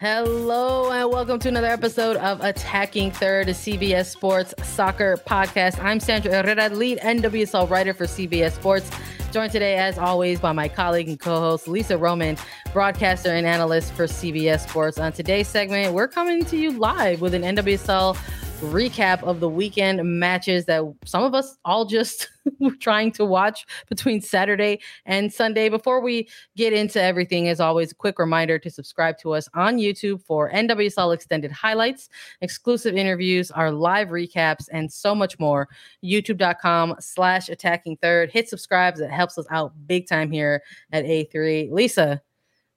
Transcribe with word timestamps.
Hello 0.00 0.92
and 0.92 1.10
welcome 1.10 1.40
to 1.40 1.48
another 1.48 1.66
episode 1.66 2.16
of 2.18 2.40
Attacking 2.40 3.10
Third, 3.10 3.48
a 3.48 3.52
CBS 3.52 4.06
Sports 4.06 4.54
soccer 4.62 5.16
podcast. 5.26 5.82
I'm 5.82 5.98
Sandra 5.98 6.30
Herrera, 6.30 6.68
lead 6.68 6.98
NWSL 6.98 7.68
writer 7.68 7.92
for 7.92 8.04
CBS 8.04 8.52
Sports. 8.52 8.88
Joined 9.32 9.50
today, 9.50 9.74
as 9.74 9.98
always, 9.98 10.38
by 10.38 10.52
my 10.52 10.68
colleague 10.68 11.08
and 11.08 11.18
co-host 11.18 11.66
Lisa 11.66 11.98
Roman, 11.98 12.36
broadcaster 12.72 13.30
and 13.30 13.44
analyst 13.44 13.92
for 13.92 14.04
CBS 14.04 14.68
Sports. 14.68 15.00
On 15.00 15.10
today's 15.10 15.48
segment, 15.48 15.92
we're 15.92 16.06
coming 16.06 16.44
to 16.44 16.56
you 16.56 16.70
live 16.70 17.20
with 17.20 17.34
an 17.34 17.42
NWSL 17.42 18.16
recap 18.60 19.22
of 19.22 19.38
the 19.38 19.48
weekend 19.48 20.02
matches 20.18 20.64
that 20.64 20.82
some 21.04 21.22
of 21.22 21.32
us 21.32 21.56
all 21.64 21.84
just 21.84 22.28
were 22.58 22.74
trying 22.74 23.12
to 23.12 23.24
watch 23.24 23.64
between 23.88 24.20
Saturday 24.20 24.80
and 25.06 25.32
Sunday. 25.32 25.68
Before 25.68 26.00
we 26.00 26.28
get 26.56 26.72
into 26.72 27.00
everything, 27.00 27.48
as 27.48 27.60
always, 27.60 27.92
a 27.92 27.94
quick 27.94 28.18
reminder 28.18 28.58
to 28.58 28.68
subscribe 28.68 29.16
to 29.18 29.32
us 29.32 29.48
on 29.54 29.76
YouTube 29.76 30.22
for 30.24 30.50
NWSL 30.50 31.14
extended 31.14 31.52
highlights, 31.52 32.08
exclusive 32.40 32.96
interviews, 32.96 33.52
our 33.52 33.70
live 33.70 34.08
recaps, 34.08 34.68
and 34.72 34.92
so 34.92 35.14
much 35.14 35.38
more. 35.38 35.68
YouTube.com 36.04 36.96
slash 36.98 37.48
attacking 37.48 37.96
third. 37.98 38.30
Hit 38.32 38.48
subscribe. 38.48 38.96
That 38.96 39.12
helps 39.12 39.38
us 39.38 39.46
out 39.50 39.72
big 39.86 40.08
time 40.08 40.32
here 40.32 40.62
at 40.90 41.04
A3. 41.04 41.70
Lisa, 41.70 42.20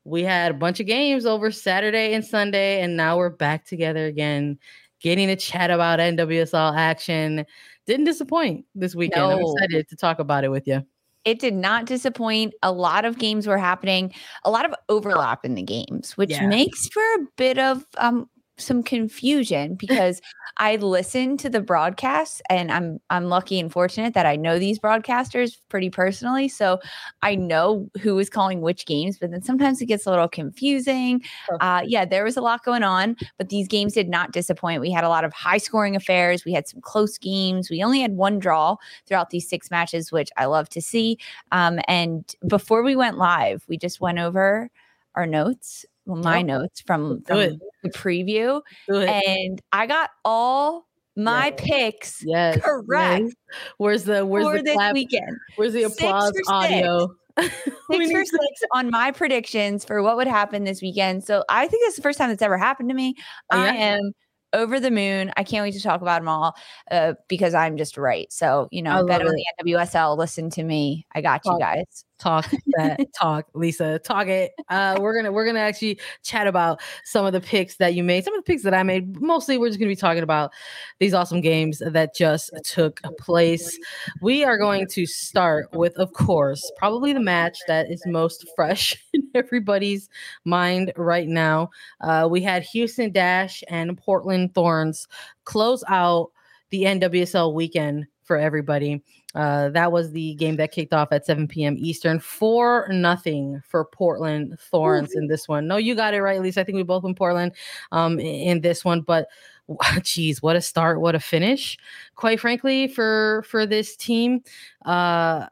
we 0.03 0.21
had 0.21 0.51
a 0.51 0.55
bunch 0.55 0.79
of 0.79 0.85
games 0.85 1.25
over 1.25 1.51
Saturday 1.51 2.13
and 2.13 2.23
Sunday, 2.23 2.81
and 2.81 2.95
now 2.95 3.17
we're 3.17 3.29
back 3.29 3.65
together 3.65 4.05
again 4.05 4.59
getting 5.01 5.27
to 5.27 5.35
chat 5.35 5.71
about 5.71 5.99
NWSL 5.99 6.77
action. 6.77 7.45
Didn't 7.85 8.05
disappoint 8.05 8.65
this 8.75 8.95
weekend. 8.95 9.21
No. 9.21 9.31
I'm 9.31 9.41
excited 9.41 9.89
to 9.89 9.95
talk 9.95 10.19
about 10.19 10.43
it 10.43 10.49
with 10.49 10.67
you. 10.67 10.85
It 11.25 11.39
did 11.39 11.53
not 11.53 11.85
disappoint. 11.85 12.53
A 12.63 12.71
lot 12.71 13.05
of 13.05 13.19
games 13.19 13.45
were 13.45 13.57
happening, 13.57 14.13
a 14.43 14.49
lot 14.49 14.65
of 14.65 14.73
overlap 14.89 15.45
in 15.45 15.53
the 15.53 15.61
games, 15.61 16.17
which 16.17 16.31
yeah. 16.31 16.47
makes 16.47 16.87
for 16.87 17.01
a 17.01 17.27
bit 17.37 17.59
of 17.59 17.85
um, 17.97 18.27
some 18.63 18.83
confusion 18.83 19.75
because 19.79 20.21
I 20.57 20.75
listen 20.77 21.37
to 21.37 21.49
the 21.49 21.61
broadcasts 21.61 22.41
and 22.49 22.71
I'm 22.71 22.99
I'm 23.09 23.25
lucky 23.25 23.59
and 23.59 23.71
fortunate 23.71 24.13
that 24.13 24.25
I 24.25 24.35
know 24.35 24.59
these 24.59 24.79
broadcasters 24.79 25.57
pretty 25.69 25.89
personally. 25.89 26.47
So 26.47 26.79
I 27.21 27.35
know 27.35 27.89
who 28.01 28.17
is 28.19 28.29
calling 28.29 28.61
which 28.61 28.85
games, 28.85 29.17
but 29.17 29.31
then 29.31 29.41
sometimes 29.41 29.81
it 29.81 29.85
gets 29.85 30.05
a 30.05 30.09
little 30.09 30.27
confusing. 30.27 31.21
Uh, 31.59 31.81
yeah, 31.85 32.05
there 32.05 32.23
was 32.23 32.37
a 32.37 32.41
lot 32.41 32.63
going 32.63 32.83
on, 32.83 33.15
but 33.37 33.49
these 33.49 33.67
games 33.67 33.93
did 33.93 34.09
not 34.09 34.31
disappoint. 34.31 34.81
We 34.81 34.91
had 34.91 35.03
a 35.03 35.09
lot 35.09 35.23
of 35.23 35.33
high 35.33 35.57
scoring 35.57 35.95
affairs. 35.95 36.45
We 36.45 36.53
had 36.53 36.67
some 36.67 36.81
close 36.81 37.17
games. 37.17 37.69
We 37.69 37.83
only 37.83 38.01
had 38.01 38.13
one 38.13 38.39
draw 38.39 38.75
throughout 39.07 39.29
these 39.29 39.47
six 39.47 39.71
matches, 39.71 40.11
which 40.11 40.29
I 40.37 40.45
love 40.45 40.69
to 40.69 40.81
see. 40.81 41.17
Um, 41.51 41.79
and 41.87 42.33
before 42.47 42.83
we 42.83 42.95
went 42.95 43.17
live, 43.17 43.63
we 43.67 43.77
just 43.77 44.01
went 44.01 44.19
over 44.19 44.69
our 45.15 45.25
notes 45.25 45.85
well, 46.11 46.23
my 46.23 46.41
notes 46.41 46.81
from, 46.81 47.21
from 47.23 47.59
the 47.83 47.89
preview, 47.89 48.61
and 48.87 49.61
I 49.71 49.87
got 49.87 50.09
all 50.25 50.87
my 51.15 51.47
yes. 51.47 51.53
picks 51.57 52.23
yes. 52.25 52.61
correct. 52.61 53.33
Where's 53.77 54.03
the 54.03 54.25
where's 54.25 54.45
for 54.45 54.57
the 54.57 54.63
this 54.63 54.75
clap? 54.75 54.93
weekend? 54.93 55.37
Where's 55.55 55.73
the 55.73 55.83
applause 55.83 56.33
audio? 56.47 57.09
Six 57.39 58.11
for 58.11 58.25
six 58.25 58.61
on 58.73 58.89
my 58.89 59.11
predictions 59.11 59.85
for 59.85 60.03
what 60.03 60.17
would 60.17 60.27
happen 60.27 60.65
this 60.65 60.81
weekend. 60.81 61.23
So 61.23 61.45
I 61.49 61.67
think 61.67 61.87
it's 61.87 61.95
the 61.95 62.01
first 62.01 62.17
time 62.17 62.29
that's 62.29 62.41
ever 62.41 62.57
happened 62.57 62.89
to 62.89 62.95
me. 62.95 63.15
Oh, 63.51 63.57
yeah. 63.57 63.71
I 63.71 63.75
am 63.75 64.11
over 64.53 64.81
the 64.81 64.91
moon. 64.91 65.31
I 65.37 65.43
can't 65.43 65.63
wait 65.63 65.73
to 65.73 65.81
talk 65.81 66.01
about 66.01 66.19
them 66.19 66.27
all 66.27 66.55
uh, 66.91 67.13
because 67.29 67.53
I'm 67.53 67.77
just 67.77 67.97
right. 67.97 68.31
So, 68.31 68.67
you 68.69 68.81
know, 68.81 69.05
bet 69.05 69.25
on 69.25 69.33
the 69.33 69.45
NWSL. 69.63 70.17
Listen 70.17 70.49
to 70.51 70.63
me. 70.63 71.05
I 71.15 71.21
got 71.21 71.45
you 71.45 71.57
guys 71.57 72.05
talk 72.21 72.49
that 72.77 72.99
talk 73.19 73.47
lisa 73.53 73.99
talk 73.99 74.27
it. 74.27 74.51
Uh 74.69 74.97
we're 74.99 75.15
gonna 75.15 75.31
we're 75.31 75.45
gonna 75.45 75.59
actually 75.59 75.99
chat 76.23 76.47
about 76.47 76.81
some 77.03 77.25
of 77.25 77.33
the 77.33 77.41
picks 77.41 77.77
that 77.77 77.95
you 77.95 78.03
made. 78.03 78.23
Some 78.23 78.35
of 78.35 78.43
the 78.43 78.51
picks 78.51 78.63
that 78.63 78.73
i 78.73 78.83
made 78.83 79.19
mostly 79.19 79.57
we're 79.57 79.67
just 79.67 79.79
gonna 79.79 79.89
be 79.89 79.95
talking 79.95 80.23
about 80.23 80.51
these 80.99 81.13
awesome 81.13 81.41
games 81.41 81.81
that 81.85 82.15
just 82.15 82.51
took 82.63 83.01
place. 83.19 83.77
We 84.21 84.43
are 84.43 84.57
going 84.57 84.87
to 84.89 85.05
start 85.05 85.67
with 85.73 85.95
of 85.97 86.13
course 86.13 86.71
probably 86.77 87.13
the 87.13 87.19
match 87.19 87.57
that 87.67 87.91
is 87.91 88.03
most 88.05 88.45
fresh 88.55 88.95
in 89.13 89.23
everybody's 89.33 90.09
mind 90.45 90.93
right 90.95 91.27
now. 91.27 91.69
Uh 92.01 92.27
we 92.29 92.41
had 92.41 92.63
houston 92.63 93.11
dash 93.11 93.63
and 93.67 93.97
portland 93.97 94.53
thorns 94.53 95.07
close 95.45 95.83
out 95.87 96.31
the 96.69 96.83
nwsl 96.83 97.53
weekend 97.53 98.05
for 98.23 98.37
everybody 98.37 99.01
uh, 99.35 99.69
that 99.69 99.91
was 99.91 100.11
the 100.11 100.35
game 100.35 100.57
that 100.57 100.71
kicked 100.71 100.93
off 100.93 101.11
at 101.11 101.25
7 101.25 101.47
p.m. 101.47 101.75
Eastern. 101.77 102.19
Four 102.19 102.87
nothing 102.89 103.61
for 103.67 103.85
Portland 103.85 104.57
Thorns 104.59 105.13
in 105.13 105.27
this 105.27 105.47
one. 105.47 105.67
No, 105.67 105.77
you 105.77 105.95
got 105.95 106.13
it 106.13 106.21
right, 106.21 106.41
least 106.41 106.57
I 106.57 106.63
think 106.63 106.75
we 106.75 106.83
both 106.83 107.05
in 107.05 107.15
Portland 107.15 107.53
um, 107.91 108.19
in 108.19 108.61
this 108.61 108.83
one. 108.83 109.01
But 109.01 109.27
geez, 110.01 110.41
what 110.41 110.55
a 110.55 110.61
start, 110.61 111.01
what 111.01 111.15
a 111.15 111.19
finish! 111.19 111.77
Quite 112.15 112.39
frankly, 112.39 112.87
for 112.87 113.43
for 113.47 113.65
this 113.65 113.95
team, 113.95 114.43
uh, 114.85 115.47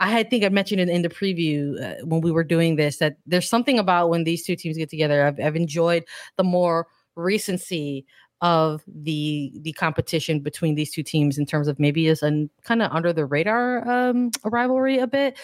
I 0.00 0.22
think 0.22 0.44
I 0.44 0.48
mentioned 0.48 0.80
it 0.80 0.88
in 0.88 1.02
the 1.02 1.08
preview 1.08 1.80
uh, 1.80 2.04
when 2.04 2.22
we 2.22 2.32
were 2.32 2.44
doing 2.44 2.76
this 2.76 2.96
that 2.98 3.16
there's 3.26 3.48
something 3.48 3.78
about 3.78 4.08
when 4.08 4.24
these 4.24 4.44
two 4.44 4.56
teams 4.56 4.76
get 4.76 4.90
together. 4.90 5.26
I've, 5.26 5.38
I've 5.38 5.56
enjoyed 5.56 6.04
the 6.36 6.44
more 6.44 6.86
recency 7.16 8.06
of 8.42 8.82
the 8.86 9.52
the 9.60 9.72
competition 9.72 10.40
between 10.40 10.74
these 10.74 10.90
two 10.90 11.02
teams 11.02 11.38
in 11.38 11.46
terms 11.46 11.68
of 11.68 11.78
maybe 11.78 12.08
as 12.08 12.22
a 12.22 12.48
kind 12.64 12.82
of 12.82 12.90
under 12.92 13.12
the 13.12 13.26
radar 13.26 13.86
um, 13.88 14.30
rivalry 14.44 14.98
a 14.98 15.06
bit. 15.06 15.36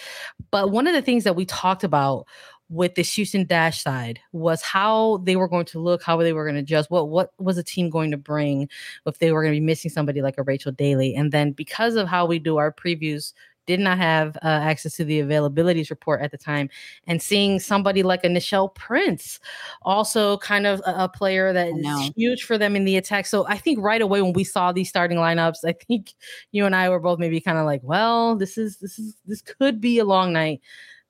But 0.51 0.71
one 0.71 0.87
of 0.87 0.93
the 0.93 1.01
things 1.01 1.23
that 1.23 1.35
we 1.35 1.45
talked 1.45 1.83
about 1.83 2.27
with 2.69 2.95
the 2.95 3.01
Houston 3.01 3.45
Dash 3.45 3.81
side 3.81 4.19
was 4.33 4.61
how 4.61 5.17
they 5.23 5.35
were 5.35 5.47
going 5.47 5.65
to 5.65 5.79
look, 5.79 6.03
how 6.03 6.17
they 6.17 6.33
were 6.33 6.43
going 6.43 6.55
to 6.55 6.61
adjust, 6.61 6.91
what 6.91 7.07
what 7.07 7.31
was 7.37 7.55
the 7.55 7.63
team 7.63 7.89
going 7.89 8.11
to 8.11 8.17
bring 8.17 8.67
if 9.05 9.19
they 9.19 9.31
were 9.31 9.41
going 9.41 9.53
to 9.53 9.59
be 9.59 9.65
missing 9.65 9.91
somebody 9.91 10.21
like 10.21 10.37
a 10.37 10.43
Rachel 10.43 10.71
Daly. 10.71 11.15
And 11.15 11.31
then 11.31 11.51
because 11.51 11.95
of 11.95 12.07
how 12.07 12.25
we 12.25 12.39
do 12.39 12.57
our 12.57 12.71
previews 12.71 13.33
did 13.67 13.79
not 13.79 13.97
have 13.97 14.35
uh, 14.37 14.47
access 14.47 14.95
to 14.95 15.05
the 15.05 15.21
availabilities 15.21 15.89
report 15.89 16.21
at 16.21 16.31
the 16.31 16.37
time. 16.37 16.69
And 17.05 17.21
seeing 17.21 17.59
somebody 17.59 18.01
like 18.01 18.23
a 18.23 18.27
Nichelle 18.27 18.73
Prince, 18.73 19.39
also 19.83 20.37
kind 20.37 20.65
of 20.65 20.81
a, 20.85 21.03
a 21.03 21.09
player 21.09 21.53
that 21.53 21.67
is 21.67 22.11
huge 22.15 22.43
for 22.43 22.57
them 22.57 22.75
in 22.75 22.85
the 22.85 22.97
attack. 22.97 23.25
So 23.25 23.45
I 23.47 23.57
think 23.57 23.79
right 23.79 24.01
away 24.01 24.21
when 24.21 24.33
we 24.33 24.43
saw 24.43 24.71
these 24.71 24.89
starting 24.89 25.17
lineups, 25.17 25.65
I 25.65 25.73
think 25.73 26.13
you 26.51 26.65
and 26.65 26.75
I 26.75 26.89
were 26.89 26.99
both 26.99 27.19
maybe 27.19 27.39
kind 27.39 27.57
of 27.57 27.65
like, 27.65 27.81
well, 27.83 28.35
this 28.35 28.57
is 28.57 28.77
this 28.77 28.97
is 28.97 29.15
this 29.25 29.41
could 29.41 29.79
be 29.79 29.99
a 29.99 30.05
long 30.05 30.33
night 30.33 30.61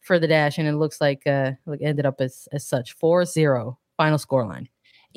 for 0.02 0.20
the 0.20 0.28
dash, 0.28 0.58
and 0.58 0.68
it 0.68 0.74
looks 0.74 1.00
like 1.00 1.26
uh 1.28 1.52
like 1.66 1.82
ended 1.82 2.06
up 2.06 2.20
as 2.20 2.48
as 2.52 2.66
such 2.66 2.98
4-0 2.98 3.78
final 3.98 4.18
scoreline. 4.18 4.68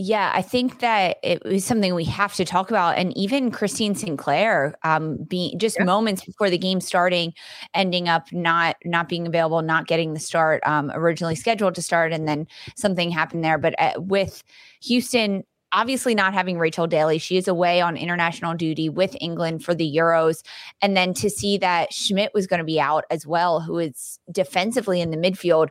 Yeah, 0.02 0.32
I 0.35 0.41
think 0.41 0.81
that 0.81 1.19
it 1.23 1.44
was 1.44 1.62
something 1.62 1.94
we 1.94 2.05
have 2.05 2.32
to 2.37 2.47
talk 2.47 2.70
about. 2.70 2.97
And 2.97 3.14
even 3.19 3.50
Christine 3.50 3.94
Sinclair, 3.94 4.75
um, 4.82 5.19
being 5.25 5.58
just 5.58 5.76
yeah. 5.79 5.85
moments 5.85 6.25
before 6.25 6.49
the 6.49 6.56
game 6.56 6.81
starting, 6.81 7.35
ending 7.75 8.08
up 8.08 8.32
not 8.32 8.76
not 8.87 9.11
being 9.11 9.26
available, 9.26 9.61
not 9.61 9.87
getting 9.87 10.14
the 10.14 10.19
start 10.19 10.62
um, 10.64 10.91
originally 10.94 11.35
scheduled 11.35 11.75
to 11.75 11.82
start, 11.82 12.14
and 12.14 12.26
then 12.26 12.47
something 12.76 13.11
happened 13.11 13.44
there. 13.44 13.58
But 13.58 13.75
uh, 13.79 13.93
with 13.99 14.43
Houston, 14.85 15.44
obviously 15.73 16.14
not 16.14 16.35
having 16.35 16.58
Rachel 16.58 16.87
Daly. 16.87 17.19
She 17.19 17.37
is 17.37 17.47
away 17.47 17.82
on 17.82 17.99
international 17.99 18.55
duty 18.55 18.88
with 18.88 19.14
England 19.20 19.64
for 19.64 19.75
the 19.75 19.94
Euros. 19.97 20.43
And 20.81 20.97
then 20.97 21.14
to 21.14 21.31
see 21.31 21.58
that 21.58 21.93
Schmidt 21.93 22.32
was 22.35 22.47
going 22.47 22.58
to 22.58 22.64
be 22.64 22.81
out 22.81 23.05
as 23.11 23.26
well, 23.26 23.61
who 23.61 23.79
is 23.79 24.19
defensively 24.32 25.00
in 25.00 25.11
the 25.11 25.17
midfield 25.17 25.69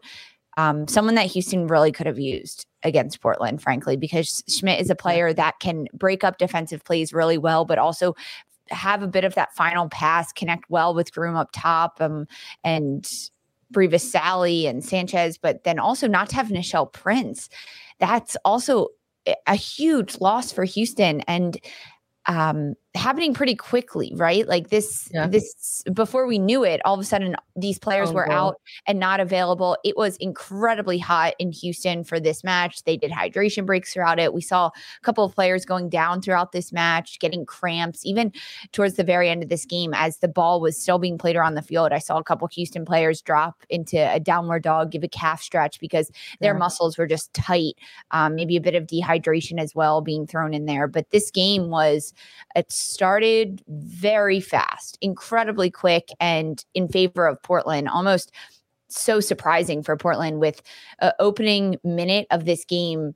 um, 0.59 0.89
someone 0.89 1.15
that 1.15 1.27
Houston 1.27 1.67
really 1.67 1.89
could 1.89 2.06
have 2.06 2.19
used 2.19 2.65
against 2.83 3.21
Portland, 3.21 3.61
frankly, 3.61 3.95
because 3.95 4.44
Schmidt 4.50 4.81
is 4.81 4.89
a 4.89 4.95
player 4.95 5.31
that 5.31 5.57
can 5.61 5.88
break 5.94 6.25
up 6.25 6.38
defensive 6.38 6.83
plays 6.83 7.13
really 7.13 7.38
well, 7.38 7.63
but 7.63 7.77
also 7.77 8.13
have 8.69 9.01
a 9.01 9.07
bit 9.07 9.23
of 9.23 9.35
that 9.35 9.56
final 9.56 9.88
pass, 9.88 10.33
connect 10.33 10.69
well 10.69 10.94
with 10.94 11.13
Groom 11.13 11.38
up 11.38 11.51
top, 11.53 12.01
um, 12.01 12.27
and 12.65 13.09
Brevis 13.71 14.11
Sally 14.11 14.67
and 14.67 14.83
Sanchez, 14.83 15.38
but 15.38 15.63
then 15.63 15.79
also 15.79 16.09
not 16.09 16.27
to 16.29 16.35
have 16.35 16.47
Nichelle 16.47 16.91
Prince. 16.91 17.47
That's 18.00 18.35
also 18.44 18.89
a 19.47 19.56
huge 19.56 20.19
loss 20.19 20.51
for 20.51 20.65
Houston. 20.65 21.21
And 21.21 21.57
um, 22.25 22.73
happening 22.95 23.33
pretty 23.33 23.56
quickly, 23.56 24.12
right? 24.15 24.47
Like 24.47 24.69
this, 24.69 25.09
yeah. 25.13 25.27
this 25.27 25.83
before 25.94 26.25
we 26.25 26.39
knew 26.39 26.63
it, 26.63 26.81
all 26.86 26.95
of 26.95 27.00
a 27.00 27.03
sudden 27.03 27.36
these 27.56 27.77
players 27.77 28.09
oh, 28.09 28.13
were 28.13 28.31
out 28.31 28.59
and 28.88 29.00
not 29.00 29.19
available. 29.19 29.77
It 29.83 29.95
was 29.95 30.18
incredibly 30.18 30.97
hot 30.97 31.36
in 31.38 31.51
Houston 31.51 32.03
for 32.03 32.19
this 32.19 32.44
match. 32.44 32.83
They 32.83 32.97
did 32.97 33.12
hydration 33.12 33.65
breaks 33.65 33.94
throughout 33.94 34.19
it. 34.19 34.33
We 34.33 34.41
saw 34.41 34.68
a 34.68 35.01
couple 35.03 35.24
of 35.24 35.36
players 35.36 35.65
going 35.65 35.89
down 35.89 36.21
throughout 36.21 36.51
this 36.51 36.71
match, 36.71 37.19
getting 37.19 37.45
cramps, 37.45 38.06
even 38.06 38.33
towards 38.71 38.95
the 38.95 39.03
very 39.03 39.30
end 39.30 39.44
of 39.44 39.50
this 39.50 39.65
game 39.65 39.94
as 39.94 40.18
the 40.18 40.27
ball 40.27 40.59
was 40.59 40.75
still 40.75 40.97
being 40.97 41.18
played 41.18 41.35
around 41.35 41.53
the 41.53 41.62
field. 41.62 41.92
I 41.92 42.00
saw 42.00 42.18
a 42.18 42.24
couple 42.24 42.47
Houston 42.47 42.85
players 42.85 43.21
drop 43.21 43.63
into 43.69 43.97
a 43.97 44.19
downward 44.19 44.63
dog, 44.63 44.92
give 44.92 45.03
a 45.03 45.07
calf 45.07 45.44
stretch 45.44 45.80
because 45.80 46.12
their 46.39 46.53
yeah. 46.53 46.59
muscles 46.59 46.97
were 46.97 47.07
just 47.07 47.33
tight. 47.35 47.75
Um, 48.12 48.33
maybe 48.33 48.57
a 48.57 48.62
bit 48.62 48.74
of 48.74 48.88
dehydration 48.88 49.59
as 49.59 49.75
well 49.75 50.01
being 50.01 50.25
thrown 50.25 50.56
in 50.56 50.65
there. 50.65 50.88
But 50.88 51.12
this 51.12 51.30
game 51.30 51.69
was 51.69 52.13
it 52.56 52.79
started 52.80 53.62
very 53.68 54.40
fast, 54.40 54.98
incredibly 55.02 55.70
quick, 55.70 56.10
and 56.20 56.64
in 56.74 56.88
favor 56.88 57.28
of 57.28 57.42
Portland. 57.44 57.90
Almost 57.90 58.31
so 58.90 59.20
surprising 59.20 59.84
for 59.84 59.96
Portland 59.98 60.40
with 60.40 60.62
uh, 61.02 61.12
opening 61.20 61.78
minute 61.84 62.28
of 62.31 62.46
this 62.46 62.66
game 62.66 63.14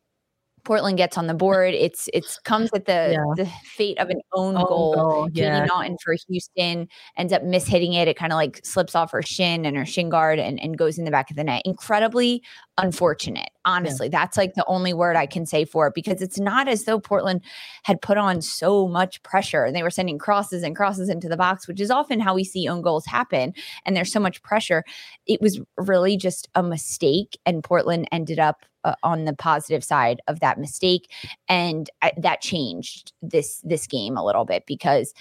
Portland 0.63 0.98
gets 0.98 1.18
on 1.18 1.27
the 1.27 1.33
board. 1.33 1.74
It's 1.74 2.10
it's 2.13 2.39
comes 2.39 2.69
at 2.74 2.86
the 2.86 3.12
yeah. 3.12 3.44
the 3.44 3.50
fate 3.63 4.00
of 4.00 4.10
an 4.10 4.21
own, 4.33 4.56
own 4.56 4.65
goal. 4.65 4.94
goal. 4.95 5.30
Yeah. 5.33 5.60
Katie 5.60 5.68
Naughton 5.68 5.98
for 6.04 6.15
Houston 6.30 6.88
ends 7.18 7.33
up 7.33 7.44
mishitting 7.44 7.95
it. 7.95 8.07
It 8.07 8.18
kind 8.18 8.31
of 8.31 8.38
like 8.38 8.62
slips 8.65 8.95
off 8.95 9.12
her 9.12 9.21
shin 9.21 9.65
and 9.65 9.75
her 9.75 9.86
shin 9.86 10.10
guard 10.10 10.39
and, 10.39 10.60
and 10.62 10.77
goes 10.77 10.98
in 10.98 11.06
the 11.06 11.12
back 11.12 11.30
of 11.30 11.36
the 11.36 11.44
net. 11.44 11.63
Incredibly 11.65 12.42
unfortunate. 12.77 13.49
Honestly, 13.65 14.07
yeah. 14.07 14.19
that's 14.19 14.37
like 14.37 14.55
the 14.55 14.65
only 14.67 14.93
word 14.93 15.15
I 15.15 15.25
can 15.25 15.45
say 15.45 15.63
for 15.63 15.87
it 15.87 15.93
because 15.93 16.21
it's 16.21 16.39
not 16.39 16.67
as 16.67 16.83
though 16.83 16.99
Portland 16.99 17.41
had 17.83 18.01
put 18.01 18.17
on 18.17 18.41
so 18.41 18.87
much 18.87 19.21
pressure 19.23 19.63
and 19.63 19.75
they 19.75 19.83
were 19.83 19.89
sending 19.89 20.17
crosses 20.17 20.63
and 20.63 20.75
crosses 20.75 21.07
into 21.07 21.29
the 21.29 21.37
box, 21.37 21.67
which 21.67 21.79
is 21.79 21.91
often 21.91 22.19
how 22.19 22.35
we 22.35 22.43
see 22.43 22.67
own 22.67 22.81
goals 22.81 23.05
happen. 23.05 23.53
And 23.85 23.95
there's 23.95 24.11
so 24.11 24.19
much 24.19 24.41
pressure. 24.41 24.83
It 25.27 25.39
was 25.39 25.61
really 25.77 26.17
just 26.17 26.49
a 26.55 26.63
mistake, 26.63 27.37
and 27.45 27.63
Portland 27.63 28.07
ended 28.11 28.39
up 28.39 28.65
uh, 28.83 28.95
on 29.03 29.25
the 29.25 29.33
positive 29.33 29.83
side 29.83 30.19
of 30.27 30.41
that 30.41 30.59
mistake, 30.59 31.09
and 31.47 31.89
I, 32.01 32.11
that 32.17 32.41
changed 32.41 33.13
this 33.21 33.61
this 33.63 33.87
game 33.87 34.17
a 34.17 34.25
little 34.25 34.43
bit 34.43 34.65
because 34.67 35.13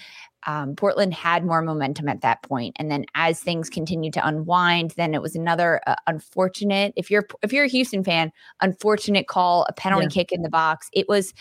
um, 0.45 0.75
Portland 0.75 1.13
had 1.13 1.45
more 1.45 1.61
momentum 1.61 2.07
at 2.07 2.21
that 2.21 2.43
point, 2.43 2.75
and 2.79 2.91
then 2.91 3.05
as 3.15 3.39
things 3.39 3.69
continued 3.69 4.13
to 4.13 4.27
unwind, 4.27 4.91
then 4.91 5.13
it 5.13 5.21
was 5.21 5.35
another 5.35 5.81
uh, 5.87 5.95
unfortunate. 6.07 6.93
If 6.95 7.09
you're 7.09 7.25
if 7.41 7.53
you're 7.53 7.65
a 7.65 7.69
Houston 7.69 8.03
fan, 8.03 8.31
unfortunate 8.61 9.27
call, 9.27 9.65
a 9.69 9.73
penalty 9.73 10.05
yeah. 10.05 10.21
kick 10.21 10.31
in 10.31 10.41
the 10.41 10.49
box. 10.49 10.89
It 10.93 11.07
was 11.07 11.33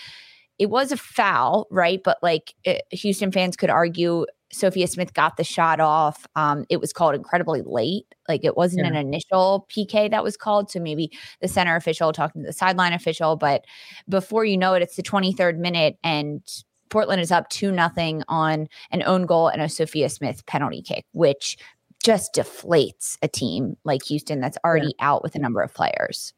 it 0.58 0.70
was 0.70 0.92
a 0.92 0.96
foul, 0.96 1.66
right? 1.70 2.00
But 2.02 2.18
like 2.22 2.54
it, 2.64 2.82
uh, 2.92 2.96
Houston 2.96 3.32
fans 3.32 3.56
could 3.56 3.70
argue 3.70 4.26
Sophia 4.52 4.86
Smith 4.86 5.14
got 5.14 5.36
the 5.36 5.44
shot 5.44 5.80
off. 5.80 6.26
Um, 6.36 6.66
it 6.68 6.78
was 6.78 6.92
called 6.92 7.14
incredibly 7.14 7.62
late. 7.64 8.06
Like 8.28 8.44
it 8.44 8.56
wasn't 8.56 8.82
yeah. 8.82 8.90
an 8.90 8.96
initial 8.96 9.66
PK 9.74 10.10
that 10.10 10.22
was 10.22 10.36
called. 10.36 10.70
So 10.70 10.78
maybe 10.78 11.10
the 11.40 11.48
center 11.48 11.74
official 11.74 12.12
talking 12.12 12.42
to 12.42 12.46
the 12.46 12.52
sideline 12.52 12.92
official. 12.92 13.36
But 13.36 13.64
before 14.08 14.44
you 14.44 14.58
know 14.58 14.74
it, 14.74 14.82
it's 14.82 14.96
the 14.96 15.02
23rd 15.02 15.56
minute 15.56 15.96
and 16.04 16.42
Portland 16.92 17.22
is 17.22 17.32
up 17.32 17.48
2 17.48 17.72
nothing 17.72 18.22
on 18.28 18.68
an 18.90 19.02
own 19.04 19.24
goal 19.24 19.48
and 19.48 19.62
a 19.62 19.68
Sophia 19.68 20.10
Smith 20.10 20.44
penalty 20.44 20.82
kick, 20.82 21.06
which 21.12 21.56
just 22.04 22.34
deflates 22.34 23.16
a 23.22 23.28
team 23.28 23.76
like 23.84 24.02
Houston 24.04 24.40
that's 24.40 24.58
already 24.62 24.88
yeah. 24.98 25.06
out 25.06 25.22
with 25.22 25.34
a 25.34 25.38
number 25.38 25.62
of 25.62 25.72
players. 25.72 26.34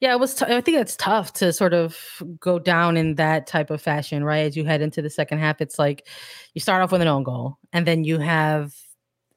Yeah, 0.00 0.12
it 0.12 0.20
was. 0.20 0.34
T- 0.34 0.46
I 0.46 0.60
think 0.62 0.78
it's 0.78 0.96
tough 0.96 1.34
to 1.34 1.52
sort 1.52 1.74
of 1.74 2.22
go 2.40 2.58
down 2.58 2.96
in 2.96 3.16
that 3.16 3.46
type 3.46 3.68
of 3.68 3.82
fashion, 3.82 4.24
right? 4.24 4.46
As 4.46 4.56
you 4.56 4.64
head 4.64 4.80
into 4.80 5.02
the 5.02 5.10
second 5.10 5.40
half, 5.40 5.60
it's 5.60 5.78
like 5.78 6.06
you 6.54 6.60
start 6.60 6.82
off 6.82 6.92
with 6.92 7.02
an 7.02 7.08
own 7.08 7.24
goal, 7.24 7.58
and 7.74 7.86
then 7.86 8.04
you 8.04 8.18
have 8.18 8.74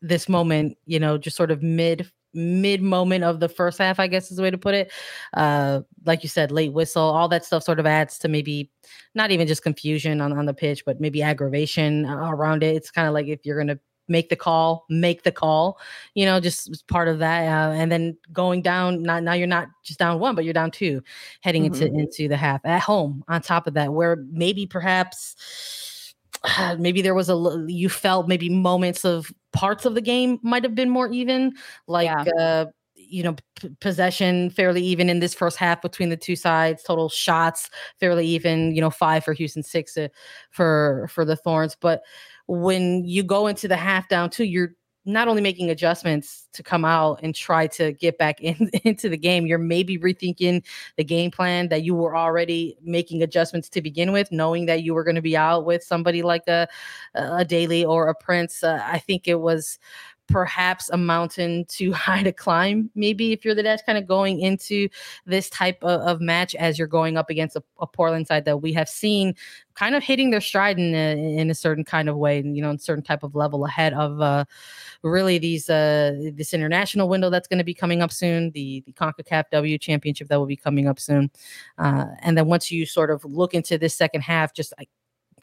this 0.01 0.29
moment, 0.29 0.77
you 0.85 0.99
know, 0.99 1.17
just 1.17 1.35
sort 1.35 1.51
of 1.51 1.61
mid 1.63 2.09
mid 2.35 2.81
moment 2.81 3.23
of 3.23 3.39
the 3.39 3.49
first 3.49 3.77
half, 3.79 3.99
I 3.99 4.07
guess 4.07 4.29
is 4.29 4.37
the 4.37 4.43
way 4.43 4.51
to 4.51 4.57
put 4.57 4.75
it. 4.75 4.91
Uh, 5.33 5.81
like 6.05 6.21
you 6.21 6.29
said, 6.29 6.51
late 6.51 6.73
whistle, 6.73 7.03
all 7.03 7.27
that 7.29 7.45
stuff 7.45 7.63
sort 7.63 7.79
of 7.79 7.85
adds 7.85 8.19
to 8.19 8.27
maybe 8.27 8.69
not 9.15 9.31
even 9.31 9.47
just 9.47 9.63
confusion 9.63 10.21
on, 10.21 10.33
on 10.33 10.45
the 10.45 10.53
pitch, 10.53 10.85
but 10.85 11.01
maybe 11.01 11.21
aggravation 11.21 12.05
around 12.05 12.63
it. 12.63 12.75
It's 12.75 12.91
kind 12.91 13.07
of 13.07 13.13
like 13.13 13.27
if 13.27 13.45
you're 13.45 13.57
going 13.57 13.67
to 13.67 13.79
make 14.07 14.29
the 14.29 14.35
call, 14.35 14.85
make 14.89 15.23
the 15.23 15.31
call, 15.31 15.79
you 16.13 16.25
know, 16.25 16.39
just 16.39 16.87
part 16.87 17.07
of 17.07 17.19
that. 17.19 17.47
Uh, 17.47 17.73
and 17.73 17.91
then 17.91 18.17
going 18.31 18.61
down, 18.61 19.01
not 19.01 19.23
now 19.23 19.33
you're 19.33 19.47
not 19.47 19.67
just 19.83 19.99
down 19.99 20.19
one, 20.19 20.35
but 20.35 20.43
you're 20.43 20.53
down 20.53 20.71
two, 20.71 21.01
heading 21.41 21.63
mm-hmm. 21.63 21.83
into 21.83 21.99
into 21.99 22.27
the 22.27 22.37
half 22.37 22.61
at 22.65 22.81
home. 22.81 23.23
On 23.27 23.41
top 23.41 23.67
of 23.67 23.73
that, 23.75 23.93
where 23.93 24.17
maybe 24.31 24.67
perhaps 24.67 25.35
maybe 26.79 27.01
there 27.01 27.15
was 27.15 27.29
a 27.29 27.65
you 27.67 27.89
felt 27.89 28.27
maybe 28.27 28.49
moments 28.49 29.05
of 29.05 29.31
parts 29.53 29.85
of 29.85 29.95
the 29.95 30.01
game 30.01 30.39
might 30.43 30.63
have 30.63 30.75
been 30.75 30.89
more 30.89 31.11
even, 31.11 31.53
like. 31.87 32.05
Yeah. 32.05 32.23
Uh, 32.39 32.65
you 33.07 33.21
know, 33.21 33.35
p- 33.59 33.69
possession 33.81 34.49
fairly 34.49 34.81
even 34.81 35.09
in 35.09 35.19
this 35.19 35.35
first 35.35 35.57
half 35.57 35.79
between 35.81 36.09
the 36.09 36.17
two 36.17 36.35
sides. 36.35 36.81
Total 36.81 37.07
shots 37.07 37.69
fairly 37.99 38.25
even. 38.25 38.73
You 38.73 38.81
know, 38.81 38.89
five 38.89 39.23
for 39.23 39.33
Houston, 39.33 39.61
six 39.61 39.95
uh, 39.95 40.07
for 40.49 41.07
for 41.11 41.23
the 41.23 41.35
Thorns. 41.35 41.77
But 41.79 42.01
when 42.47 43.03
you 43.05 43.21
go 43.21 43.45
into 43.45 43.67
the 43.67 43.75
half 43.75 44.09
down 44.09 44.31
two, 44.31 44.43
you're 44.43 44.71
not 45.05 45.27
only 45.27 45.41
making 45.41 45.69
adjustments 45.69 46.47
to 46.53 46.63
come 46.63 46.83
out 46.83 47.19
and 47.21 47.35
try 47.35 47.67
to 47.67 47.91
get 47.93 48.17
back 48.17 48.41
in, 48.41 48.69
into 48.83 49.07
the 49.07 49.17
game, 49.17 49.45
you're 49.45 49.57
maybe 49.57 49.97
rethinking 49.97 50.63
the 50.97 51.03
game 51.03 51.31
plan 51.31 51.69
that 51.69 51.83
you 51.83 51.93
were 51.93 52.15
already 52.15 52.75
making 52.81 53.21
adjustments 53.21 53.69
to 53.69 53.81
begin 53.81 54.11
with, 54.11 54.31
knowing 54.31 54.65
that 54.65 54.83
you 54.83 54.93
were 54.93 55.03
going 55.03 55.15
to 55.15 55.21
be 55.21 55.37
out 55.37 55.65
with 55.65 55.83
somebody 55.83 56.21
like 56.21 56.47
a 56.47 56.67
a 57.13 57.45
Daly 57.45 57.85
or 57.85 58.07
a 58.09 58.15
Prince. 58.15 58.63
Uh, 58.63 58.81
I 58.83 58.99
think 58.99 59.27
it 59.27 59.39
was 59.39 59.79
perhaps 60.27 60.89
a 60.89 60.97
mountain 60.97 61.65
too 61.65 61.91
high 61.91 62.23
to 62.23 62.31
climb 62.45 62.89
maybe 62.95 63.31
if 63.31 63.45
you're 63.45 63.55
the 63.55 63.63
Dash 63.63 63.81
kind 63.85 63.97
of 63.97 64.07
going 64.07 64.39
into 64.39 64.87
this 65.25 65.49
type 65.49 65.77
of, 65.83 66.01
of 66.01 66.21
match 66.21 66.55
as 66.55 66.77
you're 66.79 66.87
going 66.87 67.17
up 67.17 67.29
against 67.29 67.55
a, 67.55 67.63
a, 67.79 67.87
Portland 67.87 68.27
side 68.27 68.45
that 68.45 68.57
we 68.57 68.73
have 68.73 68.89
seen 68.89 69.35
kind 69.75 69.93
of 69.93 70.03
hitting 70.03 70.31
their 70.31 70.41
stride 70.41 70.79
in 70.79 70.95
a, 70.95 71.37
in 71.37 71.49
a 71.49 71.55
certain 71.55 71.83
kind 71.83 72.09
of 72.09 72.17
way 72.17 72.39
and 72.39 72.55
you 72.55 72.61
know 72.61 72.69
in 72.69 72.79
certain 72.79 73.03
type 73.03 73.23
of 73.23 73.35
level 73.35 73.65
ahead 73.65 73.93
of 73.93 74.19
uh 74.21 74.43
really 75.03 75.37
these 75.37 75.69
uh 75.69 76.13
this 76.33 76.53
international 76.53 77.07
window 77.07 77.29
that's 77.29 77.47
going 77.47 77.57
to 77.57 77.63
be 77.63 77.73
coming 77.73 78.01
up 78.01 78.11
soon 78.11 78.51
the 78.51 78.83
the 78.85 78.93
CONCACAF 78.93 79.45
W 79.51 79.77
championship 79.77 80.27
that 80.27 80.39
will 80.39 80.45
be 80.45 80.55
coming 80.55 80.87
up 80.87 80.99
soon. 80.99 81.29
Uh 81.77 82.05
and 82.19 82.37
then 82.37 82.47
once 82.47 82.71
you 82.71 82.85
sort 82.85 83.11
of 83.11 83.23
look 83.25 83.53
into 83.53 83.77
this 83.77 83.95
second 83.95 84.21
half 84.21 84.53
just 84.53 84.73
like 84.77 84.89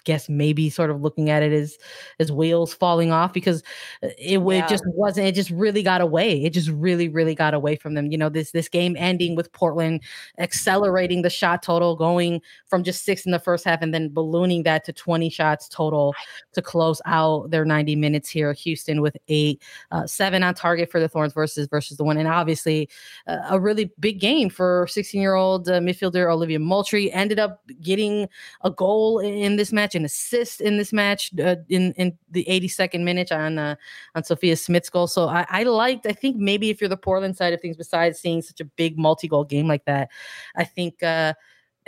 guess 0.05 0.29
maybe 0.29 0.71
sort 0.71 0.91
of 0.91 1.01
looking 1.01 1.31
at 1.31 1.43
it 1.43 1.53
as 1.53 1.79
as 2.19 2.33
wheels 2.33 2.75
falling 2.75 3.13
off 3.13 3.33
because 3.33 3.63
uh, 4.03 4.09
it, 4.19 4.41
yeah. 4.41 4.65
it 4.65 4.69
just 4.69 4.85
wasn't 4.87 5.27
it 5.27 5.35
just 5.35 5.51
really 5.51 5.83
got 5.83 6.01
away. 6.01 6.43
It 6.43 6.51
just 6.51 6.69
really 6.71 7.09
really 7.09 7.35
got 7.35 7.55
away 7.55 7.77
from 7.77 7.95
them. 7.95 8.11
You 8.11 8.19
know 8.19 8.29
this 8.29 8.51
this 8.53 8.69
game 8.69 8.97
ending 8.99 9.37
with 9.37 9.53
portland 9.53 10.03
accelerating 10.39 11.23
the 11.23 11.31
shot 11.31 11.63
total 11.63 11.97
going 11.97 12.41
from 12.67 12.83
just 12.83 13.05
six 13.05 13.25
in 13.25 13.33
the 13.33 13.39
first 13.39 13.65
half 13.65 13.83
and 13.83 13.93
then 13.93 14.09
ballooning 14.09 14.63
that 14.65 14.85
to 14.85 14.93
20 14.93 15.29
shots 15.31 15.69
total 15.69 16.15
to 16.53 16.63
close 16.63 17.01
out 17.07 17.51
their 17.51 17.65
90 17.65 17.97
minutes 17.97 18.29
here. 18.29 18.53
Houston 18.53 19.01
with 19.01 19.17
eight 19.29 19.63
uh, 19.91 20.07
seven 20.07 20.43
on 20.43 20.55
target 20.55 20.91
for 20.91 21.01
the 21.01 21.09
thorns 21.09 21.33
versus 21.33 21.69
versus 21.69 21.97
the 21.97 22.05
one. 22.05 22.17
And 22.17 22.29
obviously 22.29 22.89
uh, 23.27 23.39
a 23.51 23.61
really 23.61 23.91
big 24.01 24.21
game 24.21 24.49
for 24.49 24.87
16 24.89 25.21
year 25.21 25.35
old 25.35 25.69
uh, 25.69 25.81
midfielder 25.81 26.31
olivia 26.31 26.59
moultrie. 26.59 27.13
Ended 27.13 27.39
up 27.39 27.63
getting 27.81 28.29
a 28.63 28.71
goal 28.71 29.19
in 29.19 29.57
this 29.57 29.73
match 29.73 29.92
match, 29.93 29.95
an 29.95 30.05
assist 30.05 30.61
in 30.61 30.79
this 30.79 30.93
match 30.93 31.31
uh, 31.39 31.57
in 31.69 31.93
in 31.95 32.19
the 32.31 32.45
82nd 32.49 33.03
minute 33.03 33.33
on 33.33 33.59
uh, 33.59 33.77
on 34.15 34.25
Sophia 34.25 34.57
Smith's 34.57 34.91
goal. 34.91 35.07
So 35.07 35.29
I, 35.29 35.47
I 35.49 35.63
liked. 35.65 36.07
I 36.07 36.13
think 36.13 36.37
maybe 36.37 36.71
if 36.71 36.81
you're 36.81 36.89
the 36.89 36.97
Portland 36.97 37.37
side 37.37 37.53
of 37.53 37.61
things, 37.61 37.77
besides 37.77 38.19
seeing 38.19 38.43
such 38.43 38.61
a 38.61 38.65
big 38.65 38.99
multi 38.99 39.29
goal 39.29 39.45
game 39.45 39.69
like 39.69 39.85
that, 39.87 40.11
I 40.57 40.65
think. 40.65 41.03
Uh, 41.03 41.35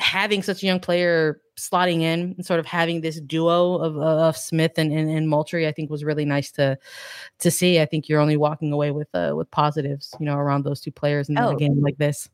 having 0.01 0.43
such 0.43 0.61
a 0.61 0.67
young 0.67 0.81
player 0.81 1.41
slotting 1.57 2.01
in 2.01 2.35
and 2.37 2.45
sort 2.45 2.59
of 2.59 2.67
having 2.67 3.01
this 3.01 3.21
duo 3.21 3.77
of, 3.77 3.97
of 3.97 4.37
Smith 4.37 4.73
and, 4.77 4.93
and, 4.93 5.09
and 5.09 5.29
Moultrie, 5.29 5.69
I 5.69 5.73
think 5.73 5.89
was 5.89 6.03
really 6.03 6.25
nice 6.25 6.51
to 6.53 6.77
to 7.39 7.49
see. 7.49 7.81
I 7.81 7.87
think 7.87 8.09
you're 8.09 8.21
only 8.21 8.37
walking 8.37 8.73
away 8.73 8.91
with 8.91 9.07
uh, 9.15 9.35
with 9.37 9.49
positives, 9.53 10.13
you 10.19 10.27
know, 10.27 10.37
around 10.37 10.65
those 10.65 10.81
two 10.81 10.91
players 10.91 11.29
in 11.29 11.39
oh. 11.39 11.51
a 11.51 11.57
game 11.57 11.81
like 11.81 11.97
this. 11.97 12.29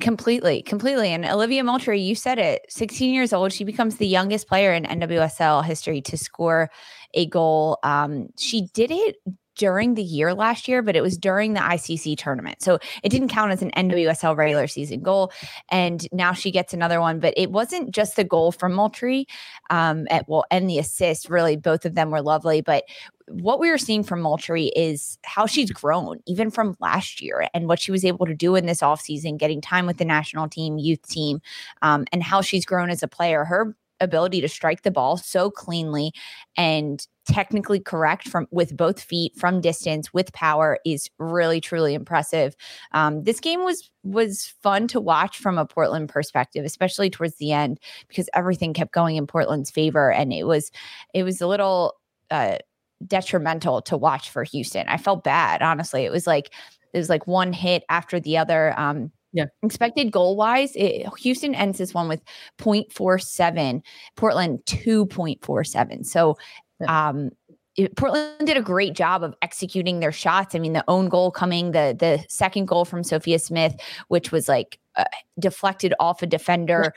Completely, 0.00 0.62
completely. 0.62 1.10
And 1.10 1.24
Olivia 1.24 1.62
Moultrie, 1.62 2.00
you 2.00 2.14
said 2.14 2.38
it, 2.38 2.66
16 2.68 3.14
years 3.14 3.32
old, 3.32 3.52
she 3.52 3.64
becomes 3.64 3.96
the 3.96 4.06
youngest 4.06 4.48
player 4.48 4.72
in 4.72 4.84
NWSL 4.84 5.64
history 5.64 6.00
to 6.02 6.16
score 6.16 6.70
a 7.12 7.26
goal. 7.26 7.78
Um, 7.82 8.28
she 8.36 8.68
did 8.72 8.90
it 8.90 9.16
during 9.56 9.94
the 9.94 10.02
year 10.02 10.34
last 10.34 10.68
year, 10.68 10.82
but 10.82 10.96
it 10.96 11.02
was 11.02 11.16
during 11.16 11.54
the 11.54 11.60
ICC 11.60 12.16
tournament. 12.16 12.62
So 12.62 12.78
it 13.02 13.08
didn't 13.08 13.28
count 13.28 13.52
as 13.52 13.62
an 13.62 13.70
NWSL 13.72 14.36
regular 14.36 14.66
season 14.66 15.00
goal. 15.00 15.32
And 15.70 16.06
now 16.12 16.32
she 16.32 16.50
gets 16.50 16.74
another 16.74 17.00
one, 17.00 17.20
but 17.20 17.34
it 17.36 17.50
wasn't 17.50 17.90
just 17.90 18.16
the 18.16 18.24
goal 18.24 18.52
from 18.52 18.74
Moultrie 18.74 19.26
um, 19.70 20.06
at, 20.10 20.28
well, 20.28 20.44
and 20.50 20.68
the 20.68 20.78
assist. 20.78 21.28
Really, 21.28 21.56
both 21.56 21.84
of 21.84 21.94
them 21.94 22.10
were 22.10 22.22
lovely. 22.22 22.60
But 22.60 22.84
what 23.28 23.58
we 23.58 23.70
were 23.70 23.78
seeing 23.78 24.02
from 24.02 24.20
Moultrie 24.20 24.70
is 24.76 25.18
how 25.24 25.46
she's 25.46 25.70
grown, 25.70 26.20
even 26.26 26.50
from 26.50 26.76
last 26.80 27.22
year, 27.22 27.48
and 27.54 27.68
what 27.68 27.80
she 27.80 27.90
was 27.90 28.04
able 28.04 28.26
to 28.26 28.34
do 28.34 28.54
in 28.54 28.66
this 28.66 28.80
offseason, 28.80 29.38
getting 29.38 29.60
time 29.60 29.86
with 29.86 29.96
the 29.96 30.04
national 30.04 30.48
team, 30.48 30.78
youth 30.78 31.06
team, 31.08 31.40
um, 31.82 32.04
and 32.12 32.22
how 32.22 32.42
she's 32.42 32.66
grown 32.66 32.90
as 32.90 33.02
a 33.02 33.08
player. 33.08 33.44
Her 33.44 33.74
ability 34.00 34.40
to 34.40 34.48
strike 34.48 34.82
the 34.82 34.90
ball 34.90 35.16
so 35.16 35.50
cleanly 35.50 36.12
and 36.56 37.06
technically 37.26 37.80
correct 37.80 38.28
from 38.28 38.46
with 38.50 38.76
both 38.76 39.00
feet 39.00 39.32
from 39.36 39.60
distance 39.60 40.12
with 40.12 40.32
power 40.32 40.78
is 40.84 41.08
really 41.18 41.60
truly 41.60 41.94
impressive. 41.94 42.54
Um, 42.92 43.22
this 43.22 43.40
game 43.40 43.64
was 43.64 43.90
was 44.02 44.54
fun 44.62 44.88
to 44.88 45.00
watch 45.00 45.38
from 45.38 45.58
a 45.58 45.66
Portland 45.66 46.08
perspective, 46.08 46.64
especially 46.64 47.10
towards 47.10 47.36
the 47.36 47.52
end 47.52 47.80
because 48.08 48.28
everything 48.34 48.74
kept 48.74 48.92
going 48.92 49.16
in 49.16 49.26
Portland's 49.26 49.70
favor, 49.70 50.12
and 50.12 50.32
it 50.32 50.44
was 50.44 50.70
it 51.14 51.22
was 51.22 51.40
a 51.40 51.46
little 51.46 51.94
uh, 52.30 52.58
detrimental 53.06 53.80
to 53.82 53.96
watch 53.96 54.30
for 54.30 54.44
Houston. 54.44 54.88
I 54.88 54.96
felt 54.96 55.24
bad, 55.24 55.62
honestly. 55.62 56.04
It 56.04 56.12
was 56.12 56.26
like 56.26 56.52
it 56.92 56.98
was 56.98 57.08
like 57.08 57.26
one 57.26 57.52
hit 57.52 57.84
after 57.88 58.20
the 58.20 58.38
other. 58.38 58.78
Um, 58.78 59.10
yeah. 59.34 59.46
Expected 59.64 60.12
goal 60.12 60.36
wise, 60.36 60.74
it, 60.76 61.06
Houston 61.18 61.56
ends 61.56 61.78
this 61.78 61.92
one 61.92 62.08
with 62.08 62.22
0.47, 62.58 63.82
Portland 64.14 64.60
2.47. 64.66 66.06
So, 66.06 66.38
um, 66.86 67.30
it, 67.76 67.96
Portland 67.96 68.46
did 68.46 68.56
a 68.56 68.62
great 68.62 68.94
job 68.94 69.24
of 69.24 69.34
executing 69.42 69.98
their 69.98 70.12
shots. 70.12 70.54
I 70.54 70.60
mean, 70.60 70.72
the 70.72 70.84
own 70.86 71.08
goal 71.08 71.32
coming, 71.32 71.72
the 71.72 71.96
the 71.98 72.24
second 72.28 72.66
goal 72.68 72.84
from 72.84 73.02
Sophia 73.02 73.40
Smith, 73.40 73.74
which 74.06 74.30
was 74.30 74.48
like 74.48 74.78
uh, 74.94 75.04
deflected 75.40 75.92
off 75.98 76.22
a 76.22 76.26
defender. 76.26 76.94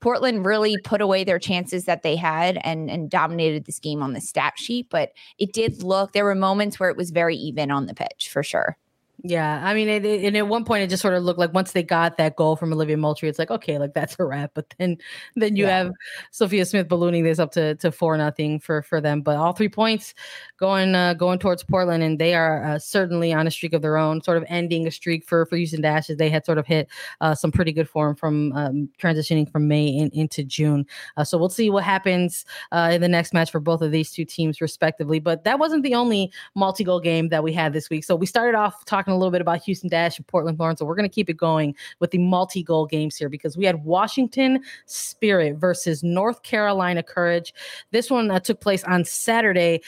Portland 0.00 0.44
really 0.44 0.76
put 0.84 1.00
away 1.00 1.24
their 1.24 1.38
chances 1.38 1.86
that 1.86 2.02
they 2.02 2.16
had 2.16 2.58
and 2.64 2.90
and 2.90 3.08
dominated 3.08 3.64
this 3.64 3.78
game 3.78 4.02
on 4.02 4.12
the 4.12 4.20
stat 4.20 4.52
sheet. 4.58 4.88
But 4.90 5.12
it 5.38 5.54
did 5.54 5.82
look 5.82 6.12
there 6.12 6.26
were 6.26 6.34
moments 6.34 6.78
where 6.78 6.90
it 6.90 6.98
was 6.98 7.10
very 7.10 7.36
even 7.36 7.70
on 7.70 7.86
the 7.86 7.94
pitch 7.94 8.28
for 8.30 8.42
sure. 8.42 8.76
Yeah, 9.22 9.60
I 9.62 9.74
mean, 9.74 9.88
it, 9.88 10.04
it, 10.04 10.24
and 10.24 10.36
at 10.36 10.48
one 10.48 10.64
point 10.64 10.82
it 10.82 10.88
just 10.88 11.02
sort 11.02 11.14
of 11.14 11.22
looked 11.22 11.38
like 11.38 11.52
once 11.52 11.72
they 11.72 11.82
got 11.82 12.16
that 12.16 12.36
goal 12.36 12.56
from 12.56 12.72
Olivia 12.72 12.96
Moultrie, 12.96 13.28
it's 13.28 13.38
like 13.38 13.50
okay, 13.50 13.78
like 13.78 13.92
that's 13.92 14.16
a 14.18 14.24
wrap. 14.24 14.52
But 14.60 14.74
then, 14.78 14.98
then 15.36 15.56
you 15.56 15.64
yeah. 15.64 15.78
have 15.78 15.92
Sophia 16.30 16.64
Smith 16.64 16.88
ballooning 16.88 17.24
this 17.24 17.38
up 17.38 17.52
to 17.52 17.74
to 17.76 17.92
four 17.92 18.16
nothing 18.16 18.60
for 18.60 18.82
for 18.82 19.00
them. 19.00 19.20
But 19.22 19.36
all 19.36 19.52
three 19.52 19.68
points 19.68 20.14
going 20.58 20.94
uh, 20.94 21.14
going 21.14 21.38
towards 21.38 21.62
Portland, 21.62 22.02
and 22.02 22.18
they 22.18 22.34
are 22.34 22.64
uh, 22.64 22.78
certainly 22.78 23.32
on 23.32 23.46
a 23.46 23.50
streak 23.50 23.72
of 23.74 23.82
their 23.82 23.96
own, 23.96 24.22
sort 24.22 24.38
of 24.38 24.44
ending 24.48 24.86
a 24.86 24.90
streak 24.90 25.26
for 25.26 25.44
for 25.46 25.56
Houston 25.56 25.82
Dashes. 25.82 26.16
They 26.16 26.30
had 26.30 26.46
sort 26.46 26.58
of 26.58 26.66
hit 26.66 26.88
uh, 27.20 27.34
some 27.34 27.52
pretty 27.52 27.72
good 27.72 27.88
form 27.88 28.16
from 28.16 28.52
um, 28.52 28.88
transitioning 28.98 29.50
from 29.50 29.68
May 29.68 29.86
in, 29.88 30.10
into 30.10 30.42
June. 30.44 30.86
Uh, 31.16 31.24
so 31.24 31.36
we'll 31.36 31.48
see 31.48 31.68
what 31.68 31.84
happens 31.84 32.44
uh, 32.72 32.90
in 32.92 33.00
the 33.00 33.08
next 33.08 33.34
match 33.34 33.50
for 33.50 33.60
both 33.60 33.82
of 33.82 33.92
these 33.92 34.10
two 34.10 34.24
teams, 34.24 34.60
respectively. 34.60 35.20
But 35.20 35.44
that 35.44 35.58
wasn't 35.58 35.82
the 35.82 35.94
only 35.94 36.32
multi 36.54 36.84
goal 36.84 37.00
game 37.00 37.28
that 37.28 37.42
we 37.42 37.52
had 37.52 37.72
this 37.72 37.90
week. 37.90 38.04
So 38.04 38.16
we 38.16 38.26
started 38.26 38.56
off 38.56 38.84
talking 38.84 39.09
talking 39.10 39.16
a 39.16 39.18
little 39.18 39.32
bit 39.32 39.40
about 39.40 39.62
Houston 39.62 39.88
Dash 39.88 40.18
and 40.18 40.26
Portland 40.26 40.58
Thorns. 40.58 40.78
So 40.78 40.84
we're 40.84 40.94
going 40.94 41.08
to 41.08 41.14
keep 41.14 41.28
it 41.28 41.36
going 41.36 41.74
with 41.98 42.10
the 42.10 42.18
multi 42.18 42.62
goal 42.62 42.86
games 42.86 43.16
here 43.16 43.28
because 43.28 43.56
we 43.56 43.64
had 43.64 43.84
Washington 43.84 44.62
Spirit 44.86 45.56
versus 45.56 46.02
North 46.02 46.42
Carolina 46.42 47.02
Courage. 47.02 47.52
This 47.90 48.10
one 48.10 48.30
uh, 48.30 48.40
took 48.40 48.60
place 48.60 48.84
on 48.84 49.04
Saturday. 49.04 49.82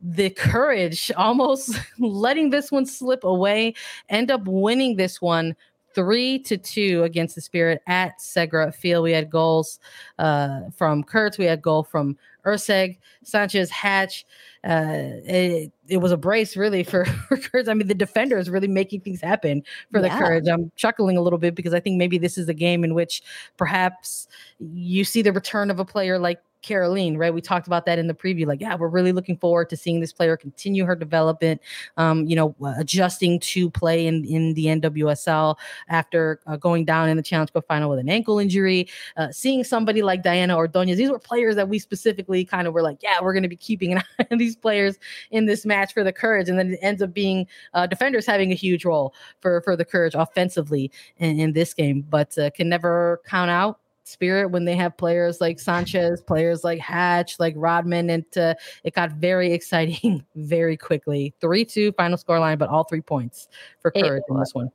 The 0.00 0.30
Courage 0.30 1.10
almost 1.16 1.78
letting 1.98 2.50
this 2.50 2.70
one 2.70 2.86
slip 2.86 3.24
away, 3.24 3.74
end 4.08 4.30
up 4.30 4.42
winning 4.44 4.96
this 4.96 5.20
one 5.20 5.56
three 5.92 6.38
to 6.38 6.56
two 6.56 7.02
against 7.02 7.34
the 7.34 7.40
Spirit 7.40 7.82
at 7.88 8.20
Segra 8.20 8.72
Field. 8.72 9.02
We 9.02 9.10
had 9.10 9.28
goals 9.28 9.80
uh, 10.20 10.70
from 10.76 11.02
Kurtz. 11.02 11.36
We 11.36 11.46
had 11.46 11.60
goal 11.60 11.82
from 11.82 12.16
Erceg, 12.44 12.98
Sanchez, 13.22 13.70
Hatch. 13.70 14.24
Uh, 14.62 15.24
it, 15.24 15.72
it 15.88 15.96
was 15.98 16.12
a 16.12 16.16
brace 16.16 16.56
really 16.56 16.84
for, 16.84 17.04
for 17.28 17.36
Courage. 17.36 17.68
I 17.68 17.74
mean, 17.74 17.88
the 17.88 17.94
defender 17.94 18.38
is 18.38 18.50
really 18.50 18.68
making 18.68 19.00
things 19.00 19.20
happen 19.20 19.62
for 19.90 20.00
yeah. 20.00 20.08
the 20.08 20.22
Courage. 20.22 20.48
I'm 20.48 20.70
chuckling 20.76 21.16
a 21.16 21.22
little 21.22 21.38
bit 21.38 21.54
because 21.54 21.74
I 21.74 21.80
think 21.80 21.96
maybe 21.96 22.18
this 22.18 22.36
is 22.36 22.48
a 22.48 22.54
game 22.54 22.84
in 22.84 22.94
which 22.94 23.22
perhaps 23.56 24.28
you 24.58 25.04
see 25.04 25.22
the 25.22 25.32
return 25.32 25.70
of 25.70 25.80
a 25.80 25.84
player 25.84 26.18
like 26.18 26.40
Kerolin, 26.62 27.16
right? 27.16 27.32
We 27.32 27.40
talked 27.40 27.66
about 27.66 27.86
that 27.86 27.98
in 27.98 28.06
the 28.06 28.14
preview. 28.14 28.46
Like, 28.46 28.60
yeah, 28.60 28.74
we're 28.74 28.88
really 28.88 29.12
looking 29.12 29.36
forward 29.36 29.70
to 29.70 29.76
seeing 29.76 30.00
this 30.00 30.12
player 30.12 30.36
continue 30.36 30.84
her 30.84 30.94
development. 30.94 31.60
Um, 31.96 32.26
you 32.26 32.36
know, 32.36 32.54
adjusting 32.78 33.40
to 33.40 33.70
play 33.70 34.06
in 34.06 34.24
in 34.24 34.54
the 34.54 34.66
NWSL 34.66 35.56
after 35.88 36.40
uh, 36.46 36.56
going 36.56 36.84
down 36.84 37.08
in 37.08 37.16
the 37.16 37.22
Challenge 37.22 37.52
Cup 37.52 37.66
final 37.66 37.90
with 37.90 37.98
an 37.98 38.08
ankle 38.08 38.38
injury. 38.38 38.88
Uh, 39.16 39.30
seeing 39.30 39.64
somebody 39.64 40.02
like 40.02 40.22
Diana 40.22 40.56
Ordonez, 40.56 40.98
these 40.98 41.10
were 41.10 41.18
players 41.18 41.56
that 41.56 41.68
we 41.68 41.78
specifically 41.78 42.44
kind 42.44 42.66
of 42.66 42.74
were 42.74 42.82
like, 42.82 43.02
yeah, 43.02 43.18
we're 43.20 43.32
going 43.32 43.42
to 43.42 43.48
be 43.48 43.56
keeping 43.56 43.92
an 43.92 43.98
eye 44.18 44.26
on 44.30 44.38
these 44.38 44.56
players 44.56 44.98
in 45.30 45.46
this 45.46 45.66
match 45.66 45.92
for 45.92 46.04
the 46.04 46.12
Courage, 46.12 46.48
and 46.48 46.58
then 46.58 46.72
it 46.72 46.78
ends 46.82 47.02
up 47.02 47.12
being 47.12 47.46
uh, 47.74 47.86
defenders 47.86 48.26
having 48.26 48.52
a 48.52 48.54
huge 48.54 48.84
role 48.84 49.14
for 49.40 49.60
for 49.62 49.76
the 49.76 49.84
Courage 49.84 50.14
offensively 50.14 50.90
in, 51.18 51.40
in 51.40 51.52
this 51.52 51.74
game, 51.74 52.04
but 52.08 52.36
uh, 52.38 52.50
can 52.50 52.68
never 52.68 53.20
count 53.26 53.50
out 53.50 53.79
Spirit 54.10 54.50
when 54.50 54.64
they 54.64 54.76
have 54.76 54.96
players 54.96 55.40
like 55.40 55.58
Sanchez, 55.58 56.20
players 56.20 56.64
like 56.64 56.80
Hatch, 56.80 57.38
like 57.38 57.54
Rodman, 57.56 58.10
and 58.10 58.38
uh, 58.38 58.54
it 58.84 58.94
got 58.94 59.12
very 59.12 59.52
exciting 59.54 60.24
very 60.34 60.76
quickly. 60.76 61.34
Three 61.40 61.64
two 61.64 61.92
final 61.92 62.18
score 62.18 62.38
line, 62.38 62.58
but 62.58 62.68
all 62.68 62.84
three 62.84 63.00
points 63.00 63.48
for 63.80 63.90
Courage 63.90 64.22
in 64.28 64.38
this 64.38 64.54
one 64.54 64.70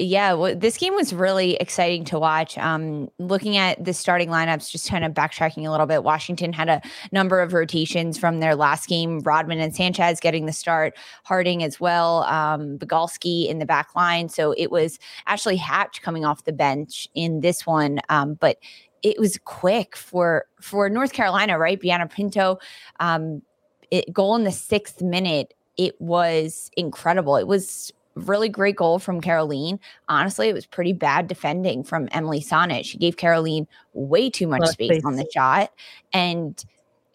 yeah, 0.00 0.32
well, 0.32 0.54
this 0.54 0.78
game 0.78 0.94
was 0.94 1.12
really 1.12 1.56
exciting 1.56 2.04
to 2.04 2.20
watch. 2.20 2.56
Um, 2.56 3.10
looking 3.18 3.56
at 3.56 3.84
the 3.84 3.92
starting 3.92 4.28
lineups, 4.28 4.70
just 4.70 4.88
kind 4.88 5.04
of 5.04 5.12
backtracking 5.12 5.66
a 5.66 5.70
little 5.72 5.86
bit, 5.86 6.04
Washington 6.04 6.52
had 6.52 6.68
a 6.68 6.80
number 7.10 7.40
of 7.40 7.52
rotations 7.52 8.16
from 8.16 8.38
their 8.38 8.54
last 8.54 8.88
game. 8.88 9.18
Rodman 9.20 9.58
and 9.58 9.74
Sanchez 9.74 10.20
getting 10.20 10.46
the 10.46 10.52
start, 10.52 10.96
Harding 11.24 11.64
as 11.64 11.80
well, 11.80 12.22
um, 12.24 12.78
Bagalski 12.78 13.48
in 13.48 13.58
the 13.58 13.66
back 13.66 13.96
line. 13.96 14.28
So 14.28 14.52
it 14.56 14.70
was 14.70 15.00
Ashley 15.26 15.56
Hatch 15.56 16.00
coming 16.00 16.24
off 16.24 16.44
the 16.44 16.52
bench 16.52 17.08
in 17.14 17.40
this 17.40 17.66
one, 17.66 17.98
um, 18.08 18.34
but 18.34 18.58
it 19.02 19.18
was 19.18 19.36
quick 19.44 19.96
for 19.96 20.44
for 20.60 20.88
North 20.88 21.12
Carolina, 21.12 21.58
right? 21.58 21.80
Brianna 21.80 22.08
Pinto, 22.08 22.58
um, 23.00 23.42
it, 23.90 24.12
goal 24.12 24.36
in 24.36 24.44
the 24.44 24.52
sixth 24.52 25.02
minute. 25.02 25.54
It 25.76 26.00
was 26.00 26.70
incredible. 26.76 27.36
It 27.36 27.46
was 27.46 27.92
really 28.18 28.48
great 28.48 28.76
goal 28.76 28.98
from 28.98 29.20
Kerolin. 29.20 29.78
Honestly, 30.08 30.48
it 30.48 30.54
was 30.54 30.66
pretty 30.66 30.92
bad 30.92 31.26
defending 31.26 31.84
from 31.84 32.08
Emily 32.12 32.40
Sonnett. 32.40 32.84
She 32.84 32.98
gave 32.98 33.16
Kerolin 33.16 33.66
way 33.92 34.30
too 34.30 34.46
much 34.46 34.66
space 34.68 35.04
on 35.04 35.16
the 35.16 35.26
shot 35.32 35.72
and 36.12 36.62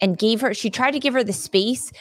and 0.00 0.18
gave 0.18 0.40
her 0.40 0.52
she 0.52 0.70
tried 0.70 0.90
to 0.90 0.98
give 0.98 1.14
her 1.14 1.24
the 1.24 1.32
space 1.32 1.92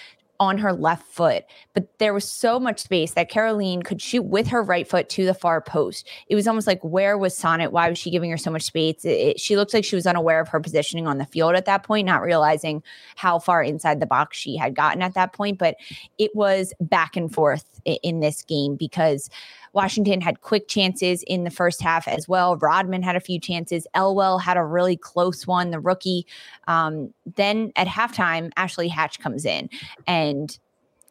on 0.44 0.58
her 0.60 0.74
left 0.74 1.06
foot, 1.08 1.46
but 1.74 1.88
there 2.00 2.14
was 2.14 2.30
so 2.30 2.60
much 2.60 2.80
space 2.80 3.14
that 3.14 3.32
Kerolin 3.32 3.84
could 3.84 4.02
shoot 4.02 4.24
with 4.24 4.48
her 4.48 4.62
right 4.62 4.88
foot 4.88 5.10
to 5.10 5.26
the 5.26 5.34
far 5.34 5.62
post. 5.62 6.08
It 6.28 6.36
was 6.36 6.48
almost 6.48 6.68
like, 6.68 6.82
where 6.84 7.18
was 7.18 7.38
Sonnett? 7.38 7.72
Why 7.72 7.90
was 7.90 7.98
she 7.98 8.12
giving 8.12 8.30
her 8.30 8.38
so 8.38 8.52
much 8.52 8.64
space? 8.64 9.04
It, 9.04 9.10
it, 9.10 9.40
she 9.40 9.56
looked 9.56 9.74
like 9.74 9.86
she 9.86 9.96
was 9.96 10.06
unaware 10.06 10.40
of 10.40 10.50
her 10.50 10.60
positioning 10.60 11.08
on 11.08 11.18
the 11.18 11.26
field 11.26 11.56
at 11.56 11.66
that 11.66 11.84
point, 11.84 12.06
not 12.06 12.22
realizing 12.22 12.84
how 13.16 13.40
far 13.40 13.64
inside 13.64 14.00
the 14.00 14.06
box 14.06 14.38
she 14.38 14.56
had 14.56 14.76
gotten 14.76 15.02
at 15.02 15.14
that 15.16 15.34
point. 15.34 15.58
But 15.58 15.76
it 16.18 16.36
was 16.36 16.74
back 16.80 17.16
and 17.16 17.34
forth 17.34 17.82
in, 17.86 17.98
in 18.04 18.20
this 18.20 18.44
game 18.44 18.76
because 18.76 19.30
Washington 19.74 20.22
had 20.22 20.42
quick 20.42 20.68
chances 20.68 21.24
in 21.24 21.44
the 21.44 21.50
first 21.50 21.82
half 21.82 22.08
as 22.08 22.28
well. 22.28 22.56
Rodman 22.58 23.04
had 23.04 23.16
a 23.16 23.20
few 23.20 23.40
chances. 23.40 23.88
Elwell 23.96 24.38
had 24.38 24.56
a 24.58 24.64
really 24.64 24.96
close 24.96 25.46
one, 25.48 25.72
the 25.72 25.80
rookie. 25.80 26.26
Um, 26.68 27.14
then 27.36 27.72
at 27.76 27.88
halftime, 27.88 28.52
Ashley 28.56 28.88
Hatch 28.88 29.20
comes 29.20 29.46
in 29.46 29.70
and 30.08 30.58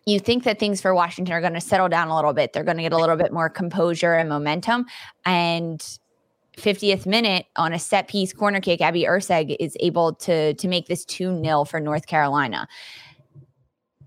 you 0.06 0.18
think 0.18 0.44
that 0.44 0.58
things 0.58 0.80
for 0.80 0.94
Washington 0.94 1.34
are 1.34 1.40
going 1.40 1.54
to 1.54 1.60
settle 1.60 1.88
down 1.88 2.08
a 2.08 2.16
little 2.16 2.32
bit. 2.32 2.52
They're 2.52 2.64
going 2.64 2.76
to 2.76 2.82
get 2.82 2.92
a 2.92 2.98
little 2.98 3.16
bit 3.16 3.32
more 3.32 3.48
composure 3.48 4.14
and 4.14 4.28
momentum. 4.28 4.86
And 5.24 5.80
50th 6.56 7.06
minute 7.06 7.46
on 7.56 7.72
a 7.72 7.78
set 7.78 8.08
piece 8.08 8.32
corner 8.32 8.60
kick, 8.60 8.80
Abby 8.80 9.04
Erceg 9.04 9.56
is 9.58 9.76
able 9.80 10.14
to 10.14 10.54
to 10.54 10.68
make 10.68 10.86
this 10.86 11.04
2 11.04 11.42
0 11.42 11.64
for 11.64 11.80
North 11.80 12.06
Carolina. 12.06 12.68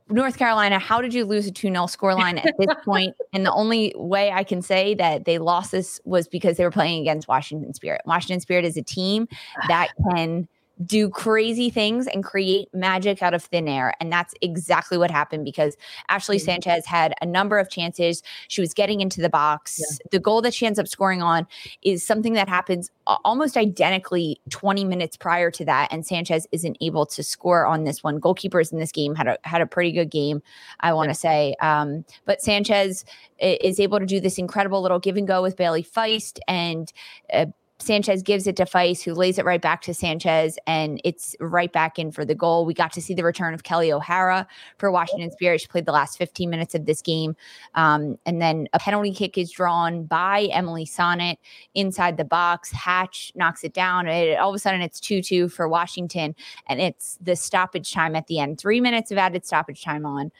North 0.10 0.38
Carolina, 0.38 0.78
how 0.78 1.02
did 1.02 1.14
you 1.14 1.26
lose 1.26 1.48
a 1.48 1.52
2 1.52 1.68
0 1.68 1.86
scoreline 1.86 2.38
at 2.38 2.54
this 2.60 2.76
point? 2.86 3.16
And 3.34 3.46
the 3.46 3.52
only 3.52 3.94
way 3.96 4.32
I 4.32 4.44
can 4.44 4.62
say 4.62 4.94
that 4.96 5.26
they 5.26 5.40
lost 5.40 5.72
this 5.72 6.00
was 6.06 6.28
because 6.28 6.58
they 6.58 6.64
were 6.64 6.72
playing 6.72 7.02
against 7.02 7.28
Washington 7.28 7.74
Spirit. 7.74 8.02
Washington 8.06 8.40
Spirit 8.40 8.66
is 8.66 8.78
a 8.78 8.84
team 8.84 9.28
that 9.68 9.90
can 10.12 10.48
do 10.84 11.10
crazy 11.10 11.70
things 11.70 12.08
and 12.08 12.24
create 12.24 12.68
magic 12.74 13.22
out 13.22 13.34
of 13.34 13.44
thin 13.44 13.68
air. 13.68 13.94
And 14.00 14.12
that's 14.12 14.34
exactly 14.42 14.98
what 14.98 15.10
happened 15.10 15.46
because 15.46 15.78
Ashley 16.10 16.38
mm-hmm. 16.38 16.46
Sanchez 16.46 16.86
had 16.86 17.14
a 17.22 17.26
number 17.26 17.58
of 17.58 17.70
chances. 17.70 18.22
She 18.50 18.62
was 18.62 18.74
getting 18.74 19.00
into 19.00 19.22
the 19.22 19.30
box. 19.30 19.80
Yeah. 19.80 20.08
The 20.12 20.20
goal 20.20 20.42
that 20.42 20.54
she 20.54 20.66
ends 20.66 20.78
up 20.78 20.88
scoring 20.88 21.22
on 21.22 21.48
is 21.82 22.06
something 22.06 22.34
that 22.34 22.50
happens 22.50 22.92
almost 23.06 23.56
identically 23.56 24.40
20 24.50 24.84
minutes 24.84 25.16
prior 25.16 25.50
to 25.52 25.64
that. 25.66 25.92
And 25.92 26.06
Sanchez 26.06 26.46
isn't 26.52 26.78
able 26.82 27.06
to 27.08 27.24
score 27.24 27.66
on 27.66 27.86
this 27.86 28.04
one. 28.04 28.20
Goalkeepers 28.20 28.74
in 28.74 28.80
this 28.80 28.92
game 28.92 29.16
had 29.16 29.28
a 29.28 29.38
had 29.44 29.62
a 29.62 29.66
pretty 29.66 29.92
good 29.92 30.10
game, 30.10 30.42
I 30.82 30.94
want 30.94 31.08
to 31.08 31.12
yeah. 31.12 31.14
say. 31.14 31.56
Um, 31.62 32.06
but 32.26 32.42
Sanchez 32.42 33.06
is 33.40 33.80
able 33.80 34.00
to 34.00 34.06
do 34.06 34.20
this 34.20 34.38
incredible 34.38 34.82
little 34.82 35.00
give 35.00 35.18
and 35.18 35.28
go 35.28 35.42
with 35.42 35.56
Bailey 35.56 35.84
Feist 35.84 36.40
and 36.48 36.92
uh, 37.34 37.46
Sanchez 37.80 38.24
gives 38.24 38.48
it 38.48 38.56
to 38.56 38.64
Feist, 38.64 39.04
who 39.04 39.14
lays 39.14 39.38
it 39.38 39.44
right 39.44 39.62
back 39.62 39.82
to 39.82 39.94
Sanchez, 39.94 40.58
and 40.66 41.02
it's 41.04 41.36
right 41.42 41.72
back 41.72 42.00
in 42.00 42.10
for 42.10 42.24
the 42.24 42.34
goal. 42.34 42.66
We 42.66 42.74
got 42.74 42.94
to 42.94 43.02
see 43.02 43.14
the 43.14 43.24
return 43.24 43.54
of 43.54 43.64
Kelley 43.64 43.92
O'Hara 43.92 44.48
for 44.78 44.90
Washington 44.92 45.30
Spirit. 45.32 45.60
She 45.60 45.68
played 45.68 45.86
the 45.86 45.92
last 45.92 46.18
15 46.18 46.50
minutes 46.50 46.74
of 46.74 46.86
this 46.86 47.02
game. 47.02 47.36
Um, 47.74 48.18
and 48.26 48.42
then 48.42 48.70
a 48.72 48.80
penalty 48.80 49.14
kick 49.14 49.38
is 49.38 49.52
drawn 49.52 50.06
by 50.06 50.44
Emily 50.54 50.86
Sonnett 50.86 51.36
inside 51.74 52.16
the 52.16 52.24
box. 52.24 52.72
Hatch 52.72 53.34
knocks 53.36 53.66
it 53.66 53.74
down. 53.74 54.08
It, 54.08 54.40
all 54.40 54.50
of 54.50 54.56
a 54.56 54.60
sudden, 54.60 54.82
it's 54.82 55.02
2 55.02 55.22
2 55.22 55.50
for 55.50 55.68
Washington, 55.68 56.34
and 56.68 56.80
it's 56.80 57.18
the 57.22 57.36
stoppage 57.36 57.92
time 57.94 58.16
at 58.16 58.28
the 58.28 58.40
end. 58.40 58.58
Three 58.58 58.80
minutes 58.80 59.12
of 59.12 59.18
added 59.18 59.46
stoppage 59.46 59.84
time 59.84 60.06
on 60.06 60.32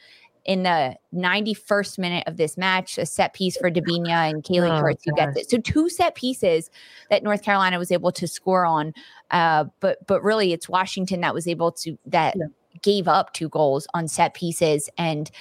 in 0.46 0.62
the 0.62 0.96
91st 1.12 1.98
minute 1.98 2.24
of 2.26 2.36
this 2.36 2.56
match, 2.56 2.98
a 2.98 3.04
set 3.04 3.34
piece 3.34 3.56
for 3.56 3.70
Debinha 3.70 4.30
and 4.30 4.44
Kaleigh 4.44 4.78
oh, 4.78 4.80
Kurtz 4.80 5.04
who 5.04 5.12
gets 5.14 5.36
it. 5.36 5.50
So 5.50 5.58
two 5.58 5.88
set 5.88 6.14
pieces 6.14 6.70
that 7.10 7.24
North 7.24 7.42
Carolina 7.42 7.78
was 7.78 7.90
able 7.90 8.12
to 8.12 8.28
score 8.28 8.64
on. 8.64 8.94
Uh, 9.32 9.64
but 9.80 10.06
but 10.06 10.22
really 10.22 10.52
it's 10.52 10.68
Washington 10.68 11.20
that 11.20 11.34
was 11.34 11.48
able 11.48 11.72
to 11.72 11.98
that 12.06 12.36
yeah. 12.36 12.46
gave 12.82 13.08
up 13.08 13.32
two 13.32 13.48
goals 13.48 13.88
on 13.92 14.06
set 14.06 14.34
pieces 14.34 14.88
and 14.96 15.32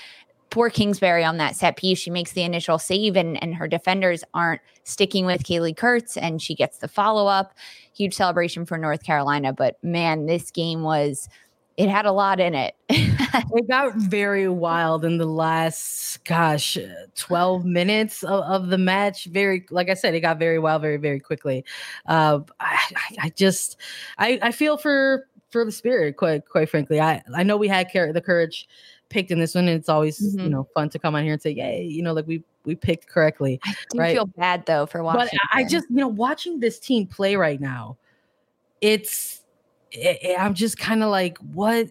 poor 0.50 0.72
Kingsbury 0.72 1.24
on 1.24 1.38
that 1.38 1.56
set 1.56 1.78
piece. 1.78 2.00
She 2.00 2.10
makes 2.10 2.32
the 2.32 2.42
initial 2.42 2.80
save 2.80 3.16
and, 3.16 3.42
and 3.44 3.54
her 3.54 3.68
defenders 3.68 4.24
aren't 4.34 4.62
sticking 4.86 5.26
with 5.26 5.44
Kaleigh 5.44 5.78
Kurtz 5.78 6.18
and 6.18 6.42
she 6.42 6.56
gets 6.56 6.80
the 6.80 6.88
follow 6.88 7.28
up. 7.28 7.54
Huge 7.94 8.16
celebration 8.16 8.66
for 8.66 8.78
North 8.78 9.04
Carolina. 9.04 9.54
But 9.54 9.78
man, 9.84 10.26
this 10.26 10.50
game 10.50 10.82
was– 10.82 11.30
it 11.78 11.90
had 11.90 12.06
a 12.06 12.12
lot 12.12 12.40
in 12.40 12.56
it. 12.56 12.76
it 12.90 13.68
got 13.68 13.96
very 13.96 14.48
wild 14.48 15.04
in 15.04 15.18
the 15.18 15.26
last, 15.26 16.24
gosh, 16.24 16.78
12 17.16 17.66
minutes 17.66 18.24
of, 18.24 18.44
of, 18.44 18.68
the 18.70 18.78
match. 18.78 19.26
Very, 19.26 19.66
like 19.72 19.90
I 19.90 19.94
said, 19.94 20.14
it 20.14 20.22
got 20.22 20.40
very 20.40 20.60
wild 20.60 20.82
very, 20.82 20.98
very 20.98 21.20
quickly. 21.20 21.66
Uh, 22.06 22.40
I, 22.60 22.80
I, 23.24 23.30
just, 23.30 23.78
I, 24.18 24.40
I 24.42 24.52
feel 24.52 24.78
for 24.78 25.28
for 25.56 25.64
the 25.64 25.72
spirit, 25.72 26.18
quite 26.18 26.48
quite 26.50 26.70
frankly. 26.70 27.00
I, 27.00 27.22
I 27.34 27.44
know 27.44 27.56
we 27.56 27.70
had 27.70 27.90
the 27.94 28.22
courage 28.22 28.68
picked 29.08 29.32
in 29.32 29.40
this 29.40 29.56
one, 29.56 29.70
and 29.70 29.80
it's 29.80 29.88
always 29.88 30.20
mm-hmm. 30.20 30.42
you 30.46 30.50
know 30.50 30.68
fun 30.74 30.90
to 30.90 31.00
come 31.00 31.16
on 31.16 31.24
here 31.24 31.32
and 31.32 31.42
say, 31.42 31.52
"Yay!" 31.52 31.84
You 31.84 32.04
know, 32.04 32.12
like 32.12 32.28
we 32.28 32.44
we 32.66 32.76
picked 32.76 33.08
correctly. 33.08 33.62
I 33.64 33.76
do 33.92 34.00
right? 34.00 34.16
feel 34.16 34.26
bad 34.26 34.66
though 34.66 34.86
for 34.86 35.02
watching, 35.02 35.30
but 35.32 35.58
I 35.58 35.64
just 35.64 35.90
you 35.90 35.96
know 35.96 36.10
watching 36.10 36.60
this 36.60 36.78
team 36.78 37.08
play 37.08 37.38
right 37.38 37.62
now, 37.62 37.98
it's 38.82 39.45
it, 39.96 40.20
it, 40.22 40.40
I'm 40.40 40.54
just 40.54 40.78
kind 40.78 41.04
of 41.04 41.10
like, 41.10 41.38
what? 41.40 41.88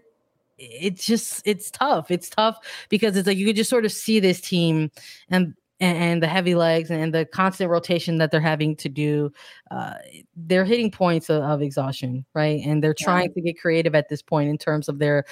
It's 0.57 1.05
just 1.05 1.43
it's 1.45 1.71
tough. 1.71 2.11
It's 2.11 2.31
tough 2.31 2.59
because 2.89 3.17
it's 3.17 3.27
like 3.27 3.37
you 3.37 3.47
could 3.47 3.57
just 3.57 3.71
sort 3.71 3.85
of 3.85 3.91
see 3.93 4.21
this 4.21 4.41
team 4.41 4.91
and 5.29 5.55
and, 5.81 6.23
the 6.23 6.29
heavy 6.29 6.55
legs 6.55 6.91
and 6.91 7.13
the 7.13 7.25
constant 7.27 7.71
rotation 7.71 8.19
that 8.19 8.31
they're 8.31 8.41
having 8.41 8.77
to 8.77 8.89
do, 8.89 9.33
uh, 9.71 9.95
they're 10.37 10.65
hitting 10.65 10.91
points 10.91 11.29
of, 11.29 11.43
of, 11.43 11.61
exhaustion, 11.61 12.25
right? 12.35 12.65
And 12.65 12.83
they're 12.83 12.95
trying 12.95 13.29
yeah. 13.31 13.35
to 13.35 13.41
get 13.41 13.61
creative 13.61 13.95
at 13.95 14.09
this 14.09 14.23
point 14.23 14.49
in 14.49 14.57
terms 14.57 14.89
of 14.89 14.99
their, 14.99 15.25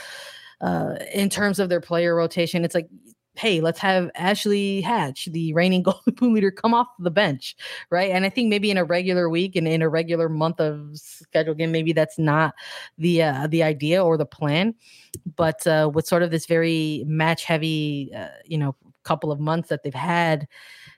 uh, 0.61 0.97
in 1.15 1.31
terms 1.31 1.59
of 1.59 1.69
their 1.69 1.81
player 1.81 2.15
rotation. 2.15 2.65
It's 2.65 2.75
like 2.75 2.89
hey, 3.35 3.61
let's 3.61 3.79
have 3.79 4.11
Ashley 4.15 4.81
Hatch, 4.83 5.27
the 5.27 5.53
reigning 5.55 5.83
Golden 5.85 6.15
Boot 6.15 6.33
leader, 6.33 6.51
come 6.51 6.75
off 6.75 6.89
the 6.99 7.11
bench, 7.11 7.57
right? 7.91 8.11
And 8.11 8.25
I 8.25 8.29
think 8.29 8.49
maybe 8.49 8.71
in 8.71 8.77
a 8.77 8.85
regular 8.85 9.29
week 9.29 9.57
and 9.57 9.67
in 9.67 9.83
a 9.83 9.89
regular 9.89 10.29
month 10.29 10.61
of 10.61 10.99
schedule 10.99 11.55
game, 11.55 11.73
maybe 11.73 11.93
that's 11.93 12.19
not 12.19 12.55
the 12.99 13.23
uh, 13.23 13.47
the 13.47 13.63
idea 13.63 14.05
or 14.05 14.17
the 14.17 14.27
plan. 14.27 14.75
But 15.37 15.67
uh, 15.67 15.91
with 15.93 16.07
sort 16.07 16.23
of 16.23 16.31
this 16.31 16.47
very 16.47 17.05
match 17.07 17.45
heavy, 17.45 18.13
uh, 18.17 18.29
you 18.45 18.59
know, 18.59 18.77
couple 19.05 19.33
of 19.33 19.41
months 19.41 19.69
that 19.69 19.83
they've 19.83 19.93
had, 19.93 20.47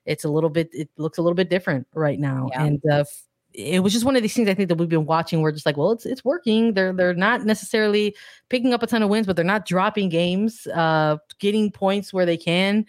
it's 0.05 0.25
a 0.25 0.29
little 0.29 0.50
bit. 0.50 0.69
It 0.73 0.91
looks 0.97 1.19
a 1.19 1.23
little 1.23 1.37
bit 1.37 1.49
different 1.49 1.87
right 1.95 2.19
now, 2.19 2.49
yeah. 2.50 2.64
and 2.64 2.83
uh, 2.91 3.05
it 3.54 3.84
was 3.84 3.92
just 3.92 4.04
one 4.04 4.16
of 4.16 4.23
these 4.23 4.34
things 4.34 4.49
I 4.49 4.54
think 4.54 4.68
that 4.68 4.78
we've 4.78 4.88
been 4.88 5.06
watching. 5.06 5.40
We're 5.40 5.52
just 5.52 5.64
like, 5.64 5.76
well, 5.76 5.92
it's 5.92 6.04
it's 6.04 6.25
working. 6.25 6.75
They're 6.75 6.92
they're 6.92 7.14
not 7.14 7.44
necessarily 7.44 8.14
picking 8.48 8.74
up 8.74 8.83
a 8.83 8.87
ton 8.87 9.02
of 9.02 9.09
wins, 9.09 9.26
but 9.26 9.37
they're 9.37 9.44
not 9.44 9.64
dropping 9.64 10.09
games, 10.09 10.66
uh, 10.68 11.18
getting 11.38 11.70
points 11.70 12.12
where 12.12 12.26
they 12.26 12.37
can, 12.37 12.85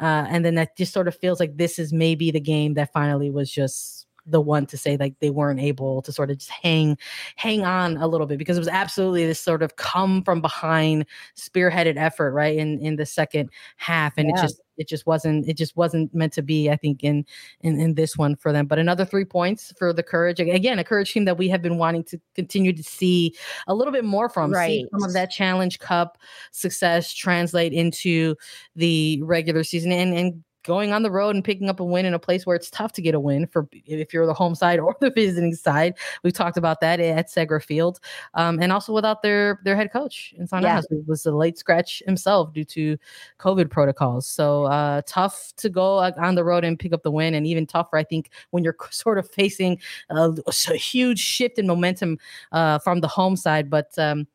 uh, 0.00 0.26
and 0.28 0.44
then 0.44 0.56
that 0.56 0.76
just 0.76 0.92
sort 0.92 1.08
of 1.08 1.16
feels 1.16 1.38
like 1.38 1.56
this 1.56 1.78
is 1.78 1.92
maybe 1.92 2.30
the 2.30 2.40
game 2.40 2.74
that 2.74 2.92
finally 2.92 3.30
was 3.30 3.50
just 3.50 3.97
the 4.30 4.40
one 4.40 4.66
to 4.66 4.76
say 4.76 4.96
like 4.96 5.14
they 5.20 5.30
weren't 5.30 5.60
able 5.60 6.02
to 6.02 6.12
sort 6.12 6.30
of 6.30 6.38
just 6.38 6.50
hang 6.50 6.96
hang 7.36 7.64
on 7.64 7.96
a 7.96 8.06
little 8.06 8.26
bit 8.26 8.38
because 8.38 8.56
it 8.56 8.60
was 8.60 8.68
absolutely 8.68 9.26
this 9.26 9.40
sort 9.40 9.62
of 9.62 9.76
come 9.76 10.22
from 10.22 10.40
behind 10.40 11.06
spearheaded 11.36 11.96
effort 11.96 12.32
right 12.32 12.56
in 12.56 12.78
in 12.80 12.96
the 12.96 13.06
second 13.06 13.50
half 13.76 14.14
and 14.16 14.28
yeah. 14.28 14.38
it 14.38 14.42
just 14.42 14.60
it 14.78 14.88
just 14.88 15.06
wasn't 15.06 15.46
it 15.48 15.56
just 15.56 15.76
wasn't 15.76 16.12
meant 16.14 16.32
to 16.32 16.42
be 16.42 16.70
i 16.70 16.76
think 16.76 17.02
in 17.02 17.24
in 17.60 17.78
in 17.80 17.94
this 17.94 18.16
one 18.16 18.36
for 18.36 18.52
them 18.52 18.66
but 18.66 18.78
another 18.78 19.04
three 19.04 19.24
points 19.24 19.72
for 19.76 19.92
the 19.92 20.02
courage 20.02 20.40
again 20.40 20.78
a 20.78 20.84
courage 20.84 21.12
team 21.12 21.24
that 21.24 21.36
we 21.36 21.48
have 21.48 21.60
been 21.60 21.78
wanting 21.78 22.04
to 22.04 22.20
continue 22.34 22.72
to 22.72 22.82
see 22.82 23.34
a 23.66 23.74
little 23.74 23.92
bit 23.92 24.04
more 24.04 24.28
from 24.28 24.52
right 24.52 24.68
see 24.68 24.86
some 24.92 25.02
of 25.02 25.12
that 25.12 25.30
challenge 25.30 25.78
cup 25.78 26.18
success 26.52 27.12
translate 27.12 27.72
into 27.72 28.34
the 28.76 29.20
regular 29.22 29.64
season 29.64 29.92
and 29.92 30.14
and 30.14 30.44
going 30.64 30.92
on 30.92 31.02
the 31.02 31.10
road 31.10 31.34
and 31.34 31.44
picking 31.44 31.68
up 31.68 31.80
a 31.80 31.84
win 31.84 32.04
in 32.04 32.14
a 32.14 32.18
place 32.18 32.46
where 32.46 32.56
it's 32.56 32.70
tough 32.70 32.92
to 32.92 33.02
get 33.02 33.14
a 33.14 33.20
win 33.20 33.46
for 33.46 33.68
if 33.72 34.12
you're 34.12 34.26
the 34.26 34.34
home 34.34 34.54
side 34.54 34.78
or 34.80 34.96
the 35.00 35.10
visiting 35.10 35.54
side. 35.54 35.94
We've 36.22 36.32
talked 36.32 36.56
about 36.56 36.80
that 36.80 37.00
at 37.00 37.28
Segra 37.28 37.62
Field, 37.62 38.00
um, 38.34 38.60
and 38.60 38.72
also 38.72 38.92
without 38.92 39.22
their 39.22 39.60
their 39.64 39.76
head 39.76 39.92
coach 39.92 40.34
in 40.36 40.46
San 40.46 40.62
yeah. 40.62 40.80
was 41.06 41.26
a 41.26 41.32
late 41.32 41.58
scratch 41.58 42.02
himself 42.06 42.52
due 42.52 42.64
to 42.64 42.96
COVID 43.38 43.70
protocols. 43.70 44.26
So 44.26 44.64
uh, 44.64 45.02
tough 45.06 45.52
to 45.56 45.68
go 45.68 45.98
on 45.98 46.34
the 46.34 46.44
road 46.44 46.64
and 46.64 46.78
pick 46.78 46.92
up 46.92 47.02
the 47.02 47.10
win, 47.10 47.34
and 47.34 47.46
even 47.46 47.66
tougher, 47.66 47.96
I 47.96 48.04
think, 48.04 48.30
when 48.50 48.64
you're 48.64 48.76
sort 48.90 49.18
of 49.18 49.30
facing 49.30 49.80
a, 50.10 50.32
a 50.46 50.74
huge 50.74 51.20
shift 51.20 51.58
in 51.58 51.66
momentum 51.66 52.18
uh, 52.52 52.78
from 52.78 53.00
the 53.00 53.08
home 53.08 53.36
side, 53.36 53.70
but. 53.70 53.98
Um, 53.98 54.26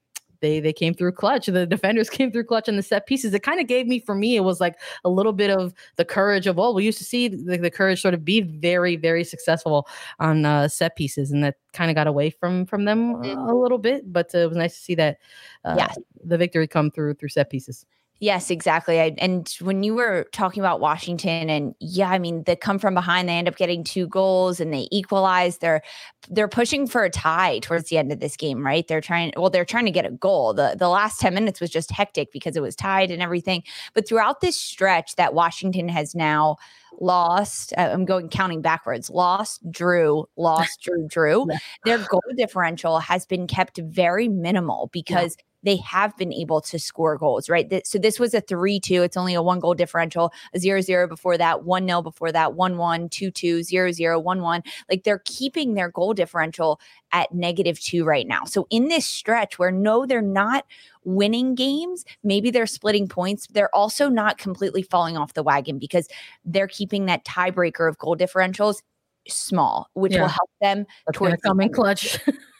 they 0.43 0.59
they 0.59 0.73
came 0.73 0.93
through 0.93 1.13
clutch. 1.13 1.47
The 1.47 1.65
defenders 1.65 2.09
came 2.17 2.31
through 2.31 2.43
clutch 2.43 2.69
on 2.69 2.75
the 2.75 2.83
set 2.83 3.07
pieces. 3.07 3.33
It 3.33 3.41
kind 3.41 3.59
of 3.59 3.65
gave 3.65 3.87
me, 3.87 3.99
for 3.99 4.13
me, 4.13 4.35
it 4.35 4.41
was 4.41 4.59
like 4.59 4.75
a 5.03 5.09
little 5.09 5.33
bit 5.33 5.49
of 5.49 5.73
the 5.95 6.05
courage 6.05 6.45
of, 6.45 6.57
well, 6.57 6.75
we 6.75 6.83
used 6.83 6.99
to 6.99 7.03
see 7.03 7.29
the, 7.29 7.57
the 7.57 7.71
courage 7.71 8.01
sort 8.01 8.13
of 8.13 8.23
be 8.23 8.41
very, 8.41 8.95
very 8.95 9.23
successful 9.23 9.87
on 10.19 10.45
uh, 10.45 10.67
set 10.67 10.95
pieces, 10.95 11.31
and 11.31 11.43
that 11.43 11.55
kind 11.71 11.89
of 11.89 11.95
got 11.95 12.05
away 12.05 12.29
from 12.29 12.67
from 12.67 12.85
them 12.85 13.15
mm-hmm. 13.15 13.39
a 13.39 13.55
little 13.55 13.79
bit. 13.79 14.11
But 14.11 14.35
uh, 14.35 14.39
it 14.39 14.49
was 14.49 14.57
nice 14.57 14.75
to 14.75 14.81
see 14.81 14.95
that 14.95 15.17
uh, 15.65 15.75
yeah. 15.77 15.93
the 16.23 16.37
victory 16.37 16.67
come 16.67 16.91
through 16.91 17.15
through 17.15 17.29
set 17.29 17.49
pieces. 17.49 17.85
Yes, 18.23 18.49
exactly. 18.49 19.01
I, 19.01 19.13
and 19.17 19.53
when 19.59 19.83
you 19.83 19.95
were 19.95 20.29
talking 20.31 20.61
about 20.61 20.79
Washington, 20.79 21.49
and 21.49 21.75
yeah, 21.81 22.09
I 22.09 22.19
mean, 22.19 22.43
they 22.43 22.55
come 22.55 22.79
from 22.79 22.93
behind. 22.93 23.27
They 23.27 23.33
end 23.33 23.49
up 23.49 23.57
getting 23.57 23.83
two 23.83 24.07
goals, 24.07 24.61
and 24.61 24.73
they 24.73 24.87
equalize. 24.91 25.57
They're 25.57 25.81
they're 26.29 26.47
pushing 26.47 26.87
for 26.87 27.03
a 27.03 27.09
tie 27.09 27.59
towards 27.59 27.89
the 27.89 27.97
end 27.97 28.13
of 28.13 28.21
this 28.21 28.37
game, 28.37 28.65
right? 28.65 28.87
They're 28.87 29.01
trying. 29.01 29.33
Well, 29.35 29.49
they're 29.49 29.65
trying 29.65 29.83
to 29.87 29.91
get 29.91 30.05
a 30.05 30.11
goal. 30.11 30.53
the 30.53 30.73
The 30.79 30.87
last 30.87 31.19
ten 31.19 31.33
minutes 31.33 31.59
was 31.59 31.69
just 31.69 31.91
hectic 31.91 32.31
because 32.31 32.55
it 32.55 32.61
was 32.61 32.77
tied 32.77 33.11
and 33.11 33.21
everything. 33.21 33.61
But 33.93 34.07
throughout 34.07 34.39
this 34.39 34.55
stretch 34.55 35.17
that 35.17 35.33
Washington 35.33 35.89
has 35.89 36.15
now 36.15 36.55
lost. 37.01 37.73
Uh, 37.77 37.89
I'm 37.91 38.05
going 38.05 38.29
counting 38.29 38.61
backwards. 38.61 39.09
Lost, 39.09 39.69
drew, 39.69 40.29
lost, 40.37 40.79
drew, 40.81 41.05
drew. 41.09 41.45
Their 41.83 41.97
goal 41.97 42.21
differential 42.37 42.99
has 42.99 43.25
been 43.25 43.47
kept 43.47 43.79
very 43.79 44.29
minimal 44.29 44.89
because. 44.93 45.35
Yeah 45.37 45.43
they 45.63 45.77
have 45.77 46.15
been 46.17 46.33
able 46.33 46.61
to 46.61 46.77
score 46.77 47.17
goals, 47.17 47.49
right? 47.49 47.85
So 47.85 47.97
this 47.97 48.19
was 48.19 48.33
a 48.33 48.41
3 48.41 48.79
2. 48.79 49.03
It's 49.03 49.17
only 49.17 49.33
a 49.33 49.41
one 49.41 49.59
goal 49.59 49.73
differential, 49.73 50.31
a 50.53 50.59
0 50.59 50.81
0 50.81 51.07
before 51.07 51.37
that, 51.37 51.63
1 51.63 51.87
0 51.87 52.01
before 52.01 52.31
that, 52.31 52.53
1 52.53 52.77
1, 52.77 53.09
2 53.09 53.31
2, 53.31 53.63
0 53.63 53.91
0, 53.91 54.19
1 54.19 54.41
1. 54.41 54.63
Like 54.89 55.03
they're 55.03 55.21
keeping 55.25 55.73
their 55.73 55.89
goal 55.89 56.13
differential 56.13 56.79
at 57.11 57.31
negative 57.33 57.79
two 57.79 58.03
right 58.03 58.27
now. 58.27 58.43
So 58.43 58.67
in 58.69 58.87
this 58.87 59.05
stretch 59.05 59.59
where 59.59 59.71
no, 59.71 60.05
they're 60.05 60.21
not 60.21 60.65
winning 61.05 61.55
games, 61.55 62.05
maybe 62.23 62.49
they're 62.49 62.65
splitting 62.65 63.07
points, 63.07 63.47
they're 63.51 63.73
also 63.73 64.09
not 64.09 64.37
completely 64.37 64.81
falling 64.81 65.15
off 65.15 65.33
the 65.33 65.43
wagon 65.43 65.77
because 65.77 66.07
they're 66.43 66.67
keeping 66.67 67.05
that 67.05 67.23
tiebreaker 67.23 67.87
of 67.87 67.97
goal 67.97 68.17
differentials 68.17 68.81
small, 69.27 69.89
which 69.93 70.13
yeah. 70.13 70.21
will 70.21 70.27
help 70.27 70.49
them 70.61 70.85
That's 71.05 71.17
towards 71.17 71.41
come 71.41 71.61
in 71.61 71.71
clutch. 71.71 72.19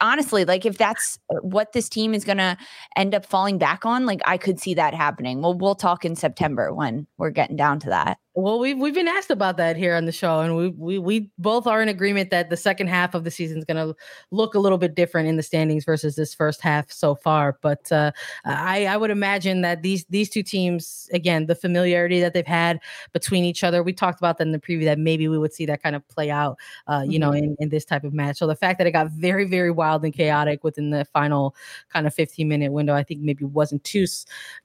honestly, 0.00 0.44
like 0.44 0.66
if 0.66 0.78
that's 0.78 1.18
what 1.42 1.72
this 1.72 1.88
team 1.88 2.14
is 2.14 2.24
going 2.24 2.38
to 2.38 2.56
end 2.96 3.14
up 3.14 3.24
falling 3.24 3.58
back 3.58 3.86
on, 3.86 4.06
like 4.06 4.20
I 4.24 4.36
could 4.36 4.60
see 4.60 4.74
that 4.74 4.94
happening. 4.94 5.42
Well, 5.42 5.54
we'll 5.54 5.74
talk 5.74 6.04
in 6.04 6.16
September 6.16 6.72
when 6.72 7.06
we're 7.18 7.30
getting 7.30 7.56
down 7.56 7.80
to 7.80 7.88
that. 7.90 8.18
Well, 8.34 8.60
we've 8.60 8.78
we've 8.78 8.94
been 8.94 9.08
asked 9.08 9.32
about 9.32 9.56
that 9.56 9.76
here 9.76 9.96
on 9.96 10.04
the 10.04 10.12
show, 10.12 10.38
and 10.38 10.56
we 10.56 10.68
we 10.68 10.98
we 11.00 11.30
both 11.36 11.66
are 11.66 11.82
in 11.82 11.88
agreement 11.88 12.30
that 12.30 12.48
the 12.48 12.56
second 12.56 12.86
half 12.86 13.12
of 13.12 13.24
the 13.24 13.30
season 13.30 13.58
is 13.58 13.64
going 13.64 13.76
to 13.88 13.96
look 14.30 14.54
a 14.54 14.60
little 14.60 14.78
bit 14.78 14.94
different 14.94 15.28
in 15.28 15.36
the 15.36 15.42
standings 15.42 15.84
versus 15.84 16.14
this 16.14 16.32
first 16.32 16.60
half 16.60 16.92
so 16.92 17.16
far. 17.16 17.58
But 17.60 17.90
uh, 17.90 18.12
I 18.44 18.86
I 18.86 18.96
would 18.96 19.10
imagine 19.10 19.62
that 19.62 19.82
these 19.82 20.04
these 20.10 20.30
two 20.30 20.44
teams, 20.44 21.10
again, 21.12 21.46
the 21.46 21.56
familiarity 21.56 22.20
that 22.20 22.32
they've 22.32 22.46
had 22.46 22.78
between 23.12 23.42
each 23.44 23.64
other, 23.64 23.82
we 23.82 23.92
talked 23.92 24.20
about 24.20 24.38
that 24.38 24.46
in 24.46 24.52
the 24.52 24.60
preview 24.60 24.84
that 24.84 25.00
maybe 25.00 25.26
we 25.26 25.36
would 25.36 25.52
see 25.52 25.66
that 25.66 25.82
kind 25.82 25.96
of 25.96 26.06
play 26.06 26.30
out, 26.30 26.56
uh, 26.86 27.02
you 27.04 27.18
mm-hmm. 27.18 27.30
know, 27.30 27.32
in 27.32 27.56
in 27.58 27.68
this 27.70 27.84
type 27.84 28.04
of 28.04 28.12
match. 28.14 28.36
So 28.36 28.46
the 28.46 28.54
fact 28.54 28.78
that 28.78 28.86
it 28.86 28.92
got 28.92 29.10
very 29.10 29.44
very 29.44 29.72
wild 29.72 30.04
and 30.04 30.14
chaotic 30.14 30.62
within 30.62 30.90
the 30.90 31.04
final 31.06 31.56
kind 31.92 32.06
of 32.06 32.14
15 32.14 32.46
minute 32.46 32.70
window, 32.70 32.94
I 32.94 33.02
think 33.02 33.22
maybe 33.22 33.44
wasn't 33.44 33.82
too 33.82 34.06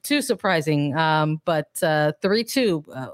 too 0.04 0.22
surprising. 0.22 0.96
Um, 0.96 1.40
but 1.44 1.82
uh, 1.82 2.12
three 2.22 2.44
two, 2.44 2.84
uh, 2.94 3.08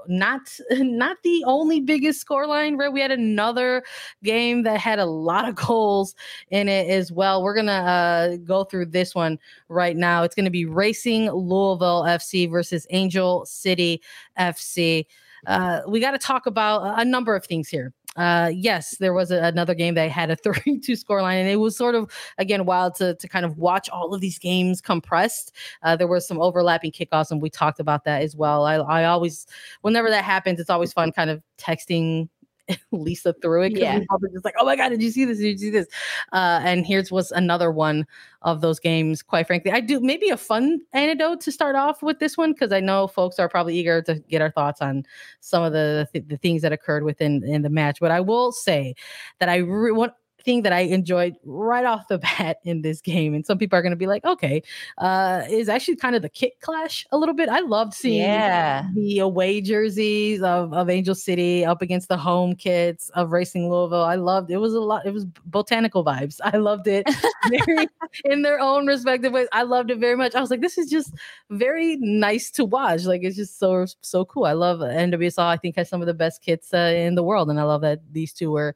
not 0.69 0.79
not 1.03 1.17
the 1.23 1.43
only 1.45 1.79
biggest 1.79 2.25
scoreline, 2.25 2.77
right? 2.77 2.91
We 2.91 3.01
had 3.01 3.11
another 3.11 3.83
game 4.23 4.63
that 4.63 4.79
had 4.79 4.99
a 4.99 5.05
lot 5.05 5.47
of 5.47 5.55
goals 5.55 6.15
in 6.49 6.67
it 6.67 6.89
as 6.89 7.11
well. 7.11 7.43
We're 7.43 7.55
gonna 7.55 7.71
uh, 7.71 8.37
go 8.37 8.63
through 8.63 8.87
this 8.87 9.13
one 9.15 9.39
right 9.69 9.95
now. 9.95 10.23
It's 10.23 10.35
gonna 10.35 10.49
be 10.49 10.65
Racing 10.65 11.29
Louisville 11.31 12.03
FC 12.03 12.49
versus 12.49 12.87
Angel 12.89 13.45
City 13.45 14.01
FC. 14.37 15.05
Uh, 15.45 15.81
we 15.87 15.99
got 15.99 16.11
to 16.11 16.17
talk 16.17 16.45
about 16.45 16.97
a 16.97 17.03
number 17.03 17.35
of 17.35 17.45
things 17.45 17.67
here 17.67 17.91
uh, 18.15 18.51
yes, 18.53 18.97
there 18.99 19.13
was 19.13 19.31
a, 19.31 19.37
another 19.43 19.73
game 19.73 19.95
that 19.95 20.09
had 20.11 20.29
a 20.29 20.35
32 20.43 20.93
scoreline, 20.93 21.39
and 21.39 21.49
it 21.49 21.57
was 21.57 21.75
sort 21.75 21.95
of 21.95 22.11
again 22.37 22.65
wild 22.65 22.95
to 22.95 23.15
to 23.15 23.27
kind 23.27 23.45
of 23.45 23.57
watch 23.57 23.89
all 23.89 24.13
of 24.13 24.21
these 24.21 24.39
games 24.39 24.81
compressed. 24.81 25.53
Uh, 25.81 25.95
there 25.95 26.07
was 26.07 26.27
some 26.27 26.39
overlapping 26.41 26.91
kickoffs, 26.91 27.31
and 27.31 27.41
we 27.41 27.49
talked 27.49 27.79
about 27.79 28.03
that 28.05 28.21
as 28.21 28.35
well. 28.35 28.65
I, 28.65 28.75
I 28.75 29.05
always, 29.05 29.47
whenever 29.81 30.09
that 30.09 30.23
happens, 30.23 30.59
it's 30.59 30.69
always 30.69 30.93
fun 30.93 31.11
kind 31.11 31.29
of 31.29 31.41
texting 31.57 32.29
Lisa 32.91 33.33
threw 33.41 33.63
it. 33.63 33.73
Yeah. 33.73 33.99
Just 34.31 34.45
like, 34.45 34.55
oh 34.59 34.65
my 34.65 34.75
God, 34.75 34.89
did 34.89 35.01
you 35.01 35.11
see 35.11 35.25
this? 35.25 35.37
Did 35.37 35.51
you 35.51 35.57
see 35.57 35.69
this? 35.69 35.87
Uh, 36.31 36.61
and 36.63 36.85
here's 36.85 37.11
was 37.11 37.31
another 37.31 37.71
one 37.71 38.05
of 38.41 38.61
those 38.61 38.79
games, 38.79 39.21
quite 39.21 39.47
frankly. 39.47 39.71
I 39.71 39.79
do 39.79 39.99
maybe 39.99 40.29
a 40.29 40.37
fun 40.37 40.81
anecdote 40.93 41.41
to 41.41 41.51
start 41.51 41.75
off 41.75 42.01
with 42.01 42.19
this 42.19 42.37
one, 42.37 42.53
because 42.53 42.71
I 42.71 42.79
know 42.79 43.07
folks 43.07 43.39
are 43.39 43.49
probably 43.49 43.75
eager 43.77 44.01
to 44.03 44.15
get 44.29 44.41
our 44.41 44.51
thoughts 44.51 44.81
on 44.81 45.03
some 45.39 45.63
of 45.63 45.73
the, 45.73 46.07
the, 46.13 46.19
the 46.19 46.37
things 46.37 46.61
that 46.61 46.71
occurred 46.71 47.03
within 47.03 47.43
in 47.43 47.61
the 47.61 47.69
match. 47.69 47.99
But 47.99 48.11
I 48.11 48.21
will 48.21 48.51
say 48.51 48.95
that 49.39 49.49
I 49.49 49.57
re- 49.57 49.91
want 49.91 50.13
thing 50.43 50.63
that 50.63 50.73
I 50.73 50.81
enjoyed 50.81 51.35
right 51.43 51.85
off 51.85 52.07
the 52.07 52.17
bat 52.37 52.57
in 52.63 52.81
this 52.81 53.01
game, 53.01 53.33
and 53.33 53.45
some 53.45 53.57
people 53.57 53.77
are 53.77 53.81
going 53.81 53.91
to 53.91 53.97
be 53.97 54.07
like, 54.07 54.23
okay, 54.25 54.63
uh, 54.97 55.43
is 55.49 55.69
actually 55.69 55.95
kind 55.95 56.15
of 56.15 56.21
the 56.21 56.29
kit 56.29 56.59
clash 56.61 57.05
a 57.11 57.17
little 57.17 57.35
bit. 57.35 57.49
I 57.49 57.59
loved 57.59 57.93
seeing 57.93 58.21
yeah. 58.21 58.87
the 58.95 59.19
away 59.19 59.61
jerseys 59.61 60.41
of, 60.41 60.73
of 60.73 60.89
Angel 60.89 61.15
City 61.15 61.65
up 61.65 61.81
against 61.81 62.09
the 62.09 62.17
home 62.17 62.55
kits 62.55 63.09
of 63.09 63.31
Racing 63.31 63.69
Louisville. 63.69 64.03
I 64.03 64.15
loved 64.15 64.51
it. 64.51 64.57
was 64.57 64.73
a 64.73 64.79
lot, 64.79 65.05
it 65.05 65.13
was 65.13 65.25
botanical 65.45 66.03
vibes. 66.03 66.39
I 66.43 66.57
loved 66.57 66.87
it 66.87 67.07
very 67.65 67.87
in 68.25 68.41
their 68.41 68.59
own 68.59 68.87
respective 68.87 69.33
ways. 69.33 69.47
I 69.51 69.63
loved 69.63 69.91
it 69.91 69.97
very 69.97 70.15
much. 70.15 70.35
I 70.35 70.41
was 70.41 70.49
like, 70.49 70.61
this 70.61 70.77
is 70.77 70.89
just 70.89 71.13
very 71.49 71.97
nice 71.97 72.51
to 72.51 72.65
watch. 72.65 73.05
Like 73.05 73.23
it's 73.23 73.35
just 73.35 73.59
so 73.59 73.85
so 74.01 74.25
cool. 74.25 74.45
I 74.45 74.53
love 74.53 74.79
NWSL. 74.79 75.43
I 75.43 75.57
think 75.57 75.75
has 75.75 75.89
some 75.89 76.01
of 76.01 76.07
the 76.07 76.13
best 76.13 76.41
kits 76.41 76.73
uh, 76.73 76.93
in 76.95 77.15
the 77.15 77.23
world, 77.23 77.49
and 77.49 77.59
I 77.59 77.63
love 77.63 77.81
that 77.81 78.01
these 78.11 78.33
two 78.33 78.51
were 78.51 78.75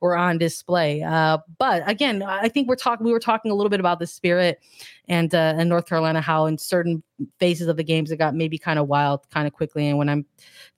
were 0.00 0.16
on 0.16 0.38
display. 0.38 1.02
Uh, 1.08 1.38
but 1.56 1.88
again, 1.88 2.22
I 2.22 2.50
think 2.50 2.68
we're 2.68 2.76
talking. 2.76 3.06
We 3.06 3.12
were 3.12 3.18
talking 3.18 3.50
a 3.50 3.54
little 3.54 3.70
bit 3.70 3.80
about 3.80 3.98
the 3.98 4.06
spirit 4.06 4.60
and 5.08 5.34
uh, 5.34 5.54
in 5.58 5.66
North 5.66 5.86
Carolina, 5.86 6.20
how 6.20 6.44
in 6.44 6.58
certain 6.58 7.02
phases 7.38 7.66
of 7.66 7.78
the 7.78 7.82
games 7.82 8.10
it 8.10 8.18
got 8.18 8.34
maybe 8.34 8.58
kind 8.58 8.78
of 8.78 8.88
wild, 8.88 9.28
kind 9.30 9.46
of 9.46 9.54
quickly. 9.54 9.88
And 9.88 9.96
when 9.96 10.10
I'm 10.10 10.26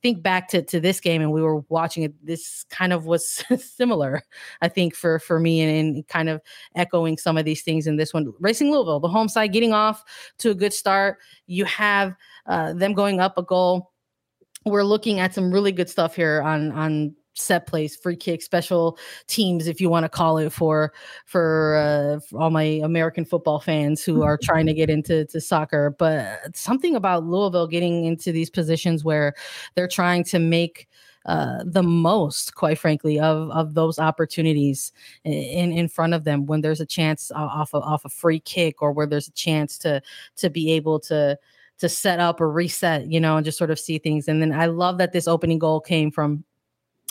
think 0.03 0.23
back 0.23 0.47
to 0.51 0.63
to 0.63 0.79
this 0.79 1.01
game 1.01 1.21
and 1.21 1.33
we 1.33 1.43
were 1.43 1.59
watching 1.69 2.05
it, 2.05 2.15
this 2.25 2.65
kind 2.71 2.93
of 2.93 3.07
was 3.07 3.45
similar. 3.59 4.23
I 4.63 4.69
think 4.69 4.95
for 4.95 5.19
for 5.19 5.41
me 5.41 5.63
and, 5.63 5.97
and 5.97 6.07
kind 6.07 6.29
of 6.29 6.41
echoing 6.77 7.19
some 7.19 7.37
of 7.37 7.45
these 7.45 7.63
things 7.63 7.89
in 7.89 7.97
this 7.97 8.15
one. 8.15 8.33
Racing 8.39 8.71
Louisville, 8.71 9.01
the 9.01 9.09
home 9.09 9.29
side, 9.29 9.53
getting 9.53 9.73
off 9.73 10.05
to 10.39 10.51
a 10.51 10.55
good 10.55 10.73
start. 10.73 11.19
You 11.49 11.65
have 11.65 12.15
uh, 12.47 12.73
them 12.73 12.95
going 12.95 13.19
up 13.19 13.37
a 13.37 13.43
goal 13.43 13.91
we're 14.67 14.85
looking 14.85 15.21
at 15.21 15.33
some 15.33 15.51
really 15.51 15.73
good 15.73 15.89
stuff 15.89 16.15
here 16.15 16.43
on 16.43 16.71
on 16.73 17.17
set 17.35 17.67
plays, 17.67 17.97
free 17.97 18.17
kick, 18.17 18.43
special 18.43 18.99
teams, 19.27 19.67
if 19.67 19.81
you 19.81 19.89
want 19.89 20.05
to 20.05 20.09
call 20.09 20.39
it 20.39 20.53
for 20.53 20.93
for, 21.25 21.77
uh, 21.77 22.21
for 22.21 22.41
all 22.41 22.51
my 22.51 22.81
American 22.83 23.25
football 23.25 23.61
fans 23.61 24.03
who 24.03 24.23
are 24.23 24.39
trying 24.41 24.67
to 24.67 24.75
get 24.75 24.91
into 24.91 25.25
to 25.27 25.41
soccer. 25.41 25.95
But 25.99 26.57
something 26.57 26.97
about 26.97 27.25
Louisville 27.25 27.67
getting 27.67 28.05
into 28.05 28.33
these 28.33 28.51
positions 28.51 29.05
where 29.05 29.35
they're 29.75 29.89
trying 29.89 30.25
to 30.25 30.39
make 30.39 30.89
uh, 31.27 31.63
the 31.65 31.83
most, 31.83 32.55
quite 32.55 32.79
frankly, 32.79 33.21
of 33.21 33.51
of 33.51 33.75
those 33.75 33.99
opportunities 33.99 34.93
in 35.25 35.73
in 35.73 35.89
front 35.89 36.15
of 36.15 36.25
them 36.25 36.47
when 36.47 36.63
there's 36.63 36.81
a 36.81 36.87
chance 36.87 37.31
off 37.33 37.75
of, 37.75 37.83
off 37.83 38.05
a 38.05 38.09
free 38.09 38.41
kick 38.41 38.81
or 38.81 38.93
where 38.93 39.07
there's 39.07 39.29
a 39.29 39.33
chance 39.33 39.77
to 39.79 40.01
to 40.37 40.49
be 40.49 40.73
able 40.73 40.99
to 40.99 41.39
to 41.79 41.89
set 41.89 42.21
up 42.21 42.41
or 42.41 42.51
reset, 42.51 43.07
you 43.11 43.21
know, 43.21 43.37
and 43.37 43.45
just 43.45 43.59
sort 43.59 43.71
of 43.71 43.79
see 43.79 43.99
things. 43.99 44.29
And 44.29 44.41
then 44.43 44.53
I 44.53 44.67
love 44.67 44.99
that 44.99 45.13
this 45.13 45.27
opening 45.27 45.59
goal 45.59 45.81
came 45.81 46.11
from 46.11 46.45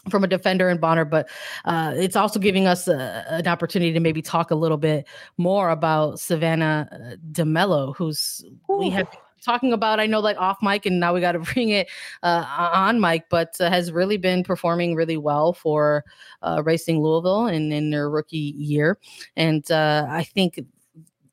from 0.10 0.24
a 0.24 0.28
defender 0.28 0.70
and 0.70 0.80
Bonner, 0.80 1.06
but 1.06 1.30
uh, 1.66 1.94
it's 1.96 2.16
also 2.16 2.40
giving 2.40 2.68
us 2.68 2.88
a, 2.88 3.26
an 3.30 3.48
opportunity 3.48 3.92
to 3.92 4.00
maybe 4.00 4.22
talk 4.22 4.52
a 4.52 4.56
little 4.56 4.78
bit 4.78 5.08
more 5.38 5.70
about 5.70 6.20
Savannah 6.20 6.88
uh, 6.92 7.16
DeMello, 7.32 7.96
who's 7.96 8.46
Ooh. 8.70 8.78
we 8.78 8.90
have 8.90 9.10
talking 9.42 9.74
about. 9.74 10.00
I 10.00 10.06
know 10.06 10.20
like 10.20 10.38
off 10.38 10.58
mic, 10.62 10.86
and 10.86 11.00
now 11.00 11.14
we 11.14 11.22
got 11.22 11.34
to 11.34 11.40
bring 11.54 11.70
it 11.70 11.90
uh, 12.24 12.46
on 12.48 13.00
mic, 13.00 13.26
but 13.30 13.56
uh, 13.60 13.70
has 13.70 13.92
really 13.92 14.18
been 14.18 14.44
performing 14.44 14.96
really 14.96 15.18
well 15.18 15.54
for 15.54 16.06
uh, 16.42 16.62
Racing 16.64 17.02
Louisville 17.02 17.48
in 17.48 17.72
in 17.72 17.90
their 17.90 18.10
rookie 18.10 18.54
year, 18.58 18.98
and 19.36 19.70
uh, 19.72 20.06
I 20.10 20.24
think 20.24 20.60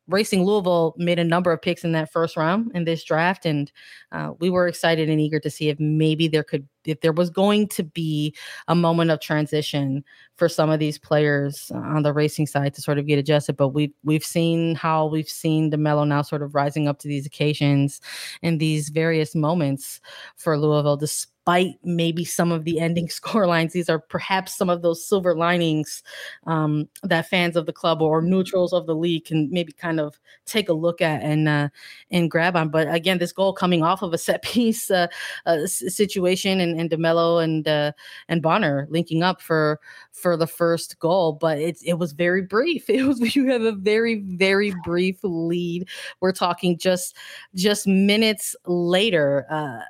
Racing 0.09 0.45
Louisville 0.45 0.95
made 0.97 1.19
a 1.19 1.25
number 1.25 1.51
of 1.53 1.61
picks 1.61 1.85
in 1.85 1.93
that 1.93 2.13
first 2.13 2.37
round 2.37 2.71
in 2.75 2.85
this 2.85 3.03
draft, 3.03 3.45
and 3.45 3.73
uh, 4.13 4.33
we 4.39 4.51
were 4.51 4.69
excited 4.69 5.09
and 5.09 5.21
eager 5.21 5.41
to 5.41 5.51
see 5.51 5.69
if 5.69 5.81
maybe 5.81 6.29
there 6.29 6.45
could, 6.45 6.69
if 6.85 7.01
there 7.01 7.13
was 7.13 7.29
going 7.29 7.67
to 7.69 7.83
be 7.83 8.35
a 8.69 8.75
moment 8.75 9.11
of 9.11 9.21
transition 9.21 10.05
for 10.37 10.49
some 10.49 10.71
of 10.71 10.79
these 10.79 10.99
players 10.99 11.73
on 11.75 12.03
the 12.03 12.13
racing 12.13 12.47
side 12.47 12.73
to 12.75 12.81
sort 12.81 12.99
of 12.99 13.07
get 13.07 13.19
adjusted. 13.19 13.57
But 13.57 13.71
we've 13.71 13.93
we've 14.05 14.25
seen 14.25 14.77
how 14.77 15.07
we've 15.07 15.29
seen 15.29 15.71
DeMello 15.71 16.07
now 16.07 16.23
sort 16.23 16.43
of 16.43 16.55
rising 16.55 16.87
up 16.87 16.99
to 17.01 17.09
these 17.09 17.27
occasions 17.27 18.01
and 18.43 18.61
these 18.61 18.91
various 18.91 19.35
moments 19.35 20.01
for 20.37 20.57
Louisville, 20.57 20.97
despite 20.97 21.36
despite 21.47 21.79
maybe 21.85 22.25
some 22.25 22.51
of 22.51 22.65
the 22.65 22.81
ending 22.81 23.09
score 23.11 23.47
lines. 23.47 23.73
These 23.73 23.89
are 23.89 24.01
perhaps 24.01 24.57
some 24.57 24.69
of 24.69 24.83
those 24.83 25.07
silver 25.07 25.37
linings 25.37 26.03
um, 26.47 26.89
that 27.05 27.29
fans 27.29 27.57
of 27.57 27.67
the 27.67 27.73
club 27.73 28.03
or 28.03 28.21
neutrals 28.21 28.73
of 28.73 28.87
the 28.87 28.95
league 28.95 29.27
can 29.27 29.49
maybe 29.53 29.73
kind 29.73 30.01
of 30.01 30.19
take 30.45 30.69
a 30.69 30.73
look 30.73 31.01
at 31.01 31.23
and 31.23 31.49
uh, 31.49 31.69
and 32.11 32.31
grab 32.31 32.57
on. 32.57 32.71
But 32.71 32.93
again, 32.93 33.19
this 33.19 33.33
goal 33.33 33.53
coming 33.53 33.83
off 33.83 34.03
of 34.03 34.13
a 34.13 34.19
set 34.19 34.43
piece 34.43 34.91
uh, 34.91 35.07
uh, 35.47 35.67
situation, 35.67 36.61
and, 36.61 36.81
and 36.81 36.91
DeMello 36.91 37.43
and 37.43 37.67
uh, 37.69 37.93
and 38.29 38.43
Bonner 38.43 38.89
linking 38.91 39.23
up 39.23 39.41
for 39.41 39.81
for 40.13 40.37
the 40.37 40.47
first 40.47 40.99
goal, 40.99 41.33
but 41.33 41.59
it 41.59 41.79
it 41.85 41.95
was 41.99 42.13
very 42.13 42.43
brief. 42.43 42.91
It 42.97 43.05
was 43.05 43.37
you 43.37 43.51
have 43.51 43.63
a 43.63 43.73
very 43.73 44.23
very 44.37 44.75
brief 44.85 45.19
lead. 45.23 45.89
We're 46.21 46.33
talking 46.33 46.79
just 46.79 47.15
just 47.55 47.87
minutes 47.87 48.57
later. 48.67 49.47
Uh, 49.51 49.81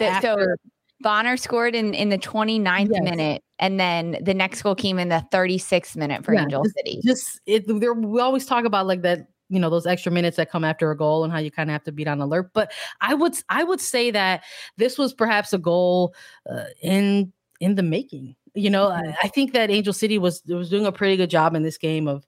after- 0.00 0.58
so 0.60 0.70
Bonner 1.00 1.36
scored 1.36 1.74
in 1.74 1.94
in 1.94 2.08
the 2.08 2.18
29th 2.18 2.88
yes. 2.90 3.02
minute, 3.02 3.42
and 3.58 3.78
then 3.78 4.16
the 4.22 4.34
next 4.34 4.62
goal 4.62 4.74
came 4.74 4.98
in 4.98 5.08
the 5.08 5.24
36th 5.32 5.96
minute 5.96 6.24
for 6.24 6.34
yeah, 6.34 6.42
Angel 6.42 6.62
just, 6.62 6.76
City. 6.76 7.00
Just 7.04 7.40
it, 7.46 7.80
there, 7.80 7.92
we 7.92 8.20
always 8.20 8.46
talk 8.46 8.64
about 8.64 8.86
like 8.86 9.02
that, 9.02 9.28
you 9.48 9.60
know, 9.60 9.68
those 9.68 9.86
extra 9.86 10.10
minutes 10.10 10.38
that 10.38 10.50
come 10.50 10.64
after 10.64 10.90
a 10.90 10.96
goal 10.96 11.22
and 11.22 11.32
how 11.32 11.38
you 11.38 11.50
kind 11.50 11.68
of 11.68 11.72
have 11.72 11.84
to 11.84 11.92
be 11.92 12.06
on 12.06 12.20
alert. 12.20 12.50
But 12.54 12.72
I 13.00 13.14
would 13.14 13.34
I 13.48 13.64
would 13.64 13.80
say 13.80 14.10
that 14.10 14.44
this 14.78 14.96
was 14.96 15.12
perhaps 15.12 15.52
a 15.52 15.58
goal 15.58 16.14
uh, 16.50 16.64
in 16.82 17.32
in 17.60 17.74
the 17.74 17.82
making. 17.82 18.34
You 18.54 18.70
know, 18.70 18.88
mm-hmm. 18.88 19.10
I, 19.10 19.16
I 19.24 19.28
think 19.28 19.52
that 19.52 19.70
Angel 19.70 19.92
City 19.92 20.16
was 20.16 20.42
was 20.48 20.70
doing 20.70 20.86
a 20.86 20.92
pretty 20.92 21.16
good 21.18 21.30
job 21.30 21.54
in 21.54 21.62
this 21.62 21.76
game 21.76 22.08
of 22.08 22.26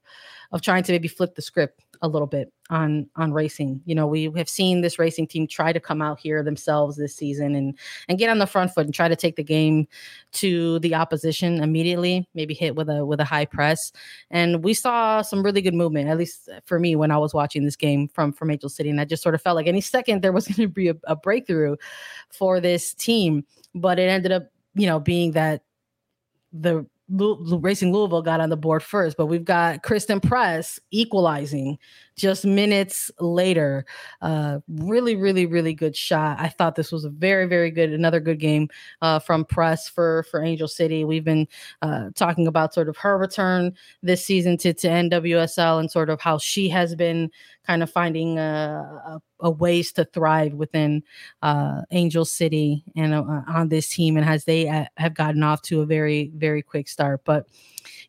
of 0.51 0.61
trying 0.61 0.83
to 0.83 0.91
maybe 0.91 1.07
flip 1.07 1.35
the 1.35 1.41
script 1.41 1.83
a 2.01 2.07
little 2.07 2.27
bit 2.27 2.51
on 2.69 3.09
on 3.15 3.33
racing. 3.33 3.81
You 3.85 3.95
know, 3.95 4.07
we 4.07 4.31
have 4.35 4.49
seen 4.49 4.81
this 4.81 4.99
racing 4.99 5.27
team 5.27 5.47
try 5.47 5.73
to 5.73 5.79
come 5.79 6.01
out 6.01 6.19
here 6.19 6.43
themselves 6.43 6.97
this 6.97 7.15
season 7.15 7.55
and 7.55 7.77
and 8.07 8.17
get 8.17 8.29
on 8.29 8.39
the 8.39 8.47
front 8.47 8.73
foot 8.73 8.85
and 8.85 8.93
try 8.93 9.07
to 9.07 9.15
take 9.15 9.35
the 9.35 9.43
game 9.43 9.87
to 10.33 10.79
the 10.79 10.95
opposition 10.95 11.61
immediately, 11.61 12.27
maybe 12.33 12.53
hit 12.53 12.75
with 12.75 12.89
a 12.89 13.05
with 13.05 13.19
a 13.19 13.25
high 13.25 13.45
press. 13.45 13.91
And 14.29 14.63
we 14.63 14.73
saw 14.73 15.21
some 15.21 15.43
really 15.43 15.61
good 15.61 15.73
movement, 15.73 16.09
at 16.09 16.17
least 16.17 16.49
for 16.65 16.79
me 16.79 16.95
when 16.95 17.11
I 17.11 17.17
was 17.17 17.33
watching 17.33 17.65
this 17.65 17.75
game 17.75 18.07
from 18.07 18.31
from 18.31 18.51
Angel 18.51 18.69
City. 18.69 18.89
And 18.89 19.01
I 19.01 19.05
just 19.05 19.23
sort 19.23 19.35
of 19.35 19.41
felt 19.41 19.55
like 19.55 19.67
any 19.67 19.81
second 19.81 20.21
there 20.21 20.31
was 20.31 20.47
going 20.47 20.67
to 20.67 20.67
be 20.67 20.89
a, 20.89 20.95
a 21.05 21.15
breakthrough 21.15 21.75
for 22.29 22.59
this 22.59 22.93
team, 22.93 23.45
but 23.75 23.99
it 23.99 24.09
ended 24.09 24.31
up, 24.31 24.43
you 24.75 24.87
know, 24.87 24.99
being 24.99 25.31
that 25.33 25.63
the 26.53 26.85
Racing 27.09 27.91
Louisville 27.91 28.21
got 28.21 28.39
on 28.39 28.49
the 28.49 28.57
board 28.57 28.83
first, 28.83 29.17
but 29.17 29.25
we've 29.25 29.45
got 29.45 29.81
Christen 29.83 30.19
Press 30.19 30.79
equalizing 30.91 31.79
just 32.15 32.45
minutes 32.45 33.09
later. 33.19 33.85
Uh, 34.21 34.59
really, 34.67 35.15
really, 35.15 35.45
really 35.45 35.73
good 35.73 35.95
shot. 35.95 36.39
I 36.39 36.49
thought 36.49 36.75
this 36.75 36.91
was 36.91 37.05
a 37.05 37.09
very, 37.09 37.47
very 37.47 37.71
good, 37.71 37.91
another 37.91 38.19
good 38.19 38.39
game 38.39 38.69
uh, 39.01 39.19
from 39.19 39.45
Press 39.45 39.89
for 39.89 40.23
for 40.29 40.43
Angel 40.43 40.67
City. 40.67 41.03
We've 41.03 41.23
been 41.23 41.47
uh, 41.81 42.09
talking 42.15 42.45
about 42.45 42.73
sort 42.73 42.89
of 42.89 42.97
her 42.97 43.17
return 43.17 43.73
this 44.03 44.23
season 44.23 44.57
to 44.57 44.73
to 44.73 44.87
NWSL 44.87 45.79
and 45.79 45.89
sort 45.89 46.09
of 46.09 46.21
how 46.21 46.37
she 46.37 46.69
has 46.69 46.93
been 46.95 47.31
kind 47.65 47.81
of 47.81 47.89
finding 47.89 48.37
a, 48.37 49.01
a, 49.05 49.21
a 49.39 49.49
ways 49.49 49.91
to 49.93 50.05
thrive 50.05 50.53
within 50.53 51.03
uh, 51.41 51.81
Angel 51.91 52.25
City 52.25 52.83
and 52.95 53.13
uh, 53.13 53.41
on 53.47 53.69
this 53.69 53.89
team, 53.89 54.17
and 54.17 54.27
as 54.27 54.45
they 54.45 54.67
uh, 54.67 54.85
have 54.97 55.13
gotten 55.13 55.43
off 55.43 55.61
to 55.63 55.81
a 55.81 55.85
very, 55.85 56.31
very 56.35 56.61
quick 56.61 56.87
start, 56.87 57.21
but 57.25 57.47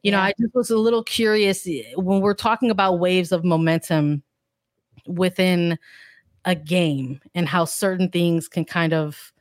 you 0.02 0.10
know, 0.10 0.18
I 0.18 0.32
just 0.40 0.54
was 0.54 0.70
a 0.70 0.78
little 0.78 1.04
curious 1.04 1.66
eh, 1.66 1.82
when 1.96 2.20
we're 2.20 2.34
talking 2.34 2.70
about 2.70 3.00
waves 3.00 3.32
of 3.32 3.44
momentum 3.44 4.22
within 5.06 5.78
a 6.44 6.54
game 6.54 7.20
and 7.34 7.48
how 7.48 7.64
certain 7.64 8.08
things 8.08 8.48
can 8.48 8.64
kind 8.64 8.92
of 8.92 9.32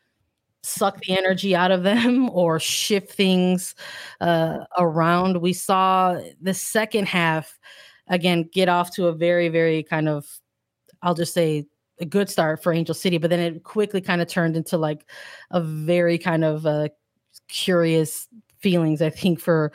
suck 0.61 0.99
the 1.01 1.17
energy 1.17 1.55
out 1.55 1.71
of 1.71 1.83
them 1.83 2.29
or 2.33 2.59
shift 2.59 3.11
things 3.11 3.75
uh, 4.21 4.59
around. 4.77 5.37
We 5.37 5.53
saw 5.53 6.19
the 6.41 6.53
second 6.53 7.07
half 7.07 7.57
again 8.07 8.49
get 8.51 8.69
off 8.69 8.93
to 8.95 9.07
a 9.07 9.13
very, 9.13 9.49
very 9.49 9.83
kind 9.83 10.09
of, 10.09 10.27
I'll 11.01 11.13
just 11.13 11.33
say, 11.33 11.65
a 11.99 12.05
good 12.05 12.29
start 12.29 12.63
for 12.63 12.73
Angel 12.73 12.95
City, 12.95 13.17
but 13.17 13.29
then 13.29 13.39
it 13.39 13.63
quickly 13.63 14.01
kind 14.01 14.21
of 14.21 14.27
turned 14.27 14.55
into 14.55 14.77
like 14.77 15.05
a 15.51 15.61
very 15.61 16.17
kind 16.17 16.43
of 16.43 16.65
uh, 16.65 16.89
curious 17.47 18.27
feelings. 18.59 19.01
I 19.01 19.09
think 19.09 19.39
for 19.39 19.71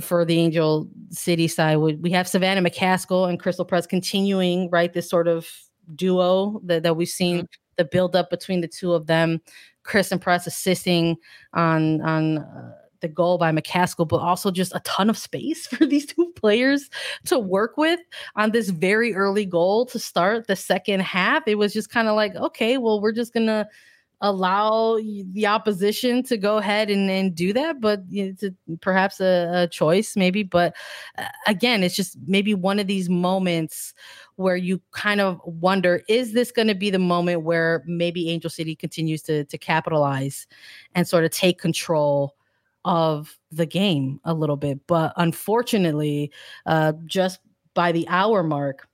for 0.00 0.24
the 0.24 0.38
Angel 0.38 0.88
City 1.10 1.48
side. 1.48 1.76
We, 1.78 2.12
have 2.12 2.28
Savannah 2.28 2.62
McCaskill 2.62 3.28
and 3.28 3.40
Christen 3.40 3.66
Press 3.66 3.86
continuing, 3.86 4.70
right? 4.70 4.92
This 4.92 5.10
sort 5.10 5.26
of 5.26 5.48
duo 5.96 6.60
that, 6.64 6.84
that 6.84 6.96
we've 6.96 7.08
seen 7.08 7.38
mm-hmm. 7.38 7.44
the 7.76 7.84
build 7.84 8.14
up 8.14 8.30
between 8.30 8.60
the 8.60 8.68
two 8.68 8.92
of 8.92 9.06
them. 9.06 9.40
Christen 9.82 10.18
Press 10.18 10.46
assisting 10.46 11.16
on 11.54 12.00
on 12.02 12.38
uh, 12.38 12.72
the 13.00 13.08
goal 13.08 13.38
by 13.38 13.50
McCaskill, 13.50 14.06
but 14.06 14.18
also 14.18 14.50
just 14.50 14.74
a 14.74 14.80
ton 14.80 15.10
of 15.10 15.18
space 15.18 15.66
for 15.66 15.86
these 15.86 16.06
two 16.06 16.29
players 16.40 16.88
to 17.26 17.38
work 17.38 17.76
with 17.76 18.00
on 18.36 18.50
this 18.50 18.70
very 18.70 19.14
early 19.14 19.44
goal 19.44 19.86
to 19.86 19.98
start 19.98 20.46
the 20.46 20.56
second 20.56 21.00
half. 21.00 21.42
It 21.46 21.56
was 21.56 21.72
just 21.72 21.90
kind 21.90 22.08
of 22.08 22.16
like, 22.16 22.34
okay, 22.36 22.78
well, 22.78 23.00
we're 23.00 23.12
just 23.12 23.32
gonna 23.32 23.66
allow 24.22 24.98
the 25.32 25.46
opposition 25.46 26.22
to 26.22 26.36
go 26.36 26.58
ahead 26.58 26.90
and, 26.90 27.10
and 27.10 27.34
do 27.34 27.52
that, 27.54 27.80
but 27.80 28.00
a, 28.14 28.34
perhaps 28.82 29.18
a, 29.20 29.50
a, 29.62 29.66
choice, 29.68 30.14
maybe. 30.14 30.42
But 30.42 30.76
uh, 31.16 31.24
again, 31.46 31.82
it's 31.82 31.96
just 31.96 32.18
maybe 32.26 32.52
one 32.52 32.78
of 32.78 32.86
these 32.86 33.08
moments 33.08 33.94
where 34.36 34.56
you 34.56 34.80
kind 34.92 35.20
of 35.20 35.40
wonder 35.44 36.02
is 36.08 36.32
this 36.34 36.52
going 36.52 36.68
to 36.68 36.74
be 36.74 36.90
the 36.90 36.98
moment 36.98 37.42
where 37.42 37.82
maybe 37.86 38.28
Angel 38.28 38.50
City 38.50 38.76
continues 38.76 39.22
to, 39.22 39.44
to 39.46 39.56
capitalize 39.56 40.46
and 40.94 41.08
sort 41.08 41.24
of 41.24 41.30
take 41.30 41.58
control? 41.58 42.34
Of 42.84 43.38
the 43.50 43.66
game 43.66 44.20
a 44.24 44.32
little 44.32 44.56
bit 44.56 44.80
but 44.86 45.12
unfortunately 45.16 46.32
uh 46.64 46.92
just 47.04 47.40
by 47.74 47.92
the 47.92 48.08
hour 48.08 48.42
mark 48.42 48.88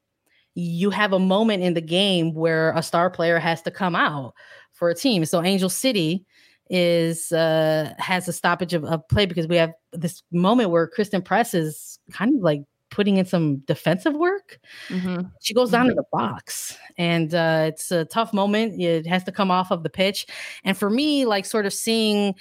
you 0.56 0.90
have 0.90 1.12
a 1.12 1.18
moment 1.18 1.62
in 1.62 1.74
the 1.74 1.80
game 1.82 2.32
where 2.34 2.72
a 2.72 2.82
star 2.82 3.10
player 3.10 3.38
has 3.38 3.62
to 3.62 3.70
come 3.70 3.94
out 3.94 4.34
for 4.72 4.88
a 4.88 4.94
team. 4.94 5.24
So 5.24 5.42
Angel 5.42 5.68
City 5.68 6.24
is 6.68 7.30
uh 7.30 7.94
has 7.98 8.26
a 8.26 8.32
stoppage 8.32 8.74
of, 8.74 8.84
of 8.84 9.06
play 9.08 9.24
because 9.24 9.46
we 9.46 9.54
have 9.54 9.72
this 9.92 10.22
moment 10.32 10.70
where 10.70 10.88
Christen 10.88 11.22
Press 11.22 11.54
is 11.54 12.00
kind 12.10 12.34
of 12.34 12.42
like 12.42 12.62
putting 12.90 13.18
in 13.18 13.26
some 13.26 13.58
defensive 13.66 14.14
work. 14.14 14.58
Mm-hmm. 14.88 15.28
She 15.42 15.54
goes 15.54 15.70
down 15.70 15.86
mm-hmm. 15.86 15.90
to 15.90 15.94
the 15.96 16.04
box, 16.12 16.76
and 16.98 17.34
uh, 17.34 17.66
it's 17.68 17.92
a 17.92 18.06
tough 18.06 18.32
moment. 18.32 18.80
It 18.80 19.06
has 19.06 19.22
to 19.24 19.32
come 19.32 19.50
off 19.50 19.70
of 19.70 19.82
the 19.82 19.90
pitch, 19.90 20.26
and 20.64 20.76
for 20.76 20.90
me, 20.90 21.24
like 21.26 21.44
sort 21.44 21.66
of 21.66 21.72
seeing 21.72 22.34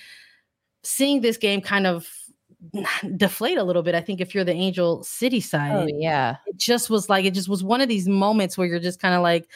seeing 0.86 1.22
this 1.22 1.38
game 1.38 1.62
kind 1.62 1.88
of 1.88 2.10
deflate 3.18 3.58
a 3.58 3.64
little 3.64 3.84
bit. 3.84 3.96
I 3.96 4.02
think 4.02 4.22
if 4.22 4.34
you're 4.34 4.44
the 4.44 4.54
Angel 4.54 5.04
City 5.04 5.38
oh, 5.38 5.42
side, 5.42 5.72
oh, 5.74 5.88
yeah, 5.88 6.38
it 6.46 6.58
just 6.58 6.90
was 6.90 7.10
like 7.10 7.26
it 7.26 7.34
just 7.34 7.50
was 7.50 7.64
one 7.64 7.82
of 7.82 7.90
these 7.90 8.08
moments 8.08 8.58
where 8.58 8.68
you're 8.68 8.80
just 8.80 9.02
kind 9.02 9.16
of 9.16 9.22
like 9.22 9.50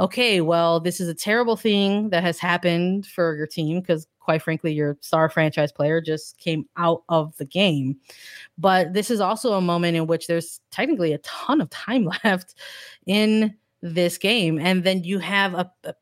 okay, 0.00 0.40
well, 0.40 0.80
this 0.80 0.98
is 0.98 1.08
a 1.08 1.14
terrible 1.14 1.56
thing 1.56 2.08
that 2.08 2.22
has 2.22 2.38
happened 2.38 3.06
for 3.06 3.36
your 3.36 3.46
team 3.46 3.80
because, 3.80 4.06
quite 4.18 4.40
frankly, 4.40 4.72
your 4.72 4.96
star 5.02 5.28
franchise 5.28 5.70
player 5.70 6.00
just 6.00 6.38
came 6.38 6.64
out 6.78 7.02
of 7.10 7.36
the 7.36 7.44
game. 7.44 7.96
But 8.56 8.94
this 8.94 9.10
is 9.10 9.20
also 9.20 9.52
a 9.52 9.60
moment 9.60 9.98
in 9.98 10.06
which 10.06 10.26
there's 10.26 10.60
technically 10.70 11.12
a 11.12 11.18
ton 11.18 11.60
of 11.60 11.68
time 11.68 12.10
left 12.24 12.54
in 13.06 13.54
this 13.82 14.16
game. 14.16 14.58
And 14.58 14.84
then 14.84 15.04
you 15.04 15.18
have 15.18 15.52
a, 15.54 15.70
a 15.84 15.94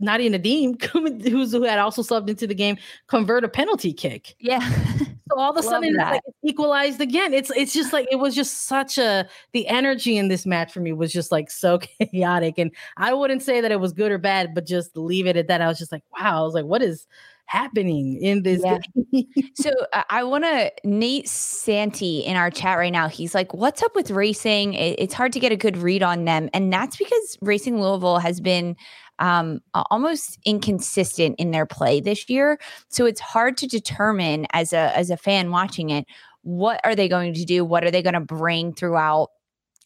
Nadia 0.00 0.30
Nadim, 0.30 0.82
who's 1.28 1.52
who 1.52 1.62
had 1.62 1.78
also 1.78 2.02
subbed 2.02 2.28
into 2.28 2.46
the 2.46 2.54
game, 2.54 2.76
convert 3.06 3.44
a 3.44 3.48
penalty 3.48 3.92
kick. 3.92 4.34
Yeah. 4.38 4.60
So 5.30 5.38
all 5.38 5.50
of 5.50 5.58
a 5.58 5.62
sudden 5.62 5.90
it's 5.90 5.98
like 5.98 6.22
equalized 6.42 7.02
again. 7.02 7.34
It's 7.34 7.50
it's 7.50 7.74
just 7.74 7.92
like 7.92 8.08
it 8.10 8.16
was 8.16 8.34
just 8.34 8.66
such 8.66 8.96
a 8.96 9.28
the 9.52 9.66
energy 9.68 10.16
in 10.16 10.28
this 10.28 10.46
match 10.46 10.72
for 10.72 10.80
me 10.80 10.92
was 10.92 11.12
just 11.12 11.30
like 11.30 11.50
so 11.50 11.78
chaotic. 12.12 12.56
And 12.56 12.70
I 12.96 13.12
wouldn't 13.12 13.42
say 13.42 13.60
that 13.60 13.70
it 13.70 13.78
was 13.78 13.92
good 13.92 14.10
or 14.10 14.18
bad, 14.18 14.54
but 14.54 14.64
just 14.64 14.96
leave 14.96 15.26
it 15.26 15.36
at 15.36 15.48
that. 15.48 15.60
I 15.60 15.66
was 15.66 15.78
just 15.78 15.92
like, 15.92 16.02
wow, 16.18 16.40
I 16.40 16.44
was 16.44 16.54
like, 16.54 16.64
what 16.64 16.82
is 16.82 17.06
happening 17.48 18.22
in 18.22 18.42
this 18.42 18.60
yeah. 18.62 19.22
so 19.54 19.70
uh, 19.94 20.02
i 20.10 20.22
want 20.22 20.44
to 20.44 20.70
nate 20.84 21.26
santi 21.26 22.20
in 22.20 22.36
our 22.36 22.50
chat 22.50 22.76
right 22.76 22.92
now 22.92 23.08
he's 23.08 23.34
like 23.34 23.54
what's 23.54 23.82
up 23.82 23.94
with 23.94 24.10
racing 24.10 24.74
it, 24.74 24.94
it's 24.98 25.14
hard 25.14 25.32
to 25.32 25.40
get 25.40 25.50
a 25.50 25.56
good 25.56 25.74
read 25.78 26.02
on 26.02 26.26
them 26.26 26.50
and 26.52 26.70
that's 26.70 26.98
because 26.98 27.38
racing 27.40 27.80
louisville 27.80 28.18
has 28.18 28.38
been 28.38 28.76
um, 29.18 29.60
almost 29.74 30.38
inconsistent 30.44 31.36
in 31.38 31.50
their 31.50 31.66
play 31.66 32.00
this 32.00 32.28
year. 32.28 32.58
So 32.88 33.06
it's 33.06 33.20
hard 33.20 33.56
to 33.58 33.66
determine 33.66 34.46
as 34.52 34.72
a 34.72 34.96
as 34.96 35.10
a 35.10 35.16
fan 35.16 35.50
watching 35.50 35.90
it 35.90 36.06
what 36.42 36.80
are 36.84 36.94
they 36.94 37.08
going 37.08 37.34
to 37.34 37.44
do? 37.44 37.64
What 37.64 37.84
are 37.84 37.90
they 37.90 38.02
going 38.02 38.14
to 38.14 38.20
bring 38.20 38.72
throughout 38.72 39.30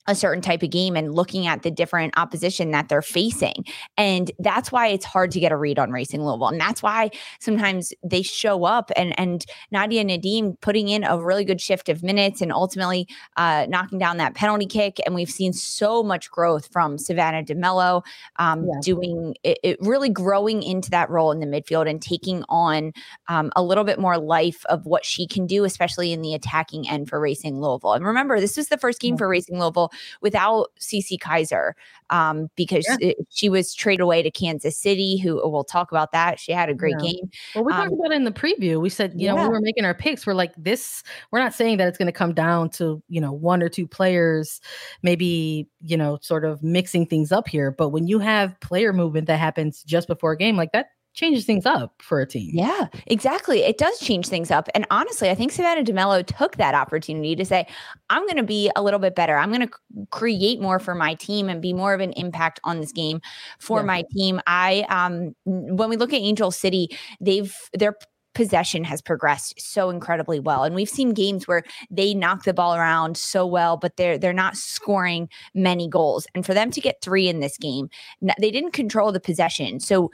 a 0.09 0.15
certain 0.15 0.43
type 0.43 0.63
of 0.63 0.71
game 0.71 0.97
and 0.97 1.15
looking 1.15 1.47
at 1.47 1.63
the 1.63 1.71
different 1.71 2.13
opposition 2.17 2.73
that 2.73 2.89
they're 2.89 3.03
facing. 3.03 3.65
And 3.97 4.31
that's 4.39 4.73
why 4.73 4.89
it's 4.89 5.05
hard 5.05 5.31
to 5.33 5.41
get 5.41 5.53
a 5.53 5.57
read 5.57 5.79
on 5.79 5.93
Racing 5.93 6.23
Louisville. 6.23 6.49
And 6.49 6.61
that's 6.61 6.83
why 6.83 7.11
sometimes 7.39 7.93
they 8.03 8.23
show 8.23 8.65
up 8.65 8.91
and 8.97 9.19
and 9.19 9.45
Nadia 9.71 10.05
Nadim 10.05 10.61
putting 10.61 10.89
in 10.89 11.05
a 11.05 11.23
really 11.23 11.45
good 11.45 11.61
shift 11.61 11.89
of 11.89 12.03
minutes 12.03 12.41
and 12.41 12.53
ultimately 12.53 13.07
uh, 13.37 13.67
knocking 13.69 13.99
down 13.99 14.17
that 14.17 14.35
penalty 14.35 14.67
kick. 14.67 14.99
And 15.07 15.15
we've 15.15 15.31
seen 15.31 15.53
so 15.53 16.03
much 16.03 16.31
growth 16.31 16.69
from 16.73 16.99
Savannah 16.99 17.45
DeMello 17.45 18.03
um, 18.37 18.67
yeah. 18.67 18.81
doing 18.83 19.35
it, 19.45 19.59
it, 19.63 19.77
really 19.81 20.09
growing 20.09 20.63
into 20.63 20.91
that 20.91 21.11
role 21.11 21.31
in 21.31 21.39
the 21.39 21.47
midfield 21.47 21.89
and 21.89 22.03
taking 22.03 22.45
on 22.49 22.93
um, 23.29 23.53
a 23.55 23.63
little 23.63 23.85
bit 23.85 24.01
more 24.01 24.19
life 24.19 24.65
of 24.67 24.85
what 24.85 25.05
she 25.05 25.27
can 25.29 25.47
do, 25.47 25.65
especially 25.65 26.13
in 26.13 26.23
the 26.23 26.35
attacking 26.35 26.89
end 26.89 27.09
for 27.09 27.21
Racing 27.21 27.61
Louisville. 27.61 27.93
And 27.93 28.05
remember, 28.05 28.41
this 28.41 28.57
was 28.57 28.69
the 28.69 28.79
first 28.79 29.01
game 29.01 29.17
for 29.17 29.29
Racing 29.29 29.61
Louisville 29.61 29.92
without 30.21 30.71
Cece 30.81 31.19
Kizer 31.19 31.73
um, 32.11 32.49
because 32.57 32.87
yeah. 32.89 33.09
it, 33.11 33.17
she 33.31 33.49
was 33.49 33.75
traded 33.75 34.03
away 34.03 34.23
to 34.23 34.31
Kansas 34.31 34.77
City, 34.77 35.19
who 35.19 35.41
we'll 35.51 35.65
talk 35.65 35.91
about 35.91 36.13
that. 36.13 36.39
She 36.39 36.53
had 36.53 36.69
a 36.69 36.75
great 36.75 36.97
yeah. 36.99 37.13
game. 37.13 37.31
Well, 37.55 37.65
we 37.65 37.73
um, 37.73 37.81
talked 37.81 37.93
about 37.93 38.13
it 38.13 38.17
in 38.17 38.25
the 38.25 38.33
preview. 38.33 38.81
We 38.81 38.91
said, 38.91 39.13
you 39.15 39.27
yeah. 39.27 39.35
know, 39.35 39.43
we 39.43 39.49
were 39.49 39.61
making 39.61 39.85
our 39.85 39.95
picks. 39.95 40.27
We're 40.27 40.35
like, 40.35 40.53
this, 40.57 41.03
we're 41.31 41.41
not 41.41 41.55
saying 41.55 41.79
that 41.79 41.89
it's 41.89 41.99
going 41.99 42.07
to 42.07 42.13
come 42.13 42.35
down 42.35 42.71
to, 42.71 43.03
you 43.09 43.21
know, 43.21 43.33
one 43.33 43.63
or 43.63 43.69
two 43.69 43.87
players, 43.87 44.61
maybe, 45.03 45.69
you 45.81 45.97
know, 45.97 46.19
sort 46.23 46.45
of 46.45 46.63
mixing 46.63 47.07
things 47.07 47.33
up 47.33 47.49
here. 47.49 47.71
But 47.71 47.89
when 47.89 48.07
you 48.07 48.19
have 48.19 48.59
player 48.61 48.93
movement 48.93 49.27
that 49.29 49.39
happens 49.39 49.83
just 49.83 50.09
before 50.09 50.33
a 50.33 50.37
game 50.37 50.57
like 50.57 50.73
that, 50.73 50.89
changes 51.15 51.45
things 51.45 51.67
up 51.67 51.95
for 52.01 52.21
a 52.21 52.27
team. 52.27 52.51
Yeah, 52.55 52.87
exactly. 53.07 53.63
It 53.63 53.79
does 53.79 53.99
change 53.99 54.29
things 54.29 54.51
up. 54.51 54.69
And 54.75 54.87
honestly, 54.91 55.31
I 55.31 55.35
think 55.35 55.53
Savannah 55.53 55.85
DeMello 55.85 56.27
took 56.27 56.57
that 56.57 56.75
opportunity 56.75 57.37
to 57.37 57.45
say, 57.45 57.67
I'm 58.11 58.23
going 58.25 58.37
to 58.37 58.43
be 58.43 58.71
a 58.77 58.83
little 58.83 59.01
bit 59.01 59.15
better. 59.15 59.37
I'm 59.37 59.53
going 59.53 59.69
to 59.69 60.07
create 60.11 60.61
more 60.61 60.79
for 60.79 60.95
my 60.95 61.15
team 61.15 61.49
and 61.49 61.61
be 61.61 61.73
more 61.73 61.95
of 61.95 62.01
an 62.01 62.13
impact 62.13 62.61
on 62.65 62.81
this 62.81 62.93
game 62.93 63.21
for 63.59 63.81
yeah. 63.81 63.87
my 63.87 64.05
team. 64.13 64.41
I 64.47 64.87
um 64.89 65.35
when 65.45 65.89
we 65.89 65.97
look 65.97 66.13
at 66.13 66.21
Angel 66.21 66.51
City, 66.51 66.89
they've 67.21 67.55
their 67.75 67.97
possession 68.35 68.85
has 68.85 69.03
progressed 69.03 69.61
so 69.61 69.91
incredibly 69.91 70.41
well 70.41 70.65
and 70.65 70.75
we've 70.75 70.89
seen 70.89 71.13
games 71.13 71.47
where 71.47 71.63
they 71.91 72.15
knock 72.15 72.45
the 72.45 72.55
ball 72.55 72.75
around 72.75 73.17
so 73.17 73.47
well 73.47 73.77
but 73.77 73.97
they're 73.97 74.17
they're 74.17 74.33
not 74.33 74.57
scoring 74.57 75.29
many 75.55 75.87
goals 75.87 76.27
and 76.35 76.47
for 76.47 76.55
them 76.55 76.71
to 76.71 76.81
get 76.81 77.03
3 77.03 77.29
in 77.29 77.41
this 77.41 77.59
game 77.59 77.91
they 78.41 78.51
didn't 78.51 78.73
control 78.73 79.13
the 79.13 79.21
possession 79.21 79.81
so 79.81 80.11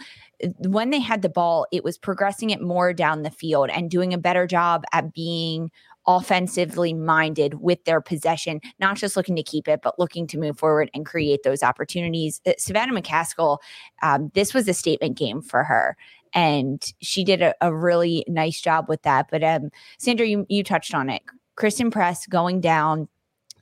when 0.59 0.90
they 0.90 1.01
had 1.01 1.22
the 1.22 1.29
ball, 1.29 1.66
it 1.72 1.85
was 1.85 1.98
progressing 1.98 2.51
it 2.51 2.61
more 2.61 2.92
down 2.92 3.22
the 3.22 3.31
field 3.31 3.70
and 3.70 3.90
doing 3.90 4.14
a 4.14 4.18
better 4.18 4.46
job 4.46 4.85
at 4.92 5.12
being 5.12 5.70
offensively 6.07 6.94
minded 6.94 7.55
with 7.61 7.85
their 7.85 8.01
possession, 8.01 8.61
not 8.79 8.96
just 8.96 9.16
looking 9.16 9.37
to 9.37 9.42
keep 9.42 9.68
it, 9.68 9.81
but 9.83 9.98
looking 9.98 10.27
to 10.27 10.38
move 10.38 10.59
forward 10.59 10.90
and 10.94 11.05
create 11.05 11.42
those 11.42 11.62
opportunities. 11.62 12.40
Uh, 12.46 12.53
Savannah 12.57 12.98
McCaskill, 12.98 13.59
um, 14.03 14.31
this 14.35 14.55
was 14.55 14.66
a 14.68 14.74
statement 14.74 15.18
game 15.18 15.42
for 15.42 15.64
her. 15.64 15.96
and 16.35 16.92
she 17.01 17.24
did 17.24 17.42
a, 17.42 17.55
a 17.61 17.74
really 17.74 18.24
nice 18.29 18.61
job 18.61 18.88
with 18.88 19.03
that. 19.03 19.27
But 19.31 19.42
um, 19.42 19.70
Sandra, 19.98 20.27
you 20.27 20.46
you 20.48 20.62
touched 20.62 20.94
on 20.94 21.11
it. 21.11 21.22
Christen 21.57 21.90
Press 21.90 22.27
going 22.27 22.61
down. 22.61 23.09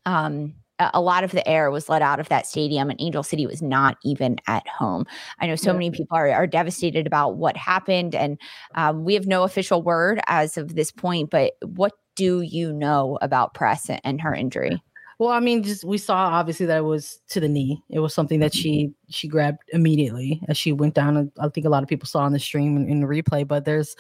Um, 0.05 0.55
a 0.79 1.01
lot 1.01 1.25
of 1.25 1.33
the 1.33 1.47
air 1.49 1.71
was 1.71 1.89
let 1.89 2.03
out 2.03 2.21
of 2.21 2.29
that 2.29 2.47
stadium 2.47 2.91
and 2.91 3.01
Angel 3.01 3.23
City 3.23 3.47
was 3.47 3.62
not 3.62 3.97
even 4.05 4.37
at 4.47 4.67
home. 4.69 5.05
I 5.41 5.47
know 5.47 5.57
so 5.57 5.73
many 5.73 5.91
people 5.91 6.17
are, 6.17 6.31
are 6.31 6.47
devastated 6.47 7.07
about 7.07 7.37
what 7.37 7.57
happened 7.57 8.15
and 8.15 8.39
um, 8.75 9.05
we 9.05 9.15
have 9.15 9.27
no 9.27 9.43
official 9.43 9.83
word 9.83 10.21
as 10.27 10.57
of 10.57 10.75
this 10.75 10.91
point, 10.91 11.31
but 11.31 11.55
what 11.65 11.93
do 12.15 12.41
you 12.41 12.73
know 12.73 13.19
about 13.23 13.55
Press 13.55 13.91
and 14.05 14.21
her 14.21 14.35
injury? 14.35 14.83
Well, 15.19 15.31
I 15.31 15.41
mean, 15.41 15.62
just 15.62 15.83
we 15.83 15.97
saw 15.97 16.27
obviously 16.27 16.67
that 16.67 16.79
it 16.79 16.85
was 16.85 17.21
to 17.29 17.41
the 17.41 17.49
knee. 17.49 17.83
It 17.89 18.01
was 18.01 18.12
something 18.12 18.41
that 18.41 18.55
she 18.55 18.93
she 19.09 19.29
grabbed 19.29 19.62
immediately 19.73 20.43
as 20.49 20.59
she 20.59 20.73
went 20.73 20.95
down. 20.95 21.33
I 21.41 21.49
think 21.49 21.65
a 21.65 21.71
lot 21.71 21.83
of 21.83 21.89
people 21.89 22.07
saw 22.07 22.21
on 22.21 22.33
the 22.33 22.39
stream 22.39 22.77
in, 22.77 22.87
in 22.89 23.01
the 23.01 23.07
replay, 23.07 23.49
but 23.49 23.65
there's 23.65 23.97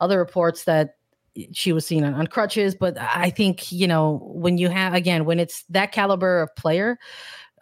other 0.00 0.18
reports 0.18 0.64
that 0.64 0.94
she 1.52 1.72
was 1.72 1.86
seen 1.86 2.04
on, 2.04 2.14
on 2.14 2.26
crutches. 2.26 2.74
But 2.74 2.98
I 2.98 3.30
think, 3.30 3.70
you 3.70 3.86
know, 3.86 4.20
when 4.32 4.58
you 4.58 4.68
have, 4.68 4.94
again, 4.94 5.24
when 5.24 5.38
it's 5.38 5.64
that 5.70 5.92
caliber 5.92 6.42
of 6.42 6.54
player, 6.56 6.98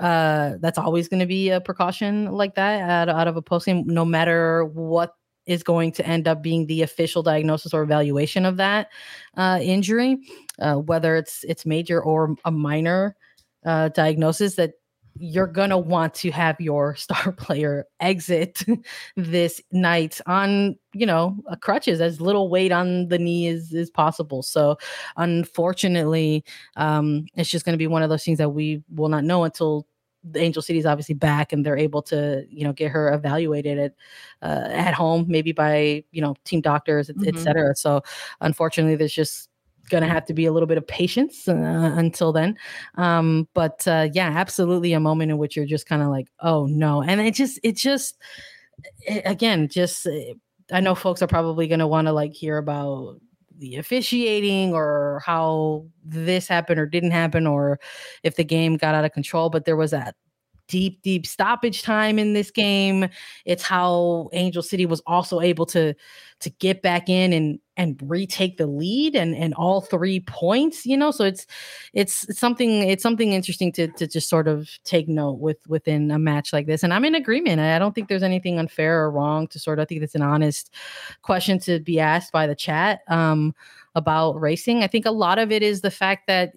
uh, 0.00 0.54
that's 0.60 0.78
always 0.78 1.08
going 1.08 1.20
to 1.20 1.26
be 1.26 1.50
a 1.50 1.60
precaution 1.60 2.30
like 2.32 2.54
that 2.54 2.80
out, 2.82 3.08
out 3.08 3.28
of 3.28 3.36
a 3.36 3.42
posting, 3.42 3.84
no 3.86 4.04
matter 4.04 4.64
what 4.64 5.14
is 5.46 5.62
going 5.62 5.90
to 5.90 6.06
end 6.06 6.28
up 6.28 6.42
being 6.42 6.66
the 6.66 6.82
official 6.82 7.22
diagnosis 7.22 7.72
or 7.72 7.82
evaluation 7.82 8.44
of 8.44 8.58
that 8.58 8.88
uh, 9.36 9.58
injury, 9.60 10.18
uh, 10.60 10.74
whether 10.74 11.16
it's 11.16 11.42
it's 11.44 11.64
major 11.64 12.02
or 12.02 12.36
a 12.44 12.50
minor 12.50 13.16
uh, 13.64 13.88
diagnosis. 13.88 14.56
That 14.56 14.74
you're 15.20 15.46
going 15.46 15.70
to 15.70 15.78
want 15.78 16.14
to 16.14 16.30
have 16.30 16.60
your 16.60 16.94
star 16.96 17.32
player 17.32 17.86
exit 18.00 18.64
this 19.16 19.60
night 19.72 20.20
on 20.26 20.76
you 20.94 21.06
know 21.06 21.36
crutches 21.60 22.00
as 22.00 22.20
little 22.20 22.48
weight 22.48 22.72
on 22.72 23.08
the 23.08 23.18
knee 23.18 23.46
as 23.48 23.72
is 23.72 23.90
possible 23.90 24.42
so 24.42 24.76
unfortunately 25.16 26.44
um 26.76 27.26
it's 27.34 27.50
just 27.50 27.64
going 27.64 27.74
to 27.74 27.78
be 27.78 27.86
one 27.86 28.02
of 28.02 28.08
those 28.08 28.24
things 28.24 28.38
that 28.38 28.50
we 28.50 28.82
will 28.94 29.08
not 29.08 29.24
know 29.24 29.44
until 29.44 29.86
the 30.24 30.40
Angel 30.40 30.62
City 30.62 30.78
is 30.78 30.86
obviously 30.86 31.14
back 31.14 31.52
and 31.52 31.64
they're 31.64 31.78
able 31.78 32.02
to, 32.02 32.44
you 32.50 32.64
know, 32.64 32.72
get 32.72 32.90
her 32.90 33.12
evaluated 33.12 33.78
at 33.78 33.94
uh, 34.42 34.68
at 34.68 34.94
home, 34.94 35.26
maybe 35.28 35.52
by 35.52 36.04
you 36.10 36.20
know 36.20 36.34
team 36.44 36.60
doctors, 36.60 37.08
mm-hmm. 37.08 37.28
et 37.28 37.38
cetera. 37.38 37.74
So 37.76 38.02
unfortunately, 38.40 38.96
there's 38.96 39.12
just 39.12 39.47
going 39.88 40.02
to 40.02 40.08
have 40.08 40.24
to 40.26 40.34
be 40.34 40.46
a 40.46 40.52
little 40.52 40.66
bit 40.66 40.78
of 40.78 40.86
patience 40.86 41.48
uh, 41.48 41.54
until 41.96 42.32
then. 42.32 42.56
Um, 42.96 43.48
but 43.54 43.86
uh, 43.86 44.08
yeah, 44.12 44.28
absolutely 44.28 44.92
a 44.92 45.00
moment 45.00 45.30
in 45.30 45.38
which 45.38 45.56
you're 45.56 45.66
just 45.66 45.86
kind 45.86 46.02
of 46.02 46.08
like, 46.08 46.28
oh 46.40 46.66
no. 46.66 47.02
And 47.02 47.20
it 47.20 47.34
just, 47.34 47.58
it 47.62 47.76
just, 47.76 48.18
it, 49.00 49.22
again, 49.24 49.68
just, 49.68 50.06
eh, 50.06 50.34
I 50.70 50.80
know 50.80 50.94
folks 50.94 51.22
are 51.22 51.26
probably 51.26 51.66
going 51.66 51.80
to 51.80 51.86
want 51.86 52.06
to 52.06 52.12
like 52.12 52.34
hear 52.34 52.58
about 52.58 53.20
the 53.56 53.76
officiating 53.76 54.72
or 54.72 55.22
how 55.24 55.86
this 56.04 56.46
happened 56.46 56.78
or 56.78 56.86
didn't 56.86 57.10
happen 57.10 57.46
or 57.46 57.80
if 58.22 58.36
the 58.36 58.44
game 58.44 58.76
got 58.76 58.94
out 58.94 59.04
of 59.04 59.10
control 59.10 59.50
but 59.50 59.64
there 59.64 59.74
was 59.74 59.90
that 59.90 60.14
deep, 60.68 61.02
deep 61.02 61.26
stoppage 61.26 61.82
time 61.82 62.18
in 62.18 62.34
this 62.34 62.50
game. 62.50 63.08
It's 63.44 63.62
how 63.62 64.28
Angel 64.32 64.62
City 64.62 64.86
was 64.86 65.02
also 65.06 65.40
able 65.40 65.66
to 65.66 65.94
to 66.40 66.50
get 66.50 66.82
back 66.82 67.08
in 67.08 67.32
and 67.32 67.58
and 67.78 67.98
retake 68.02 68.58
the 68.58 68.66
lead 68.66 69.14
and 69.14 69.34
and 69.34 69.54
all 69.54 69.80
three 69.80 70.20
points. 70.20 70.84
You 70.84 70.96
know, 70.96 71.10
so 71.10 71.24
it's 71.24 71.46
it's 71.94 72.38
something 72.38 72.82
it's 72.82 73.02
something 73.02 73.32
interesting 73.32 73.72
to 73.72 73.88
to 73.88 74.06
just 74.06 74.28
sort 74.28 74.48
of 74.48 74.68
take 74.84 75.08
note 75.08 75.38
with 75.38 75.58
within 75.68 76.10
a 76.10 76.18
match 76.18 76.52
like 76.52 76.66
this. 76.66 76.82
And 76.82 76.92
I'm 76.92 77.04
in 77.04 77.14
agreement. 77.14 77.60
I 77.60 77.78
don't 77.78 77.94
think 77.94 78.08
there's 78.08 78.22
anything 78.22 78.58
unfair 78.58 79.02
or 79.02 79.10
wrong 79.10 79.46
to 79.48 79.58
sort 79.58 79.78
of. 79.78 79.84
I 79.84 79.86
think 79.86 80.02
it's 80.02 80.14
an 80.14 80.22
honest 80.22 80.74
question 81.22 81.58
to 81.60 81.80
be 81.80 81.98
asked 81.98 82.32
by 82.32 82.46
the 82.46 82.56
chat 82.56 83.00
um, 83.08 83.54
about 83.94 84.38
racing. 84.38 84.82
I 84.82 84.88
think 84.88 85.06
a 85.06 85.10
lot 85.10 85.38
of 85.38 85.50
it 85.52 85.62
is 85.62 85.80
the 85.80 85.90
fact 85.90 86.26
that. 86.26 86.52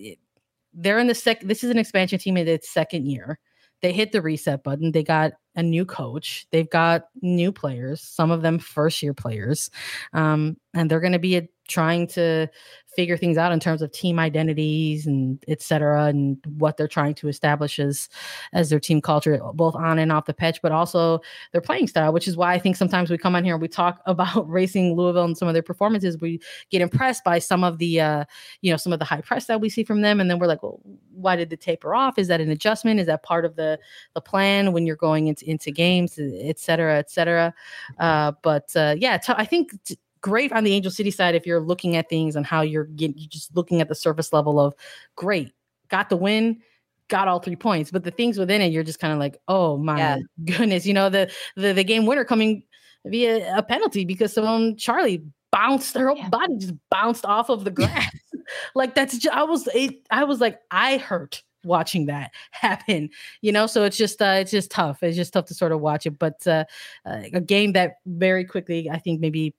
They're 0.74 1.00
in 1.00 1.08
the 1.08 1.16
sec. 1.16 1.42
This 1.42 1.66
is 1.66 1.70
an 1.70 1.78
expansion 1.78 2.18
team 2.18 2.38
in 2.38 2.48
its 2.48 2.70
second 2.70 3.06
year 3.06 3.40
they 3.82 3.92
hit 3.92 4.12
the 4.12 4.22
reset 4.22 4.64
button. 4.64 4.92
They 4.92 5.04
got 5.04 5.34
a 5.56 5.64
new 5.64 5.86
coach. 5.86 6.48
They've 6.52 6.70
got 6.70 7.06
new 7.22 7.52
players, 7.52 8.02
some 8.02 8.32
of 8.32 8.42
them 8.42 8.60
first 8.60 9.02
year 9.04 9.14
players. 9.14 9.70
Um, 10.14 10.58
and 10.74 10.90
they're 10.90 11.00
going 11.00 11.12
to 11.14 11.20
be 11.20 11.38
a, 11.38 11.48
trying 11.72 12.08
to 12.08 12.48
figure 12.96 13.16
things 13.16 13.38
out 13.38 13.54
in 13.54 13.60
terms 13.60 13.82
of 13.82 13.92
team 13.92 14.20
identities 14.20 15.08
and 15.08 15.42
et 15.48 15.62
cetera, 15.62 16.06
and 16.06 16.38
what 16.58 16.76
they're 16.76 16.88
trying 16.88 17.14
to 17.16 17.28
establish 17.28 17.80
as 17.80 18.10
as 18.54 18.70
their 18.70 18.80
team 18.80 19.02
culture, 19.02 19.40
both 19.54 19.76
on 19.76 19.98
and 19.98 20.12
off 20.12 20.26
the 20.26 20.34
pitch, 20.34 20.60
but 20.62 20.72
also 20.72 21.20
their 21.52 21.62
playing 21.62 21.88
style. 21.88 22.12
Which 22.12 22.28
is 22.28 22.36
why 22.36 22.54
I 22.54 22.60
think 22.60 22.76
sometimes 22.76 23.10
we 23.10 23.18
come 23.18 23.36
on 23.36 23.44
here 23.44 23.56
and 23.56 23.62
we 23.62 23.68
talk 23.68 24.02
about 24.06 24.50
racing 24.50 24.96
Louisville 24.96 25.24
and 25.24 25.38
some 25.38 25.48
of 25.48 25.54
their 25.54 25.64
performances. 25.64 26.20
We 26.20 26.42
get 26.70 26.82
impressed 26.82 27.24
by 27.24 27.40
some 27.40 27.64
of 27.64 27.78
the 27.78 28.02
uh, 28.02 28.26
you 28.62 28.72
know 28.72 28.78
some 28.78 28.94
of 28.94 29.00
the 29.00 29.06
high 29.06 29.22
press 29.22 29.46
that 29.46 29.62
we 29.62 29.70
see 29.70 29.84
from 29.84 30.02
them, 30.02 30.20
and 30.20 30.30
then 30.30 30.40
we're 30.40 30.48
like, 30.48 30.64
well, 30.64 30.80
why 31.14 31.36
did 31.36 31.50
the 31.50 31.58
taper 31.58 31.96
off? 31.96 32.18
Is 32.18 32.28
that 32.28 32.42
an 32.42 32.50
adjustment? 32.50 33.00
Is 33.00 33.08
that 33.08 33.24
part 33.24 33.46
of 33.46 33.56
the 33.56 33.80
the 34.14 34.22
plan 34.22 34.74
when 34.74 34.86
you're 34.86 34.96
going 34.96 35.28
into 35.28 35.50
into 35.50 35.72
games, 35.72 36.20
et 36.20 36.60
cetera, 36.60 36.98
et 36.98 37.10
cetera? 37.10 37.54
Uh, 38.00 38.34
but 38.42 38.76
uh, 38.76 38.96
yeah, 38.98 39.18
t- 39.18 39.34
I 39.36 39.46
think. 39.46 39.72
T- 39.84 39.98
great 40.22 40.52
on 40.54 40.64
the 40.64 40.74
Angel 40.74 40.92
City 40.92 41.12
side 41.12 41.36
if 41.36 41.46
you're 41.46 41.60
looking 41.60 41.96
at 41.96 42.10
things 42.10 42.36
and 42.36 42.46
how 42.46 42.62
you're 42.62 42.86
getting 42.86 43.18
you're 43.18 43.30
just 43.30 43.56
looking 43.56 43.82
at 43.82 43.90
the 43.90 43.96
surface 43.96 44.32
level 44.32 44.60
of 44.60 44.74
great, 45.16 45.52
got 45.90 46.10
the 46.10 46.18
win, 46.18 46.62
got 47.08 47.28
all 47.28 47.40
three 47.40 47.56
points. 47.56 47.92
But 47.92 48.04
the 48.04 48.12
things 48.12 48.38
within 48.38 48.62
it, 48.62 48.72
you're 48.72 48.84
just 48.84 49.00
kind 49.00 49.14
of 49.14 49.20
like, 49.20 49.38
oh 49.48 49.78
my 49.78 49.98
yeah. 49.98 50.18
goodness, 50.46 50.86
you 50.86 50.94
know, 50.94 51.10
the, 51.10 51.32
the 51.56 51.74
the 51.74 51.84
game 51.84 52.06
winner 52.06 52.26
coming 52.26 52.64
via 53.06 53.58
a 53.58 53.64
penalty 53.64 54.06
because 54.06 54.34
someone 54.34 54.78
Charlie 54.78 55.24
bounced 55.52 55.96
her 55.96 56.08
whole 56.08 56.18
yeah. 56.18 56.30
body 56.30 56.58
just 56.58 56.74
bounced 56.90 57.26
off 57.26 57.50
of 57.50 57.64
the 57.64 57.72
grass. 57.72 58.12
like 58.76 58.96
that's 58.96 59.18
just, 59.18 59.36
I 59.36 59.44
was 59.44 59.68
it, 59.74 59.96
I 60.10 60.24
was 60.24 60.40
like 60.40 60.60
I 60.72 60.98
hurt 60.98 61.44
watching 61.64 62.08
that 62.08 62.32
happen 62.52 63.08
you 63.42 63.52
know 63.52 63.68
so 63.68 63.84
it's 63.84 63.96
just 63.96 64.20
uh 64.20 64.38
it's 64.40 64.50
just 64.50 64.72
tough 64.72 65.04
it's 65.04 65.16
just 65.16 65.32
tough 65.32 65.46
to 65.46 65.54
sort 65.54 65.72
of 65.72 65.80
watch 65.80 66.08
it 66.08 66.18
but 66.18 66.36
uh, 66.48 66.66
uh 67.06 67.22
a 67.34 67.40
game 67.40 67.74
that 67.74 67.98
very 68.08 68.44
quickly 68.44 68.90
i 68.90 68.98
think 68.98 69.22
maybe 69.22 69.54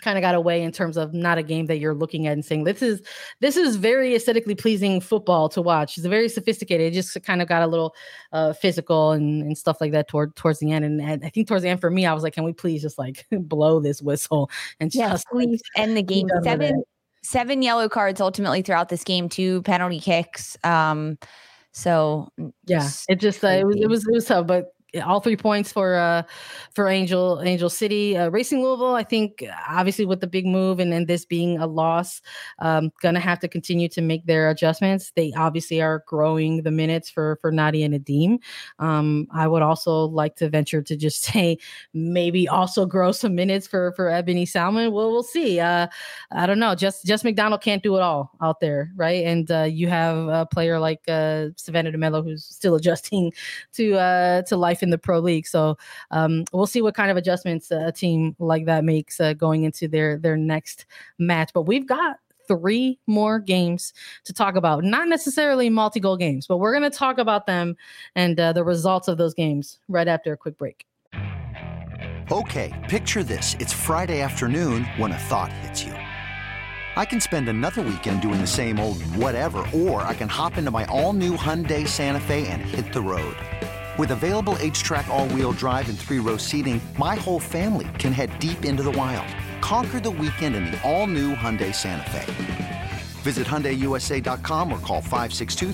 kind 0.00 0.18
of 0.18 0.22
got 0.22 0.34
away 0.34 0.62
in 0.62 0.72
terms 0.72 0.96
of 0.96 1.14
not 1.14 1.38
a 1.38 1.42
game 1.42 1.66
that 1.66 1.78
you're 1.78 1.94
looking 1.94 2.26
at 2.26 2.32
and 2.32 2.44
saying 2.44 2.64
this 2.64 2.82
is 2.82 3.02
this 3.40 3.56
is 3.56 3.76
very 3.76 4.14
aesthetically 4.14 4.54
pleasing 4.54 5.00
football 5.00 5.48
to 5.50 5.62
watch. 5.62 5.96
It's 5.96 6.06
very 6.06 6.28
sophisticated. 6.28 6.92
It 6.92 6.94
just 6.94 7.22
kind 7.22 7.40
of 7.40 7.48
got 7.48 7.62
a 7.62 7.66
little 7.66 7.94
uh, 8.32 8.52
physical 8.52 9.12
and, 9.12 9.42
and 9.42 9.56
stuff 9.56 9.80
like 9.80 9.92
that 9.92 10.08
toward 10.08 10.34
towards 10.36 10.58
the 10.58 10.72
end. 10.72 10.84
And, 10.84 11.00
and, 11.00 11.24
I 11.24 11.28
think 11.28 11.48
towards 11.48 11.62
the 11.62 11.68
end 11.68 11.80
for 11.80 11.90
me, 11.90 12.06
I 12.06 12.12
was 12.12 12.22
like, 12.22 12.34
can 12.34 12.44
we 12.44 12.52
please 12.52 12.82
just 12.82 12.98
like 12.98 13.26
blow 13.30 13.80
this 13.80 14.02
whistle 14.02 14.50
and 14.80 14.90
just 14.90 14.98
yes, 14.98 15.24
please 15.30 15.62
end 15.76 15.96
the 15.96 16.02
game? 16.02 16.28
Seven 16.42 16.82
seven 17.22 17.62
yellow 17.62 17.88
cards 17.88 18.20
ultimately 18.20 18.62
throughout 18.62 18.88
this 18.88 19.04
game, 19.04 19.28
two 19.28 19.62
penalty 19.62 20.00
kicks. 20.00 20.56
Um, 20.62 21.18
so 21.72 22.28
yeah, 22.66 22.88
it 23.08 23.16
just 23.16 23.42
uh, 23.42 23.48
it 23.48 23.66
was 23.66 23.76
it 23.76 23.88
was 23.88 24.06
it 24.06 24.12
was 24.12 24.24
tough, 24.26 24.46
but 24.46 24.73
all 25.04 25.20
three 25.20 25.36
points 25.36 25.72
for 25.72 25.96
uh 25.96 26.22
for 26.72 26.88
Angel 26.88 27.40
Angel 27.44 27.70
City 27.70 28.16
uh, 28.16 28.28
Racing 28.28 28.62
Louisville. 28.62 28.94
I 28.94 29.02
think 29.02 29.44
obviously 29.68 30.06
with 30.06 30.20
the 30.20 30.26
big 30.26 30.46
move 30.46 30.80
and 30.80 30.92
then 30.92 31.06
this 31.06 31.24
being 31.24 31.58
a 31.58 31.66
loss, 31.66 32.20
um, 32.58 32.92
gonna 33.02 33.20
have 33.20 33.40
to 33.40 33.48
continue 33.48 33.88
to 33.88 34.00
make 34.00 34.26
their 34.26 34.50
adjustments. 34.50 35.12
They 35.16 35.32
obviously 35.36 35.80
are 35.82 36.04
growing 36.06 36.62
the 36.62 36.70
minutes 36.70 37.10
for 37.10 37.38
for 37.40 37.50
Nadia 37.50 37.88
Nadim. 37.88 38.38
Um, 38.78 39.26
I 39.32 39.48
would 39.48 39.62
also 39.62 40.04
like 40.04 40.36
to 40.36 40.48
venture 40.48 40.82
to 40.82 40.96
just 40.96 41.22
say 41.32 41.58
maybe 41.92 42.48
also 42.48 42.86
grow 42.86 43.12
some 43.12 43.34
minutes 43.34 43.66
for 43.66 43.92
for 43.92 44.08
Ebony 44.08 44.46
Salmon. 44.46 44.92
Well, 44.92 45.10
we'll 45.10 45.22
see. 45.22 45.60
Uh, 45.60 45.88
I 46.32 46.46
don't 46.46 46.58
know. 46.58 46.74
Just 46.74 47.04
just 47.04 47.24
McDonald 47.24 47.62
can't 47.62 47.82
do 47.82 47.96
it 47.96 48.02
all 48.02 48.30
out 48.40 48.60
there, 48.60 48.92
right? 48.96 49.24
And 49.24 49.50
uh, 49.50 49.62
you 49.62 49.88
have 49.88 50.28
a 50.28 50.46
player 50.46 50.78
like 50.78 51.00
uh, 51.08 51.48
Savannah 51.56 51.92
DeMello 51.92 52.22
who's 52.22 52.44
still 52.44 52.74
adjusting 52.84 53.32
to 53.72 53.96
uh 53.96 54.42
to 54.42 54.56
life 54.56 54.82
in 54.84 54.90
the 54.90 54.98
pro 54.98 55.18
league. 55.18 55.48
So 55.48 55.76
um, 56.12 56.44
we'll 56.52 56.68
see 56.68 56.82
what 56.82 56.94
kind 56.94 57.10
of 57.10 57.16
adjustments 57.16 57.72
a 57.72 57.90
team 57.90 58.36
like 58.38 58.66
that 58.66 58.84
makes 58.84 59.20
uh, 59.20 59.32
going 59.32 59.64
into 59.64 59.88
their 59.88 60.18
their 60.18 60.36
next 60.36 60.86
match. 61.18 61.50
But 61.52 61.62
we've 61.62 61.88
got 61.88 62.18
three 62.46 62.98
more 63.06 63.40
games 63.40 63.92
to 64.24 64.32
talk 64.32 64.54
about. 64.54 64.84
Not 64.84 65.08
necessarily 65.08 65.70
multi 65.70 65.98
goal 65.98 66.16
games, 66.16 66.46
but 66.46 66.58
we're 66.58 66.72
going 66.72 66.88
to 66.88 66.96
talk 66.96 67.18
about 67.18 67.46
them 67.46 67.76
and 68.14 68.38
uh, 68.38 68.52
the 68.52 68.62
results 68.62 69.08
of 69.08 69.18
those 69.18 69.34
games 69.34 69.80
right 69.88 70.06
after 70.06 70.32
a 70.32 70.36
quick 70.36 70.56
break. 70.58 70.86
Okay, 72.30 72.72
picture 72.88 73.22
this. 73.22 73.54
It's 73.60 73.72
Friday 73.72 74.20
afternoon 74.20 74.84
when 74.96 75.12
a 75.12 75.18
thought 75.18 75.52
hits 75.52 75.84
you. 75.84 75.92
I 76.96 77.04
can 77.04 77.20
spend 77.20 77.48
another 77.48 77.82
weekend 77.82 78.22
doing 78.22 78.40
the 78.40 78.46
same 78.46 78.78
old 78.78 79.02
whatever, 79.16 79.66
or 79.74 80.02
I 80.02 80.14
can 80.14 80.28
hop 80.28 80.56
into 80.56 80.70
my 80.70 80.84
all 80.86 81.12
new 81.12 81.36
Hyundai 81.36 81.86
Santa 81.86 82.20
Fe 82.20 82.46
and 82.46 82.62
hit 82.62 82.92
the 82.92 83.02
road. 83.02 83.36
With 83.96 84.10
available 84.10 84.54
HTRAC 84.54 85.06
all-wheel 85.06 85.52
drive 85.52 85.88
and 85.88 85.96
three-row 85.96 86.36
seating, 86.36 86.80
my 86.98 87.14
whole 87.14 87.38
family 87.38 87.86
can 87.96 88.12
head 88.12 88.36
deep 88.40 88.64
into 88.64 88.82
the 88.82 88.90
wild. 88.90 89.32
Conquer 89.60 90.00
the 90.00 90.10
weekend 90.10 90.56
in 90.56 90.64
the 90.64 90.82
all-new 90.82 91.36
Hyundai 91.36 91.72
Santa 91.72 92.10
Fe. 92.10 92.24
Visit 93.22 93.46
HyundaiUSA.com 93.46 94.72
or 94.72 94.80
call 94.80 95.00
562 95.00 95.72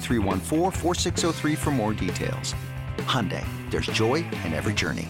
for 1.56 1.70
more 1.70 1.94
details. 1.94 2.54
Hyundai, 2.98 3.46
there's 3.70 3.86
joy 3.86 4.16
in 4.44 4.52
every 4.52 4.74
journey. 4.74 5.08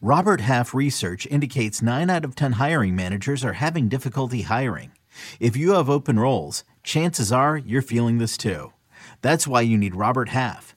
Robert 0.00 0.40
Half 0.40 0.72
research 0.72 1.26
indicates 1.26 1.82
9 1.82 2.10
out 2.10 2.24
of 2.24 2.36
10 2.36 2.52
hiring 2.52 2.94
managers 2.94 3.44
are 3.44 3.54
having 3.54 3.88
difficulty 3.88 4.42
hiring. 4.42 4.92
If 5.40 5.56
you 5.56 5.72
have 5.72 5.90
open 5.90 6.16
roles, 6.16 6.62
chances 6.84 7.32
are 7.32 7.56
you're 7.56 7.82
feeling 7.82 8.18
this 8.18 8.36
too. 8.36 8.72
That's 9.20 9.48
why 9.48 9.62
you 9.62 9.76
need 9.76 9.96
Robert 9.96 10.28
Half. 10.28 10.76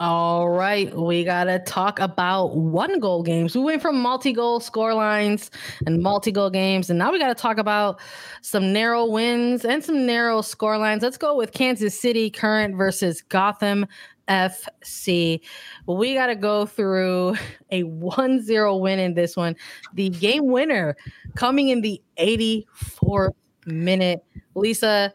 All 0.00 0.48
right, 0.48 0.94
we 0.96 1.24
gotta 1.24 1.58
talk 1.58 1.98
about 1.98 2.54
one 2.54 3.00
goal 3.00 3.24
games. 3.24 3.56
We 3.56 3.64
went 3.64 3.82
from 3.82 4.00
multi 4.00 4.32
goal 4.32 4.60
score 4.60 4.94
lines 4.94 5.50
and 5.86 6.00
multi 6.00 6.30
goal 6.30 6.50
games, 6.50 6.88
and 6.88 7.00
now 7.00 7.10
we 7.10 7.18
gotta 7.18 7.34
talk 7.34 7.58
about 7.58 7.98
some 8.40 8.72
narrow 8.72 9.06
wins 9.06 9.64
and 9.64 9.82
some 9.82 10.06
narrow 10.06 10.40
score 10.40 10.78
lines. 10.78 11.02
Let's 11.02 11.16
go 11.16 11.36
with 11.36 11.52
Kansas 11.52 11.98
City 11.98 12.30
current 12.30 12.76
versus 12.76 13.22
Gotham 13.22 13.86
FC. 14.28 15.40
We 15.88 16.14
got 16.14 16.26
to 16.26 16.36
go 16.36 16.66
through 16.66 17.36
a 17.72 17.82
1 17.82 18.42
0 18.42 18.76
win 18.76 19.00
in 19.00 19.14
this 19.14 19.36
one. 19.36 19.56
The 19.94 20.10
game 20.10 20.46
winner 20.46 20.96
coming 21.34 21.70
in 21.70 21.80
the 21.80 22.00
84th 22.18 23.34
minute. 23.66 24.24
Lisa, 24.54 25.12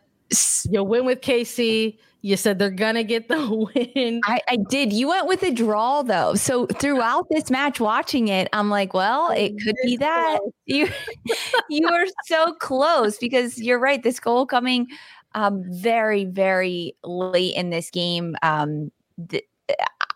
you 0.69 0.83
win 0.83 1.05
with 1.05 1.21
KC. 1.21 1.97
You 2.23 2.37
said 2.37 2.57
they're 2.57 2.71
gonna 2.71 3.03
get 3.03 3.27
the 3.27 3.69
win. 3.95 4.21
I, 4.23 4.39
I, 4.47 4.57
did. 4.69 4.93
You 4.93 5.09
went 5.09 5.27
with 5.27 5.43
a 5.43 5.51
draw 5.51 6.03
though. 6.03 6.35
So 6.35 6.65
throughout 6.67 7.27
this 7.29 7.51
match, 7.51 7.81
watching 7.81 8.29
it, 8.29 8.47
I'm 8.53 8.69
like, 8.69 8.93
well, 8.93 9.29
it 9.31 9.53
could 9.61 9.75
be 9.83 9.97
that. 9.97 10.39
You 10.65 10.87
you 11.69 11.89
are 11.89 12.05
so 12.25 12.53
close 12.53 13.17
because 13.17 13.61
you're 13.61 13.77
right. 13.77 14.01
This 14.01 14.17
goal 14.21 14.45
coming 14.45 14.87
um, 15.35 15.65
very, 15.67 16.23
very 16.23 16.95
late 17.03 17.53
in 17.55 17.69
this 17.69 17.89
game. 17.89 18.37
Um, 18.41 18.89
th- 19.27 19.43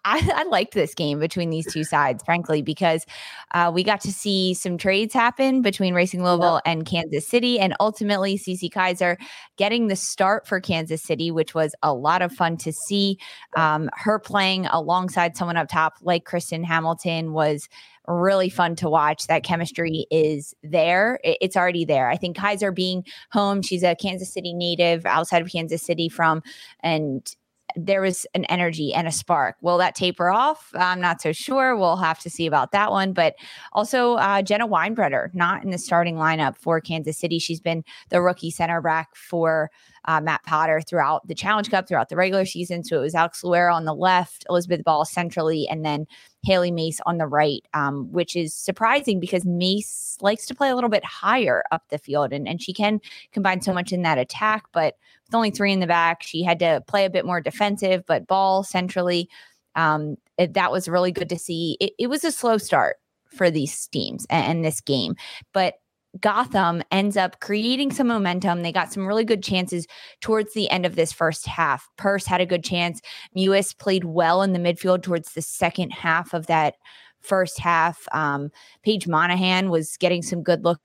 I, 0.08 0.32
I, 0.34 0.44
liked 0.44 0.74
this 0.74 0.94
game 0.94 1.20
between 1.20 1.50
these 1.50 1.72
two 1.72 1.84
sides, 1.84 2.24
frankly, 2.24 2.62
because 2.62 3.06
uh, 3.54 3.70
we 3.74 3.84
got 3.84 4.00
to 4.02 4.12
see 4.12 4.54
some 4.54 4.78
trades 4.78 5.14
happen 5.14 5.62
between 5.62 5.94
Racing 5.94 6.24
Louisville 6.24 6.62
and 6.66 6.86
Kansas 6.86 7.28
City, 7.28 7.60
and 7.60 7.76
ultimately 7.82 8.38
Cece 8.38 8.70
Kizer 8.70 9.18
getting 9.58 9.88
the 9.88 9.98
start 9.98 10.48
for 10.48 10.62
Kansas 10.62 11.04
City, 11.04 11.30
which 11.30 11.54
was 11.54 11.76
a 11.84 11.94
lot 11.94 12.22
of 12.22 12.32
fun 12.32 12.56
to 12.58 12.72
see. 12.72 13.20
Um, 13.58 13.90
her 13.94 14.18
playing 14.18 14.68
alongside 14.68 15.36
someone 15.36 15.58
up 15.58 15.68
top 15.68 15.96
like 16.02 16.24
Kristen 16.24 16.64
Hamilton 16.64 17.34
was 17.34 17.68
really 18.08 18.50
fun 18.50 18.76
to 18.78 18.90
watch. 18.90 19.28
That 19.28 19.44
chemistry 19.44 20.06
is 20.10 20.56
there. 20.64 21.20
It's 21.24 21.58
already 21.58 21.84
there. 21.84 22.10
I 22.10 22.16
think 22.16 22.38
Kizer 22.38 22.74
being 22.74 23.04
home, 23.32 23.62
she's 23.62 23.84
a 23.84 23.96
Kansas 23.96 24.34
City 24.34 24.54
native 24.54 25.06
outside 25.06 25.42
of 25.42 25.52
Kansas 25.52 25.82
City 25.82 26.08
from, 26.08 26.42
and 26.82 27.36
there 27.78 28.02
was 28.02 28.26
an 28.34 28.46
energy 28.46 28.94
and 28.94 29.08
a 29.08 29.12
spark. 29.12 29.56
Will 29.62 29.78
that 29.78 29.96
taper 29.96 30.30
off? 30.30 30.72
I'm 30.74 31.00
not 31.00 31.22
so 31.22 31.32
sure. 31.32 31.76
We'll 31.76 31.98
have 31.98 32.20
to 32.20 32.30
see 32.30 32.48
about 32.48 32.72
that 32.72 32.92
one. 32.92 33.14
But 33.14 33.36
also, 33.74 34.16
uh, 34.16 34.42
Jenna 34.42 34.68
Winebrenner, 34.68 35.34
not 35.34 35.64
in 35.64 35.70
the 35.70 35.78
starting 35.78 36.16
lineup 36.16 36.58
for 36.58 36.82
Kansas 36.82 37.18
City. 37.18 37.40
She's 37.40 37.62
been 37.62 37.84
the 38.10 38.22
rookie 38.22 38.52
center 38.52 38.82
back 38.82 39.16
for 39.16 39.70
uh, 40.06 40.22
Matt 40.22 40.44
Potter 40.44 40.82
throughout 40.82 41.28
the 41.28 41.36
Challenge 41.36 41.70
Cup, 41.70 41.88
throughout 41.88 42.10
the 42.10 42.16
regular 42.16 42.46
season. 42.46 42.84
So 42.84 42.98
it 42.98 43.02
was 43.02 43.16
Alex 43.16 43.42
Loera 43.42 43.74
on 43.74 43.86
the 43.86 43.94
left, 43.94 44.46
Elizabeth 44.50 44.84
Ball 44.84 45.06
centrally, 45.06 45.68
and 45.68 45.86
then 45.86 46.08
Hailie 46.46 46.72
Mace 46.72 47.02
on 47.06 47.18
the 47.18 47.28
right, 47.28 47.66
um, 47.74 48.12
which 48.12 48.36
is 48.36 48.54
surprising 48.54 49.20
because 49.20 49.46
Mace 49.46 50.18
likes 50.22 50.46
to 50.46 50.56
play 50.56 50.70
a 50.70 50.76
little 50.76 50.90
bit 50.90 51.04
higher 51.04 51.64
up 51.72 51.84
the 51.90 51.98
field 51.98 52.32
and, 52.32 52.48
and 52.48 52.62
she 52.62 52.74
can 52.74 53.02
combine 53.34 53.62
so 53.62 53.74
much 53.74 53.92
in 53.92 54.02
that 54.04 54.18
attack. 54.18 54.64
But 54.72 54.96
with 55.28 55.36
only 55.36 55.52
three 55.52 55.72
in 55.72 55.80
the 55.80 55.88
back, 55.88 56.24
she 56.24 56.44
had 56.44 56.60
to 56.60 56.82
play 56.88 57.06
a 57.06 57.10
bit 57.10 57.26
more 57.26 57.42
defensive, 57.42 58.04
but 58.06 58.28
Ball 58.28 58.64
centrally. 58.64 59.30
Um, 59.76 60.18
it, 60.38 60.54
that 60.54 60.72
was 60.72 60.90
really 60.90 61.12
good 61.12 61.30
to 61.30 61.38
see. 61.38 61.78
It, 61.80 61.94
it 62.00 62.08
was 62.08 62.24
a 62.24 62.32
slow 62.32 62.58
start 62.58 62.98
for 63.30 63.52
these 63.52 63.88
teams 63.88 64.26
and, 64.30 64.46
and 64.46 64.66
this 64.66 64.82
game, 64.82 65.16
but 65.54 65.76
Gotham 66.20 66.82
ends 66.92 67.18
up 67.18 67.40
creating 67.42 67.92
some 67.92 68.08
momentum. 68.08 68.62
They 68.62 68.72
got 68.72 68.92
some 68.92 69.06
really 69.06 69.26
good 69.26 69.44
chances 69.44 69.86
towards 70.22 70.54
the 70.54 70.70
end 70.70 70.86
of 70.86 70.96
this 70.96 71.12
first 71.12 71.46
half. 71.46 71.88
Purce 71.98 72.26
had 72.26 72.42
a 72.42 72.46
good 72.46 72.64
chance. 72.64 73.02
Mewis 73.36 73.78
played 73.78 74.06
well 74.06 74.42
in 74.42 74.54
the 74.54 74.60
midfield 74.60 75.04
towards 75.04 75.34
the 75.34 75.42
second 75.42 75.92
half 75.92 76.34
of 76.34 76.48
that 76.48 76.76
first 77.22 77.60
half. 77.60 78.08
Um, 78.12 78.50
Paige 78.84 79.08
Monaghan 79.08 79.70
was 79.70 79.98
getting 79.98 80.22
some 80.22 80.42
good 80.42 80.64
looks 80.64 80.82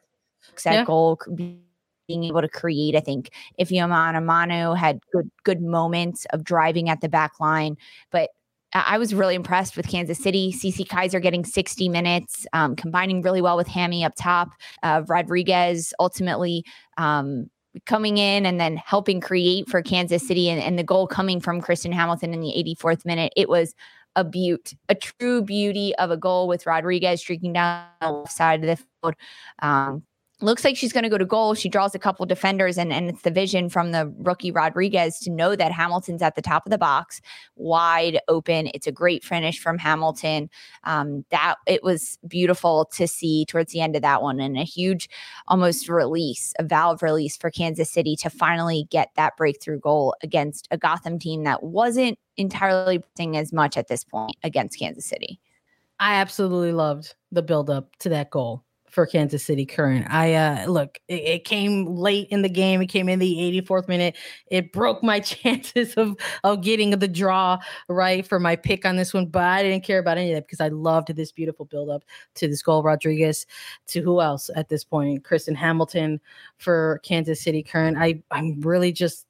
at 0.66 0.74
yeah. 0.74 0.84
goal, 0.84 1.18
being 2.12 2.24
able 2.24 2.42
to 2.42 2.48
create. 2.48 2.94
I 2.94 3.00
think 3.00 3.30
Ifeoma 3.58 4.22
Manu 4.22 4.74
had 4.74 5.00
good 5.12 5.30
good 5.44 5.62
moments 5.62 6.26
of 6.30 6.44
driving 6.44 6.88
at 6.88 7.00
the 7.00 7.08
back 7.08 7.40
line, 7.40 7.76
but 8.10 8.30
I 8.74 8.98
was 8.98 9.14
really 9.14 9.34
impressed 9.34 9.76
with 9.76 9.88
Kansas 9.88 10.18
City. 10.18 10.52
Cece 10.52 10.86
Kizer 10.86 11.20
getting 11.20 11.44
60 11.44 11.88
minutes, 11.90 12.46
um, 12.54 12.74
combining 12.74 13.20
really 13.20 13.42
well 13.42 13.56
with 13.56 13.66
Hammy 13.66 14.02
up 14.02 14.14
top. 14.16 14.48
Uh, 14.82 15.02
Rodriguez 15.06 15.92
ultimately 16.00 16.64
um, 16.96 17.50
coming 17.84 18.16
in 18.16 18.46
and 18.46 18.58
then 18.58 18.76
helping 18.76 19.20
create 19.20 19.68
for 19.68 19.82
Kansas 19.82 20.26
City, 20.26 20.48
and, 20.48 20.62
and, 20.62 20.78
the 20.78 20.84
goal 20.84 21.06
coming 21.06 21.40
from 21.40 21.60
Kristen 21.60 21.92
Hamilton 21.92 22.32
in 22.32 22.40
the 22.40 22.76
84th 22.80 23.04
minute. 23.04 23.32
It 23.36 23.48
was 23.48 23.74
a 24.16 24.24
beaut, 24.24 24.74
a 24.88 24.94
true 24.94 25.42
beauty 25.42 25.94
of 25.96 26.10
a 26.10 26.16
goal 26.16 26.48
with 26.48 26.66
Rodriguez 26.66 27.20
streaking 27.20 27.52
down 27.54 27.86
the 28.00 28.10
left 28.10 28.32
side 28.32 28.60
of 28.60 28.66
the 28.66 28.84
field. 29.02 29.14
Um, 29.60 30.02
looks 30.42 30.64
like 30.64 30.76
she's 30.76 30.92
going 30.92 31.04
to 31.04 31.08
go 31.08 31.18
to 31.18 31.24
goal. 31.24 31.54
She 31.54 31.68
draws 31.68 31.94
a 31.94 31.98
couple 31.98 32.26
defenders, 32.26 32.76
and, 32.76 32.92
and 32.92 33.08
it's 33.08 33.22
the 33.22 33.30
vision 33.30 33.68
from 33.68 33.92
the 33.92 34.12
rookie 34.18 34.50
Rodriguez 34.50 35.18
to 35.20 35.30
know 35.30 35.56
that 35.56 35.72
Hamilton's 35.72 36.22
at 36.22 36.34
the 36.34 36.42
top 36.42 36.66
of 36.66 36.70
the 36.70 36.78
box, 36.78 37.20
wide 37.56 38.20
open. 38.28 38.70
It's 38.74 38.86
a 38.86 38.92
great 38.92 39.24
finish 39.24 39.58
from 39.58 39.78
Hamilton. 39.78 40.50
Um, 40.84 41.24
that 41.30 41.56
it 41.66 41.82
was 41.82 42.18
beautiful 42.26 42.86
to 42.94 43.06
see 43.06 43.44
towards 43.46 43.72
the 43.72 43.80
end 43.80 43.96
of 43.96 44.02
that 44.02 44.22
one, 44.22 44.40
and 44.40 44.56
a 44.58 44.64
huge, 44.64 45.08
almost 45.48 45.88
release, 45.88 46.52
a 46.58 46.64
valve 46.64 47.02
release 47.02 47.36
for 47.36 47.50
Kansas 47.50 47.90
City 47.90 48.16
to 48.16 48.30
finally 48.30 48.86
get 48.90 49.10
that 49.16 49.36
breakthrough 49.36 49.80
goal 49.80 50.14
against 50.22 50.68
a 50.70 50.78
Gotham 50.78 51.18
team 51.18 51.44
that 51.44 51.62
wasn't 51.62 52.18
entirely 52.36 53.02
playing 53.16 53.36
as 53.36 53.52
much 53.52 53.76
at 53.76 53.88
this 53.88 54.04
point 54.04 54.36
against 54.42 54.78
Kansas 54.78 55.06
City. 55.06 55.40
I 56.00 56.14
absolutely 56.14 56.72
loved 56.72 57.14
the 57.30 57.42
build 57.42 57.70
up 57.70 57.94
to 58.00 58.08
that 58.08 58.30
goal 58.30 58.64
for 58.92 59.06
Kansas 59.06 59.42
City 59.42 59.64
Current. 59.64 60.06
I 60.10 60.34
uh 60.34 60.66
look, 60.66 60.98
it, 61.08 61.22
it, 61.22 61.44
came 61.44 61.86
late 61.86 62.28
in 62.30 62.42
the 62.42 62.48
game. 62.48 62.82
It 62.82 62.86
came 62.86 63.08
in 63.08 63.18
the 63.18 63.62
84th 63.66 63.88
minute. 63.88 64.16
It 64.48 64.70
broke 64.72 65.02
my 65.02 65.18
chances 65.20 65.94
of 65.94 66.14
of 66.44 66.60
getting 66.60 66.90
the 66.90 67.08
draw 67.08 67.58
right 67.88 68.26
for 68.26 68.38
my 68.38 68.54
pick 68.54 68.84
on 68.84 68.96
this 68.96 69.14
one, 69.14 69.26
but 69.26 69.44
I 69.44 69.62
didn't 69.62 69.82
care 69.84 69.98
about 69.98 70.18
any 70.18 70.32
of 70.32 70.36
that 70.36 70.46
because 70.46 70.60
I 70.60 70.68
loved 70.68 71.16
this 71.16 71.32
beautiful 71.32 71.64
build 71.64 71.88
up 71.88 72.04
to 72.36 72.46
this 72.46 72.62
goal. 72.62 72.82
Rodriguez 72.82 73.46
to 73.88 74.02
who 74.02 74.20
else 74.20 74.50
at 74.54 74.68
this 74.68 74.84
point? 74.84 75.24
Kristen 75.24 75.54
Hamilton 75.54 76.20
for 76.58 77.00
Kansas 77.02 77.42
City 77.42 77.62
Current. 77.62 77.96
I 77.98 78.22
I'm 78.30 78.60
really 78.60 78.92
just 78.92 79.26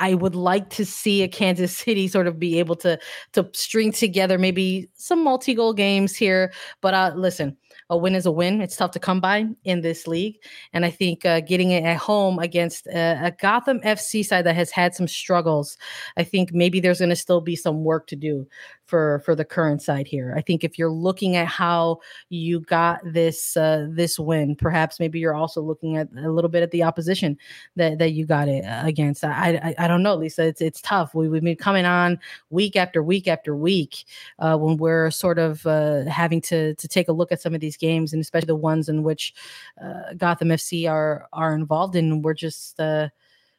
I 0.00 0.14
would 0.14 0.34
like 0.34 0.70
to 0.70 0.84
see 0.84 1.22
a 1.22 1.28
Kansas 1.28 1.76
City 1.76 2.08
sort 2.08 2.26
of 2.26 2.38
be 2.38 2.58
able 2.58 2.76
to 2.76 2.98
to 3.32 3.48
string 3.54 3.92
together 3.92 4.38
maybe 4.38 4.90
some 4.94 5.22
multi-goal 5.24 5.72
games 5.72 6.14
here. 6.14 6.52
But 6.80 6.94
uh, 6.94 7.12
listen, 7.16 7.56
a 7.94 7.96
win 7.96 8.14
is 8.14 8.26
a 8.26 8.32
win. 8.32 8.60
It's 8.60 8.76
tough 8.76 8.90
to 8.92 8.98
come 8.98 9.20
by 9.20 9.46
in 9.64 9.80
this 9.80 10.06
league. 10.06 10.36
And 10.72 10.84
I 10.84 10.90
think 10.90 11.24
uh, 11.24 11.40
getting 11.40 11.70
it 11.70 11.84
at 11.84 11.96
home 11.96 12.38
against 12.38 12.86
a, 12.88 13.26
a, 13.26 13.30
Gotham 13.30 13.80
FC 13.80 14.24
side 14.24 14.44
that 14.46 14.56
has 14.56 14.70
had 14.70 14.94
some 14.94 15.08
struggles, 15.08 15.78
I 16.16 16.24
think 16.24 16.52
maybe 16.52 16.80
there's 16.80 16.98
going 16.98 17.10
to 17.10 17.16
still 17.16 17.40
be 17.40 17.56
some 17.56 17.84
work 17.84 18.06
to 18.08 18.16
do 18.16 18.46
for 18.86 19.20
for 19.24 19.34
the 19.34 19.44
current 19.44 19.82
side 19.82 20.06
here. 20.06 20.34
I 20.36 20.40
think 20.40 20.64
if 20.64 20.78
you're 20.78 20.90
looking 20.90 21.36
at 21.36 21.46
how 21.46 21.98
you 22.28 22.60
got 22.60 23.00
this 23.04 23.56
uh, 23.56 23.86
this 23.90 24.18
win, 24.18 24.56
perhaps 24.56 25.00
maybe 25.00 25.18
you're 25.18 25.34
also 25.34 25.60
looking 25.60 25.96
at 25.96 26.08
a 26.16 26.30
little 26.30 26.50
bit 26.50 26.62
at 26.62 26.70
the 26.70 26.82
opposition 26.82 27.38
that 27.76 27.98
that 27.98 28.12
you 28.12 28.26
got 28.26 28.48
it 28.48 28.64
uh, 28.64 28.82
against. 28.84 29.24
I 29.24 29.74
I, 29.78 29.84
I 29.84 29.88
don't 29.88 30.02
know, 30.02 30.16
Lisa. 30.16 30.44
It's 30.44 30.60
it's 30.60 30.80
tough. 30.80 31.14
We 31.14 31.28
we've 31.28 31.42
been 31.42 31.56
coming 31.56 31.86
on 31.86 32.18
week 32.50 32.76
after 32.76 33.02
week 33.02 33.28
after 33.28 33.56
week 33.56 34.04
uh, 34.38 34.56
when 34.56 34.76
we're 34.76 35.10
sort 35.10 35.38
of 35.38 35.66
uh, 35.66 36.04
having 36.04 36.40
to 36.42 36.74
to 36.74 36.88
take 36.88 37.08
a 37.08 37.12
look 37.12 37.32
at 37.32 37.40
some 37.40 37.54
of 37.54 37.60
these 37.60 37.76
games, 37.76 38.12
and 38.12 38.20
especially 38.20 38.46
the 38.46 38.56
ones 38.56 38.88
in 38.88 39.02
which 39.02 39.34
uh, 39.82 40.14
Gotham 40.16 40.48
FC 40.48 40.90
are 40.90 41.28
are 41.32 41.54
involved 41.54 41.96
in. 41.96 42.22
We're 42.22 42.34
just 42.34 42.78
uh, 42.78 43.08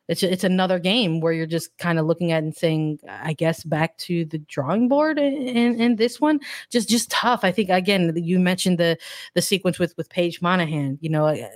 it's 0.07 0.23
it's 0.23 0.43
another 0.43 0.79
game 0.79 1.19
where 1.19 1.33
you're 1.33 1.45
just 1.45 1.77
kind 1.77 1.99
of 1.99 2.05
looking 2.05 2.31
at 2.31 2.43
and 2.43 2.55
saying, 2.55 2.99
I 3.09 3.33
guess 3.33 3.63
back 3.63 3.97
to 3.99 4.25
the 4.25 4.37
drawing 4.39 4.87
board 4.87 5.17
in, 5.17 5.79
in 5.79 5.95
this 5.95 6.21
one. 6.21 6.39
Just 6.71 6.89
just 6.89 7.09
tough. 7.09 7.41
I 7.43 7.51
think 7.51 7.69
again, 7.69 8.13
you 8.15 8.39
mentioned 8.39 8.77
the 8.77 8.97
the 9.33 9.41
sequence 9.41 9.79
with 9.79 9.95
with 9.97 10.09
Paige 10.09 10.41
Monaghan. 10.41 10.97
You 11.01 11.09
know, 11.09 11.47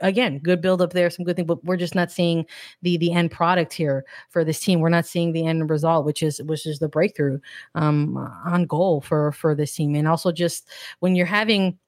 again, 0.00 0.38
good 0.38 0.60
build 0.60 0.80
up 0.80 0.92
there, 0.92 1.10
some 1.10 1.24
good 1.24 1.36
thing, 1.36 1.46
but 1.46 1.62
we're 1.64 1.76
just 1.76 1.94
not 1.94 2.10
seeing 2.10 2.46
the 2.82 2.96
the 2.96 3.12
end 3.12 3.30
product 3.30 3.72
here 3.72 4.04
for 4.30 4.44
this 4.44 4.60
team. 4.60 4.80
We're 4.80 4.88
not 4.88 5.06
seeing 5.06 5.32
the 5.32 5.46
end 5.46 5.68
result, 5.68 6.06
which 6.06 6.22
is 6.22 6.40
which 6.42 6.66
is 6.66 6.78
the 6.78 6.88
breakthrough 6.88 7.40
um, 7.74 8.16
on 8.44 8.64
goal 8.64 9.00
for 9.00 9.32
for 9.32 9.54
this 9.54 9.74
team. 9.74 9.94
And 9.94 10.08
also 10.08 10.32
just 10.32 10.68
when 11.00 11.14
you're 11.14 11.26
having 11.26 11.78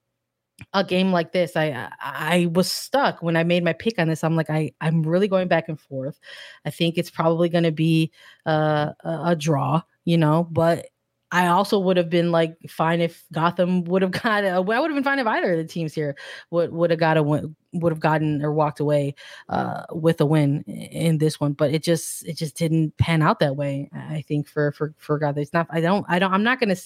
a 0.73 0.85
game 0.85 1.13
like 1.13 1.33
this, 1.33 1.57
I 1.57 1.91
I 2.01 2.49
was 2.53 2.71
stuck 2.71 3.23
when 3.23 3.37
I 3.37 3.45
made 3.45 3.65
my 3.65 3.73
pick 3.73 3.99
on 3.99 4.09
this. 4.09 4.25
I'm 4.25 4.37
like, 4.37 4.51
I 4.51 4.73
I'm 4.81 5.03
really 5.03 5.29
going 5.29 5.49
back 5.49 5.69
and 5.69 5.79
forth. 5.81 6.19
I 6.65 6.71
think 6.71 6.97
it's 6.97 7.11
probably 7.11 7.49
going 7.49 7.65
to 7.65 7.73
be 7.73 8.13
uh, 8.47 8.93
a, 9.05 9.21
a 9.27 9.37
draw, 9.37 9.83
you 10.05 10.17
know, 10.19 10.47
but 10.51 10.87
I 11.35 11.49
also 11.49 11.81
would 11.81 11.97
have 11.97 12.09
been 12.09 12.31
like 12.31 12.57
fine 12.69 13.01
if 13.01 13.25
Gotham 13.33 13.83
would 13.87 14.03
have 14.03 14.11
got. 14.23 14.45
A, 14.45 14.51
I 14.51 14.59
would 14.61 14.77
have 14.77 14.95
been 14.95 15.03
fine 15.03 15.19
if 15.19 15.27
either 15.27 15.53
of 15.53 15.59
the 15.59 15.65
teams 15.65 15.93
here 15.93 16.17
would 16.51 16.73
would 16.73 16.91
have 16.91 17.01
got 17.01 17.17
a 17.17 17.23
would 17.25 17.93
have 17.93 17.99
gotten 17.99 18.41
or 18.41 18.53
walked 18.53 18.79
away 18.79 19.17
uh, 19.49 19.83
with 19.91 20.21
a 20.21 20.27
win 20.27 20.63
in 20.63 21.19
this 21.19 21.41
one. 21.41 21.53
But 21.53 21.75
it 21.75 21.83
just 21.83 22.25
it 22.25 22.37
just 22.37 22.57
didn't 22.57 22.97
pan 22.99 23.21
out 23.21 23.41
that 23.41 23.57
way. 23.57 23.91
I 23.93 24.23
think 24.23 24.47
for 24.47 24.71
for 24.71 24.95
for 24.97 25.19
God, 25.19 25.37
it's 25.37 25.53
not. 25.53 25.67
I 25.71 25.81
don't. 25.81 26.07
I 26.09 26.21
don't. 26.21 26.33
I'm 26.33 26.45
not 26.45 26.61
going 26.61 26.75
to 26.75 26.81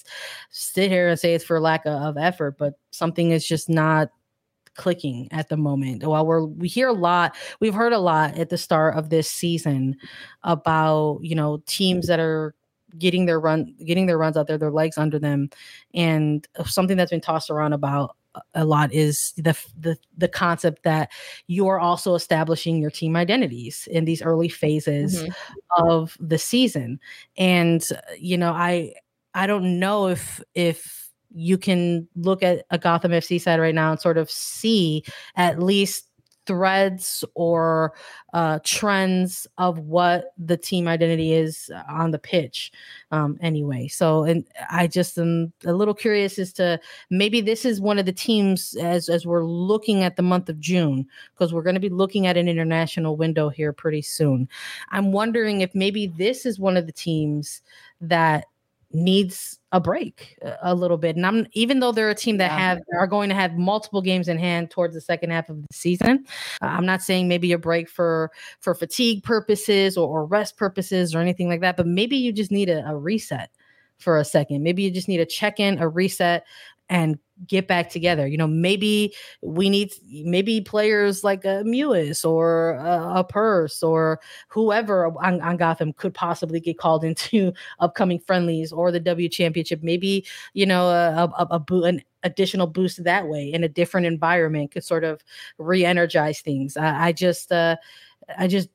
sit 0.48 0.90
here 0.90 1.08
and 1.08 1.20
say 1.20 1.34
it's 1.34 1.44
for 1.44 1.60
lack 1.60 1.84
of, 1.84 2.00
of 2.00 2.16
effort, 2.16 2.56
but 2.56 2.72
something 2.90 3.32
is 3.32 3.46
just 3.46 3.68
not 3.68 4.08
clicking 4.76 5.28
at 5.30 5.50
the 5.50 5.58
moment. 5.58 6.06
While 6.06 6.24
we're 6.24 6.46
we 6.46 6.68
hear 6.68 6.88
a 6.88 6.94
lot, 6.94 7.36
we've 7.60 7.74
heard 7.74 7.92
a 7.92 7.98
lot 7.98 8.38
at 8.38 8.48
the 8.48 8.56
start 8.56 8.96
of 8.96 9.10
this 9.10 9.30
season 9.30 9.96
about 10.42 11.18
you 11.20 11.34
know 11.34 11.62
teams 11.66 12.06
that 12.06 12.18
are 12.18 12.54
getting 12.96 13.26
their 13.26 13.40
run 13.40 13.74
getting 13.84 14.06
their 14.06 14.18
runs 14.18 14.36
out 14.36 14.46
there 14.46 14.58
their 14.58 14.70
legs 14.70 14.96
under 14.96 15.18
them 15.18 15.50
and 15.94 16.46
something 16.64 16.96
that's 16.96 17.10
been 17.10 17.20
tossed 17.20 17.50
around 17.50 17.72
about 17.72 18.16
a 18.54 18.64
lot 18.64 18.92
is 18.92 19.32
the 19.36 19.56
the 19.78 19.96
the 20.16 20.28
concept 20.28 20.82
that 20.84 21.10
you 21.46 21.66
are 21.66 21.80
also 21.80 22.14
establishing 22.14 22.78
your 22.78 22.90
team 22.90 23.16
identities 23.16 23.88
in 23.90 24.04
these 24.04 24.22
early 24.22 24.48
phases 24.48 25.22
mm-hmm. 25.22 25.84
of 25.84 26.16
the 26.20 26.38
season 26.38 27.00
and 27.36 27.88
you 28.18 28.36
know 28.36 28.52
i 28.52 28.92
i 29.34 29.46
don't 29.46 29.78
know 29.78 30.08
if 30.08 30.40
if 30.54 31.08
you 31.30 31.58
can 31.58 32.08
look 32.16 32.42
at 32.42 32.64
a 32.70 32.78
Gotham 32.78 33.12
FC 33.12 33.40
side 33.40 33.60
right 33.60 33.74
now 33.74 33.90
and 33.90 34.00
sort 34.00 34.16
of 34.16 34.30
see 34.30 35.04
at 35.36 35.62
least 35.62 36.07
threads 36.48 37.24
or 37.34 37.92
uh, 38.32 38.58
trends 38.64 39.46
of 39.58 39.78
what 39.78 40.32
the 40.36 40.56
team 40.56 40.88
identity 40.88 41.32
is 41.32 41.70
on 41.88 42.10
the 42.10 42.18
pitch 42.18 42.72
um, 43.12 43.38
anyway. 43.40 43.86
So 43.86 44.24
and 44.24 44.44
i 44.70 44.86
just 44.86 45.18
am 45.18 45.52
a 45.64 45.72
little 45.72 45.94
curious 45.94 46.38
as 46.38 46.52
to 46.54 46.80
maybe 47.10 47.40
this 47.40 47.64
is 47.64 47.80
one 47.80 47.98
of 47.98 48.06
the 48.06 48.12
teams 48.12 48.74
as 48.80 49.08
as 49.08 49.26
we're 49.26 49.44
looking 49.44 50.02
at 50.02 50.16
the 50.16 50.22
month 50.22 50.48
of 50.48 50.58
june 50.58 51.06
because 51.34 51.52
we're 51.52 51.62
going 51.62 51.74
to 51.74 51.80
be 51.80 51.88
looking 51.88 52.26
at 52.26 52.36
an 52.36 52.48
international 52.48 53.16
window 53.16 53.48
here 53.48 53.72
pretty 53.72 54.02
soon. 54.02 54.48
I'm 54.90 55.12
wondering 55.12 55.60
if 55.60 55.74
maybe 55.74 56.06
this 56.06 56.46
is 56.46 56.58
one 56.58 56.76
of 56.76 56.86
the 56.86 56.92
teams 56.92 57.62
that 58.00 58.46
needs 58.92 59.58
a 59.72 59.80
break 59.80 60.38
a 60.62 60.74
little 60.74 60.96
bit. 60.96 61.16
And 61.16 61.26
I'm 61.26 61.46
even 61.52 61.80
though 61.80 61.92
they're 61.92 62.08
a 62.08 62.14
team 62.14 62.38
that 62.38 62.50
yeah. 62.50 62.58
have 62.58 62.78
are 62.98 63.06
going 63.06 63.28
to 63.28 63.34
have 63.34 63.54
multiple 63.56 64.00
games 64.00 64.28
in 64.28 64.38
hand 64.38 64.70
towards 64.70 64.94
the 64.94 65.00
second 65.00 65.30
half 65.30 65.50
of 65.50 65.60
the 65.60 65.68
season, 65.72 66.24
uh, 66.62 66.66
I'm 66.66 66.86
not 66.86 67.02
saying 67.02 67.28
maybe 67.28 67.52
a 67.52 67.58
break 67.58 67.88
for 67.88 68.30
for 68.60 68.74
fatigue 68.74 69.22
purposes 69.24 69.96
or, 69.96 70.08
or 70.08 70.24
rest 70.24 70.56
purposes 70.56 71.14
or 71.14 71.18
anything 71.18 71.48
like 71.48 71.60
that, 71.60 71.76
but 71.76 71.86
maybe 71.86 72.16
you 72.16 72.32
just 72.32 72.50
need 72.50 72.70
a, 72.70 72.86
a 72.86 72.96
reset 72.96 73.50
for 73.98 74.16
a 74.18 74.24
second. 74.24 74.62
Maybe 74.62 74.82
you 74.82 74.90
just 74.90 75.08
need 75.08 75.20
a 75.20 75.26
check 75.26 75.60
in, 75.60 75.78
a 75.78 75.88
reset, 75.88 76.46
and 76.88 77.18
get 77.46 77.68
back 77.68 77.88
together. 77.90 78.26
You 78.26 78.36
know, 78.36 78.46
maybe 78.46 79.14
we 79.42 79.70
need 79.70 79.92
maybe 80.24 80.60
players 80.60 81.22
like 81.22 81.44
a 81.44 81.62
Mewis 81.64 82.24
or 82.24 82.72
a, 82.74 83.20
a 83.20 83.24
Purce 83.24 83.82
or 83.82 84.20
whoever 84.48 85.06
on, 85.06 85.40
on, 85.40 85.56
Gotham 85.56 85.92
could 85.92 86.14
possibly 86.14 86.60
get 86.60 86.78
called 86.78 87.04
into 87.04 87.52
upcoming 87.78 88.18
friendlies 88.18 88.72
or 88.72 88.90
the 88.90 89.00
W 89.00 89.28
Championship. 89.28 89.82
Maybe 89.82 90.26
you 90.54 90.66
know 90.66 90.88
a, 90.88 91.30
a, 91.38 91.60
a, 91.60 91.74
an 91.82 92.02
additional 92.24 92.66
boost 92.66 93.04
that 93.04 93.28
way 93.28 93.52
in 93.52 93.62
a 93.62 93.68
different 93.68 94.06
environment 94.06 94.72
could 94.72 94.84
sort 94.84 95.04
of 95.04 95.22
re-energize 95.58 96.40
things. 96.40 96.76
I, 96.76 97.08
I 97.08 97.12
just 97.12 97.52
uh, 97.52 97.76
I 98.36 98.48
just 98.48 98.68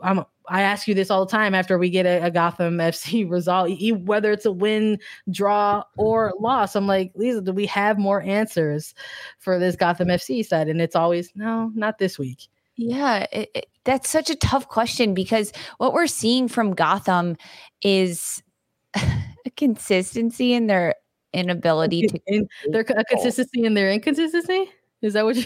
I'm 0.00 0.24
I 0.48 0.62
ask 0.62 0.86
you 0.86 0.94
this 0.94 1.10
all 1.10 1.24
the 1.24 1.30
time 1.30 1.54
after 1.54 1.78
we 1.78 1.88
get 1.88 2.06
a, 2.06 2.26
a 2.26 2.30
Gotham 2.30 2.76
FC 2.78 3.28
result, 3.28 3.70
whether 4.04 4.32
it's 4.32 4.46
a 4.46 4.52
win, 4.52 4.98
draw, 5.30 5.82
or 5.96 6.32
loss. 6.38 6.76
I'm 6.76 6.86
like, 6.86 7.12
Lisa, 7.14 7.40
do 7.40 7.52
we 7.52 7.66
have 7.66 7.98
more 7.98 8.22
answers 8.22 8.94
for 9.38 9.58
this 9.58 9.76
Gotham 9.76 10.08
FC 10.08 10.44
side? 10.44 10.68
And 10.68 10.80
it's 10.80 10.96
always, 10.96 11.32
no, 11.34 11.72
not 11.74 11.98
this 11.98 12.18
week. 12.18 12.48
Yeah, 12.76 13.26
it, 13.32 13.50
it, 13.54 13.66
that's 13.84 14.10
such 14.10 14.30
a 14.30 14.34
tough 14.34 14.68
question 14.68 15.14
because 15.14 15.52
what 15.78 15.92
we're 15.92 16.08
seeing 16.08 16.48
from 16.48 16.74
Gotham 16.74 17.36
is 17.82 18.42
a 18.94 19.50
consistency 19.56 20.52
in 20.52 20.66
their 20.66 20.96
inability 21.32 22.06
to. 22.08 22.20
In, 22.26 22.48
their 22.70 22.80
a 22.82 23.04
consistency 23.04 23.64
in 23.64 23.74
their 23.74 23.90
inconsistency. 23.90 24.70
Is 25.02 25.12
that 25.12 25.24
what 25.24 25.36
you? 25.36 25.44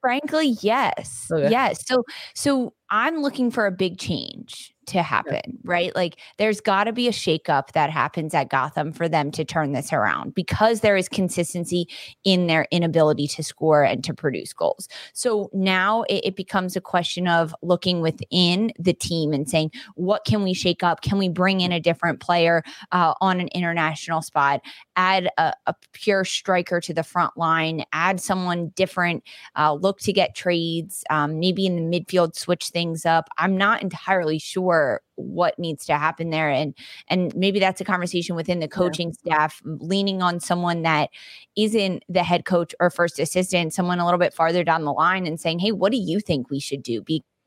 Frankly, 0.00 0.56
yes. 0.62 1.26
Okay. 1.30 1.50
Yes. 1.50 1.84
So 1.86 2.04
so 2.34 2.72
I'm 2.90 3.20
looking 3.22 3.50
for 3.50 3.66
a 3.66 3.70
big 3.72 3.98
change 3.98 4.74
to 4.90 5.02
happen, 5.02 5.40
yeah. 5.46 5.52
right? 5.64 5.94
Like 5.94 6.18
there's 6.38 6.60
got 6.60 6.84
to 6.84 6.92
be 6.92 7.08
a 7.08 7.12
shakeup 7.12 7.72
that 7.72 7.90
happens 7.90 8.34
at 8.34 8.50
Gotham 8.50 8.92
for 8.92 9.08
them 9.08 9.30
to 9.32 9.44
turn 9.44 9.72
this 9.72 9.92
around 9.92 10.34
because 10.34 10.80
there 10.80 10.96
is 10.96 11.08
consistency 11.08 11.88
in 12.24 12.46
their 12.46 12.66
inability 12.70 13.26
to 13.28 13.42
score 13.42 13.82
and 13.82 14.02
to 14.04 14.12
produce 14.12 14.52
goals. 14.52 14.88
So 15.12 15.48
now 15.52 16.02
it, 16.02 16.22
it 16.24 16.36
becomes 16.36 16.76
a 16.76 16.80
question 16.80 17.28
of 17.28 17.54
looking 17.62 18.00
within 18.00 18.72
the 18.78 18.92
team 18.92 19.32
and 19.32 19.48
saying, 19.48 19.70
what 19.94 20.24
can 20.24 20.42
we 20.42 20.54
shake 20.54 20.82
up? 20.82 21.02
Can 21.02 21.18
we 21.18 21.28
bring 21.28 21.60
in 21.60 21.72
a 21.72 21.80
different 21.80 22.20
player 22.20 22.62
uh, 22.92 23.14
on 23.20 23.40
an 23.40 23.48
international 23.48 24.22
spot? 24.22 24.60
Add 24.96 25.30
a, 25.38 25.54
a, 25.66 25.74
pure 25.92 26.24
striker 26.24 26.80
to 26.80 26.94
the 26.94 27.02
front 27.02 27.36
line, 27.36 27.84
add 27.92 28.20
someone 28.20 28.68
different, 28.74 29.22
uh, 29.56 29.72
look 29.72 29.98
to 30.00 30.12
get 30.12 30.34
trades, 30.34 31.04
um, 31.10 31.38
maybe 31.38 31.66
in 31.66 31.76
the 31.76 31.82
midfield, 31.82 32.34
switch 32.34 32.68
things 32.68 33.04
up. 33.04 33.28
I'm 33.38 33.56
not 33.56 33.82
entirely 33.82 34.38
sure 34.38 34.79
what 35.16 35.58
needs 35.58 35.84
to 35.84 35.96
happen 35.96 36.30
there 36.30 36.50
and 36.50 36.74
and 37.08 37.34
maybe 37.34 37.58
that's 37.58 37.80
a 37.80 37.84
conversation 37.84 38.34
within 38.34 38.60
the 38.60 38.68
coaching 38.68 39.12
yeah. 39.24 39.34
staff 39.34 39.60
leaning 39.64 40.22
on 40.22 40.40
someone 40.40 40.82
that 40.82 41.10
isn't 41.56 42.02
the 42.08 42.22
head 42.22 42.44
coach 42.44 42.74
or 42.80 42.90
first 42.90 43.18
assistant 43.18 43.74
someone 43.74 43.98
a 43.98 44.04
little 44.04 44.18
bit 44.18 44.34
farther 44.34 44.64
down 44.64 44.84
the 44.84 44.92
line 44.92 45.26
and 45.26 45.40
saying 45.40 45.58
hey 45.58 45.72
what 45.72 45.92
do 45.92 45.98
you 45.98 46.20
think 46.20 46.50
we 46.50 46.60
should 46.60 46.82
do 46.82 47.02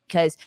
because 0.07 0.37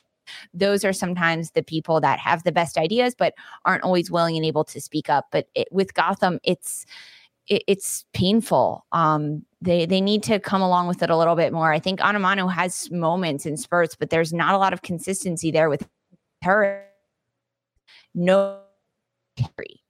those 0.53 0.85
are 0.85 0.93
sometimes 0.93 1.53
the 1.53 1.63
people 1.63 2.01
that 2.01 2.19
have 2.19 2.43
the 2.45 2.53
best 2.53 2.79
ideas 2.79 3.15
but 3.17 3.35
aren't 3.65 3.85
always 3.85 4.11
willing 4.11 4.37
and 4.37 4.45
able 4.45 4.65
to 4.65 4.81
speak 4.81 5.09
up 5.09 5.27
but 5.33 5.49
it, 5.55 5.69
with 5.71 5.95
gotham 5.95 6.39
it's 6.45 6.87
it, 7.49 7.63
it's 7.67 8.05
painful 8.13 8.85
um 8.93 9.43
they 9.67 9.87
they 9.87 10.01
need 10.01 10.23
to 10.23 10.39
come 10.39 10.63
along 10.63 10.87
with 10.87 11.03
it 11.03 11.11
a 11.11 11.17
little 11.17 11.35
bit 11.35 11.53
more. 11.53 11.73
I 11.73 11.79
think 11.79 12.01
Onumonu 12.01 12.51
has 12.53 12.91
moments 12.91 13.47
and 13.47 13.59
spurts, 13.59 13.97
but 13.97 14.11
there's 14.11 14.33
not 14.33 14.55
a 14.55 14.59
lot 14.59 14.73
of 14.73 14.83
consistency 14.83 15.51
there 15.51 15.69
with 15.69 15.87
no 18.15 18.61
carry. 19.37 19.83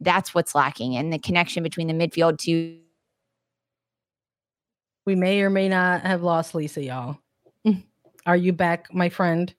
That's 0.00 0.34
what's 0.34 0.54
lacking. 0.54 0.96
And 0.96 1.12
the 1.12 1.18
connection 1.18 1.62
between 1.62 1.88
the 1.88 1.94
midfield 1.94 2.38
to 2.40 2.78
we 5.06 5.14
may 5.14 5.42
or 5.42 5.50
may 5.50 5.68
not 5.68 6.00
have 6.02 6.22
lost 6.22 6.54
Lisa, 6.54 6.82
y'all. 6.82 7.18
Mm. 7.66 7.82
Are 8.24 8.36
you 8.36 8.52
back, 8.52 8.92
my 8.92 9.10
friend? 9.10 9.54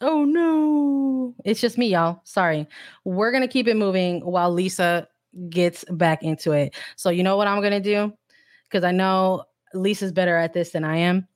Oh 0.00 0.24
no. 0.24 1.34
It's 1.44 1.60
just 1.60 1.78
me, 1.78 1.88
y'all. 1.88 2.20
Sorry. 2.24 2.66
We're 3.04 3.30
going 3.30 3.42
to 3.42 3.48
keep 3.48 3.68
it 3.68 3.76
moving 3.76 4.20
while 4.20 4.52
Lisa 4.52 5.08
gets 5.48 5.84
back 5.90 6.22
into 6.22 6.52
it. 6.52 6.74
So, 6.96 7.10
you 7.10 7.22
know 7.22 7.36
what 7.36 7.46
I'm 7.46 7.60
going 7.60 7.72
to 7.72 7.80
do? 7.80 8.12
Because 8.68 8.84
I 8.84 8.90
know 8.90 9.44
Lisa's 9.72 10.12
better 10.12 10.36
at 10.36 10.52
this 10.52 10.70
than 10.70 10.84
I 10.84 10.98
am. 10.98 11.28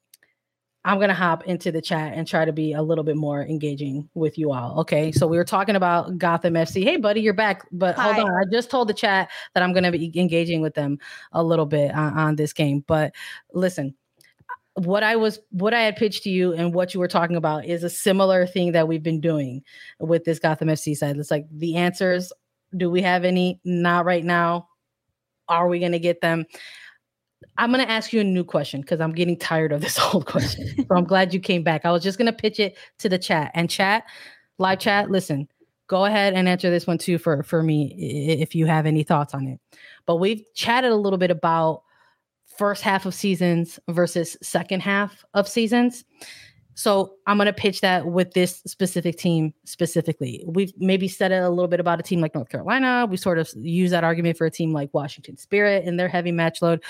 I'm 0.89 0.99
gonna 0.99 1.13
hop 1.13 1.45
into 1.45 1.71
the 1.71 1.83
chat 1.83 2.15
and 2.15 2.27
try 2.27 2.47
to 2.47 2.53
be 2.53 2.73
a 2.73 2.81
little 2.81 3.05
bit 3.05 3.17
more 3.17 3.43
engaging 3.43 4.09
with 4.15 4.39
you 4.39 4.53
all. 4.53 4.81
Okay, 4.81 5.13
so 5.13 5.27
we 5.27 5.37
were 5.37 5.45
talking 5.45 5.77
about 5.77 6.17
Gotham 6.17 6.55
FC. 6.55 6.83
Hey, 6.83 6.97
buddy, 6.97 7.21
you're 7.21 7.35
back. 7.35 7.67
But 7.71 7.95
Hi. 7.97 8.15
hold 8.15 8.27
on, 8.27 8.35
I 8.35 8.45
just 8.51 8.71
told 8.71 8.89
the 8.89 8.95
chat 8.95 9.29
that 9.53 9.63
I'm 9.63 9.75
gonna 9.75 9.93
be 9.93 10.11
engaging 10.19 10.63
with 10.63 10.73
them 10.73 10.99
a 11.33 11.45
little 11.45 11.67
bit 11.67 11.95
on, 11.95 12.19
on 12.19 12.37
this 12.37 12.55
game. 12.55 12.85
But 12.87 13.15
listen, 13.53 13.95
what 14.77 15.03
I 15.03 15.17
was 15.17 15.41
what 15.51 15.75
I 15.75 15.83
had 15.83 15.97
pitched 15.97 16.23
to 16.23 16.31
you 16.31 16.55
and 16.55 16.73
what 16.73 16.95
you 16.95 17.01
were 17.01 17.09
talking 17.09 17.37
about 17.37 17.67
is 17.67 17.85
a 17.85 17.91
similar 17.91 18.47
thing 18.47 18.73
that 18.73 18.89
we've 18.89 19.03
been 19.03 19.21
doing 19.21 19.63
with 20.01 20.25
this 20.25 20.39
Gotham 20.39 20.69
FC 20.69 20.97
side. 20.97 21.19
It's 21.19 21.31
like 21.31 21.45
the 21.53 21.77
answers. 21.77 22.33
Do 22.75 22.91
we 22.91 23.03
have 23.03 23.27
any? 23.27 23.61
Not 23.63 24.07
right 24.07 24.25
now. 24.25 24.69
Are 25.49 25.69
we 25.69 25.81
gonna 25.81 25.99
get 25.99 26.23
them? 26.23 26.47
I'm 27.57 27.73
going 27.73 27.85
to 27.85 27.91
ask 27.91 28.13
you 28.13 28.21
a 28.21 28.25
new 28.25 28.45
question 28.45 28.81
because 28.81 29.01
I'm 29.01 29.13
getting 29.13 29.37
tired 29.37 29.73
of 29.73 29.81
this 29.81 29.99
old 30.15 30.27
question. 30.27 30.67
so 30.77 30.97
I'm 30.97 31.05
glad 31.05 31.33
you 31.33 31.41
came 31.41 31.63
back. 31.63 31.85
I 31.85 31.91
was 31.91 32.03
just 32.03 32.19
going 32.19 32.27
to 32.27 32.33
pitch 32.33 32.61
it 32.61 32.77
to 32.99 33.09
the 33.09 33.19
chat 33.19 33.51
and 33.55 33.69
chat, 33.71 34.05
live 34.59 34.79
chat. 34.79 35.11
Listen, 35.11 35.49
go 35.87 36.05
ahead 36.05 36.35
and 36.35 36.49
answer 36.49 36.71
this 36.71 36.87
one 36.87 36.99
too 36.99 37.19
for 37.19 37.43
for 37.43 37.63
me 37.63 37.95
if 38.41 38.55
you 38.55 38.67
have 38.67 38.87
any 38.87 39.03
thoughts 39.03 39.35
on 39.35 39.47
it. 39.47 39.61
But 40.07 40.17
we've 40.17 40.45
chatted 40.55 40.93
a 40.93 40.97
little 40.97 41.19
bit 41.19 41.31
about 41.31 41.83
first 42.59 42.83
half 42.83 43.07
of 43.07 43.15
seasons 43.15 43.79
versus 43.89 44.37
second 44.43 44.81
half 44.81 45.25
of 45.35 45.49
seasons. 45.49 46.05
So 46.75 47.15
I'm 47.27 47.39
going 47.39 47.47
to 47.47 47.53
pitch 47.53 47.81
that 47.81 48.07
with 48.07 48.35
this 48.35 48.63
specific 48.65 49.17
team 49.17 49.53
specifically. 49.65 50.45
We've 50.47 50.73
maybe 50.79 51.09
said 51.09 51.33
a 51.33 51.51
little 51.51 51.67
bit 51.67 51.81
about 51.81 51.99
a 51.99 52.05
team 52.05 52.21
like 52.21 52.37
North 52.37 52.51
Carolina. 52.51 53.05
We 53.11 53.17
sort 53.17 53.39
of 53.39 53.51
use 53.57 53.91
that 53.91 54.05
argument 54.05 54.39
for 54.39 54.47
a 54.47 54.51
team 54.51 54.73
like 54.73 54.89
Washington 54.93 55.37
Spirit 55.37 55.87
and 55.87 55.99
their 55.99 56.07
heavy 56.07 56.31
match 56.31 56.63
load. 56.63 56.85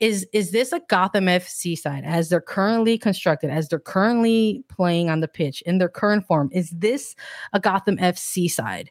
Is 0.00 0.26
is 0.32 0.50
this 0.50 0.72
a 0.72 0.80
Gotham 0.88 1.26
FC 1.26 1.78
side 1.78 2.02
as 2.04 2.28
they're 2.28 2.40
currently 2.40 2.98
constructed, 2.98 3.50
as 3.50 3.68
they're 3.68 3.78
currently 3.78 4.64
playing 4.68 5.08
on 5.08 5.20
the 5.20 5.28
pitch 5.28 5.62
in 5.62 5.78
their 5.78 5.88
current 5.88 6.26
form? 6.26 6.50
Is 6.52 6.70
this 6.70 7.14
a 7.52 7.60
Gotham 7.60 7.96
FC 7.98 8.50
side 8.50 8.90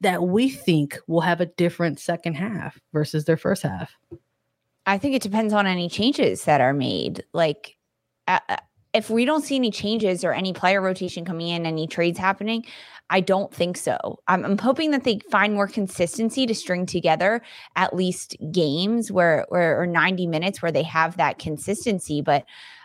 that 0.00 0.22
we 0.22 0.48
think 0.48 0.98
will 1.06 1.20
have 1.20 1.40
a 1.40 1.46
different 1.46 2.00
second 2.00 2.34
half 2.34 2.80
versus 2.92 3.26
their 3.26 3.36
first 3.36 3.62
half? 3.62 3.94
I 4.86 4.98
think 4.98 5.14
it 5.14 5.22
depends 5.22 5.52
on 5.52 5.66
any 5.66 5.88
changes 5.88 6.44
that 6.44 6.60
are 6.60 6.72
made. 6.72 7.22
Like, 7.32 7.76
if 8.92 9.08
we 9.10 9.24
don't 9.24 9.44
see 9.44 9.56
any 9.56 9.70
changes 9.70 10.24
or 10.24 10.32
any 10.32 10.52
player 10.52 10.80
rotation 10.80 11.24
coming 11.24 11.48
in, 11.48 11.66
any 11.66 11.86
trades 11.86 12.18
happening, 12.18 12.64
I 13.08 13.20
don't 13.20 13.52
think 13.52 13.76
so. 13.76 14.20
I'm, 14.28 14.44
I'm, 14.44 14.58
hoping 14.58 14.92
that 14.92 15.04
they 15.04 15.20
find 15.30 15.54
more 15.54 15.66
consistency 15.66 16.46
to 16.46 16.54
string 16.54 16.86
together 16.86 17.42
at 17.74 17.94
least 17.94 18.36
games 18.52 19.10
where, 19.10 19.46
where 19.48 19.80
or 19.80 19.86
90 19.86 20.28
minutes 20.28 20.62
where 20.62 20.72
they 20.72 20.84
have 20.84 21.16
that 21.16 21.38
consistency. 21.38 22.22
But 22.22 22.44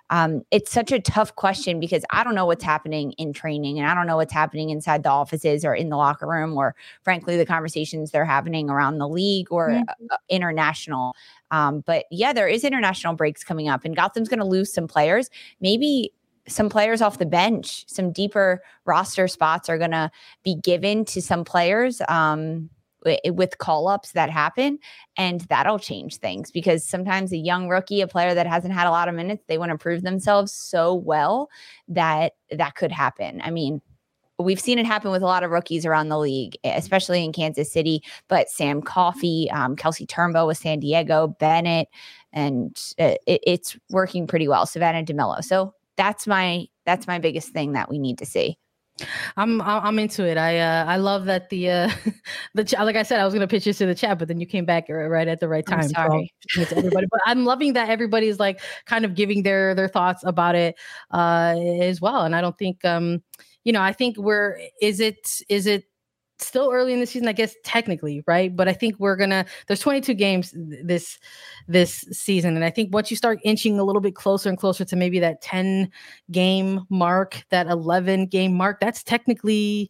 um, 0.10 0.44
it's 0.52 0.72
such 0.72 0.92
a 0.92 1.00
tough 1.00 1.36
question 1.36 1.80
because 1.80 2.04
I 2.12 2.24
don't 2.24 2.36
know 2.36 2.46
what's 2.46 2.64
happening 2.64 3.14
in 3.14 3.34
training 3.34 3.80
and 3.80 3.90
I 3.90 3.96
don't 3.96 4.06
know 4.06 4.18
what's 4.18 4.34
happening 4.34 4.70
inside 4.70 5.04
the 5.04 5.10
offices 5.10 5.66
or 5.66 5.74
in 5.74 5.90
the 5.90 5.98
locker 5.98 6.28
room 6.28 6.56
or, 6.56 6.76
frankly, 7.04 7.38
the 7.38 7.46
conversations 7.46 8.12
they're 8.12 8.26
having 8.26 8.70
around 8.70 9.00
the 9.00 9.10
league 9.10 9.48
or 9.52 9.70
mm-hmm. 9.70 10.06
uh, 10.12 10.18
international. 10.30 11.16
Um, 11.52 11.84
but 11.86 12.06
yeah, 12.12 12.34
there 12.34 12.48
is 12.48 12.64
international 12.64 13.16
breaks 13.16 13.44
coming 13.44 13.68
up, 13.68 13.86
and 13.86 13.96
Gotham's 13.96 14.30
going 14.30 14.40
to 14.40 14.46
lose 14.46 14.72
some 14.74 14.88
players. 14.88 15.30
Maybe 15.60 16.12
some 16.48 16.70
players 16.70 17.02
off 17.02 17.18
the 17.18 17.26
bench, 17.26 17.86
some 17.88 18.12
deeper 18.12 18.62
roster 18.86 19.28
spots 19.28 19.70
are 19.70 19.78
going 19.78 19.92
to 19.92 20.12
be 20.44 20.56
given 20.56 21.06
to 21.06 21.22
some 21.22 21.44
players. 21.44 22.02
Um, 22.08 22.70
with 23.28 23.58
call 23.58 23.88
ups 23.88 24.12
that 24.12 24.30
happen. 24.30 24.80
And 25.18 25.42
that'll 25.42 25.80
change 25.80 26.18
things 26.18 26.52
because 26.52 26.84
sometimes 26.84 27.32
a 27.32 27.38
young 27.38 27.70
rookie, 27.70 28.02
a 28.02 28.08
player 28.08 28.34
that 28.34 28.48
hasn't 28.48 28.74
had 28.74 28.88
a 28.88 28.92
lot 28.92 29.08
of 29.08 29.16
minutes, 29.16 29.44
they 29.48 29.58
want 29.58 29.72
to 29.72 29.78
prove 29.78 30.02
themselves 30.02 30.52
so 30.52 30.94
well 30.94 31.50
that 31.88 32.34
that 32.52 32.76
could 32.76 32.92
happen. 32.92 33.42
I 33.44 33.52
mean, 33.52 33.82
we've 34.38 34.60
seen 34.60 34.80
it 34.80 34.86
happen 34.86 35.12
with 35.12 35.22
a 35.22 35.28
lot 35.28 35.44
of 35.44 35.52
rookies 35.52 35.86
around 35.86 36.10
the 36.10 36.20
league, 36.20 36.58
especially 36.64 37.24
in 37.24 37.32
Kansas 37.32 37.72
City. 37.72 38.04
But 38.28 38.50
Sam 38.50 38.82
Coffey, 38.82 39.50
um, 39.52 39.76
Kelsey 39.76 40.06
Turnbow 40.06 40.48
with 40.48 40.58
San 40.58 40.80
Diego, 40.80 41.28
Bennett, 41.40 41.88
and 42.34 42.76
uh, 43.00 43.16
it, 43.26 43.42
it's 43.46 43.78
working 43.90 44.28
pretty 44.28 44.48
well. 44.48 44.66
Savannah 44.66 45.04
DeMello. 45.04 45.44
So 45.44 45.74
that's 45.96 46.28
my 46.28 46.68
that's 46.86 47.08
my 47.08 47.20
biggest 47.20 47.50
thing 47.50 47.72
that 47.74 47.90
we 47.90 47.98
need 47.98 48.18
to 48.20 48.26
see. 48.26 48.58
I'm 49.36 49.62
I'm 49.62 50.00
into 50.00 50.26
it. 50.26 50.38
I 50.38 50.60
uh, 50.60 50.86
I 50.86 50.98
love 50.98 51.26
that 51.26 51.50
the 51.50 51.70
uh, 51.70 51.92
the 52.54 52.64
ch- 52.64 52.74
like 52.80 52.96
I 52.96 53.04
said 53.04 53.20
I 53.20 53.26
was 53.26 53.34
gonna 53.34 53.48
pitch 53.48 53.66
this 53.66 53.78
to 53.80 53.86
the 53.86 53.96
chat, 53.96 54.18
but 54.20 54.28
then 54.28 54.40
you 54.40 54.46
came 54.46 54.66
back 54.66 54.86
right 54.90 55.28
at 55.28 55.40
the 55.40 55.50
right 55.50 55.66
time. 55.66 55.82
I'm 55.82 55.90
sorry, 55.90 56.34
so 56.50 56.62
everybody. 56.62 57.08
but 57.12 57.20
I'm 57.26 57.44
loving 57.44 57.74
that 57.74 57.90
everybody's 57.90 58.40
like 58.40 58.62
kind 58.86 59.04
of 59.04 59.16
giving 59.16 59.44
their 59.44 59.76
their 59.76 59.90
thoughts 59.90 60.24
about 60.24 60.56
it 60.56 60.76
uh, 61.12 61.56
as 61.82 62.00
well. 62.00 62.24
And 62.24 62.36
I 62.36 62.42
don't 62.42 62.58
think 62.58 62.86
um 62.86 63.22
you 63.66 63.74
know 63.74 63.82
I 63.82 63.92
think 63.92 64.18
we're 64.18 64.60
is 64.82 65.00
it 65.02 65.42
is 65.50 65.68
it 65.68 65.84
still 66.40 66.70
early 66.72 66.94
in 66.94 67.00
the 67.00 67.06
season, 67.06 67.28
I 67.28 67.34
guess 67.34 67.56
technically, 67.64 68.24
right? 68.28 68.56
But 68.56 68.68
I 68.68 68.74
think 68.74 68.96
we're 69.00 69.16
gonna. 69.16 69.46
There's 69.68 69.80
22 69.80 70.14
games 70.14 70.54
this 70.56 71.20
this 71.68 72.06
season, 72.12 72.56
and 72.56 72.66
I 72.66 72.70
think 72.70 72.94
once 72.94 73.10
you 73.10 73.18
start 73.18 73.40
inching 73.44 73.80
a 73.80 73.84
little 73.84 74.02
bit 74.02 74.16
closer 74.16 74.50
and 74.50 74.58
closer 74.58 74.86
to 74.86 74.96
maybe 74.96 75.20
that 75.20 75.42
10 75.42 75.90
game 76.32 76.82
mark, 76.90 77.44
that 77.50 77.68
11 77.68 78.28
game 78.28 78.54
mark, 78.54 78.80
that's 78.80 79.04
technically 79.04 79.90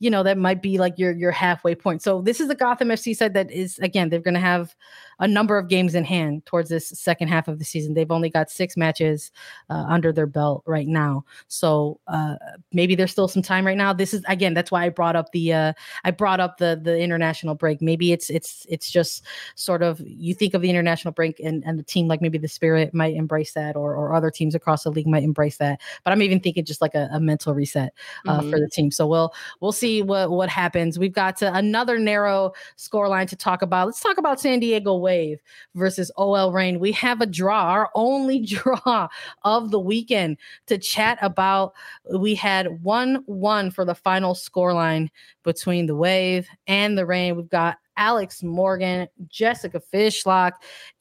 you 0.00 0.10
know 0.10 0.22
that 0.22 0.36
might 0.36 0.60
be 0.60 0.78
like 0.78 0.98
your 0.98 1.12
your 1.12 1.30
halfway 1.30 1.74
point. 1.74 2.02
So 2.02 2.20
this 2.20 2.40
is 2.40 2.48
the 2.48 2.54
Gotham 2.54 2.88
FC 2.88 3.16
side 3.16 3.34
that 3.34 3.50
is 3.50 3.78
again 3.78 4.08
they're 4.08 4.20
going 4.20 4.34
to 4.34 4.40
have 4.40 4.74
a 5.18 5.28
number 5.28 5.58
of 5.58 5.68
games 5.68 5.94
in 5.94 6.04
hand 6.04 6.44
towards 6.46 6.68
this 6.68 6.88
second 6.88 7.28
half 7.28 7.48
of 7.48 7.58
the 7.58 7.64
season. 7.64 7.94
They've 7.94 8.10
only 8.10 8.30
got 8.30 8.50
six 8.50 8.76
matches 8.76 9.30
uh, 9.70 9.84
under 9.88 10.12
their 10.12 10.26
belt 10.26 10.62
right 10.66 10.86
now, 10.86 11.24
so 11.48 12.00
uh, 12.06 12.36
maybe 12.72 12.94
there's 12.94 13.12
still 13.12 13.28
some 13.28 13.42
time 13.42 13.66
right 13.66 13.76
now. 13.76 13.92
This 13.92 14.14
is 14.14 14.22
again 14.28 14.54
that's 14.54 14.70
why 14.70 14.84
I 14.84 14.88
brought 14.88 15.16
up 15.16 15.32
the 15.32 15.52
uh, 15.52 15.72
I 16.04 16.10
brought 16.10 16.40
up 16.40 16.58
the 16.58 16.80
the 16.82 16.98
international 16.98 17.54
break. 17.54 17.80
Maybe 17.80 18.12
it's 18.12 18.30
it's 18.30 18.66
it's 18.68 18.90
just 18.90 19.24
sort 19.54 19.82
of 19.82 20.00
you 20.04 20.34
think 20.34 20.54
of 20.54 20.62
the 20.62 20.70
international 20.70 21.12
break 21.12 21.40
and 21.40 21.62
and 21.66 21.78
the 21.78 21.82
team 21.82 22.08
like 22.08 22.20
maybe 22.20 22.38
the 22.38 22.48
Spirit 22.48 22.94
might 22.94 23.14
embrace 23.14 23.52
that, 23.52 23.76
or 23.76 23.94
or 23.94 24.14
other 24.14 24.30
teams 24.30 24.54
across 24.54 24.84
the 24.84 24.90
league 24.90 25.06
might 25.06 25.22
embrace 25.22 25.58
that. 25.58 25.80
But 26.04 26.12
I'm 26.12 26.22
even 26.22 26.40
thinking 26.40 26.64
just 26.64 26.80
like 26.80 26.94
a, 26.94 27.08
a 27.12 27.20
mental 27.20 27.54
reset 27.54 27.92
uh, 28.26 28.40
mm-hmm. 28.40 28.50
for 28.50 28.58
the 28.58 28.68
team. 28.68 28.90
So 28.90 29.06
we'll 29.06 29.32
we'll 29.60 29.72
see 29.72 30.02
what 30.02 30.30
what 30.30 30.48
happens. 30.48 30.98
We've 30.98 31.12
got 31.12 31.36
to 31.38 31.52
another 31.54 31.98
narrow 31.98 32.52
score 32.76 33.08
line 33.08 33.26
to 33.28 33.36
talk 33.36 33.62
about. 33.62 33.86
Let's 33.86 34.00
talk 34.00 34.18
about 34.18 34.40
San 34.40 34.60
Diego 34.60 34.96
Wave 35.04 35.42
versus 35.74 36.10
OL 36.16 36.50
Reign. 36.50 36.80
We 36.80 36.92
have 36.92 37.20
a 37.20 37.26
draw, 37.26 37.64
our 37.64 37.90
only 37.94 38.40
draw 38.46 39.08
of 39.42 39.70
the 39.70 39.78
weekend 39.78 40.38
to 40.66 40.78
chat 40.78 41.18
about. 41.20 41.74
We 42.16 42.34
had 42.34 42.82
1 42.82 43.22
1 43.26 43.70
for 43.70 43.84
the 43.84 43.94
final 43.94 44.34
score 44.34 44.72
line 44.72 45.10
between 45.42 45.86
the 45.86 45.94
Wave 45.94 46.48
and 46.66 46.96
the 46.96 47.04
Reign. 47.04 47.36
We've 47.36 47.48
got 47.48 47.76
Alex 47.98 48.42
Morgan, 48.42 49.06
Jessica 49.28 49.80
Fishlock 49.92 50.52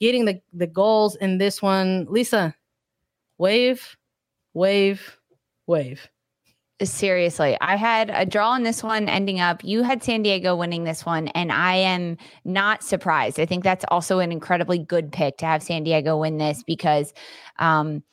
getting 0.02 0.26
the, 0.26 0.42
the 0.52 0.68
goals 0.68 1.16
in 1.16 1.38
this 1.38 1.62
one. 1.62 2.06
Lisa, 2.10 2.54
Wave, 3.38 3.96
Wave, 4.54 5.18
Wave 5.66 6.10
seriously, 6.92 7.58
I 7.62 7.76
had 7.76 8.10
a 8.14 8.26
draw 8.26 8.56
in 8.56 8.64
this 8.64 8.84
one 8.84 9.10
ending 9.10 9.40
up. 9.40 9.64
You 9.64 9.84
had 9.84 10.04
San 10.04 10.24
Diego 10.24 10.56
winning 10.56 10.84
this 10.84 11.06
one, 11.06 11.28
and 11.30 11.52
I 11.52 11.76
am 11.76 12.18
not 12.46 12.84
surprised. 12.84 13.40
I 13.40 13.46
think 13.46 13.64
that's 13.64 13.86
also 13.90 14.20
an 14.20 14.32
incredibly 14.32 14.80
good 14.80 15.12
pick 15.12 15.38
to 15.38 15.46
have 15.46 15.64
San 15.64 15.84
Diego 15.84 16.18
win 16.18 16.38
this 16.38 16.64
because 16.64 17.14
um, 17.60 18.04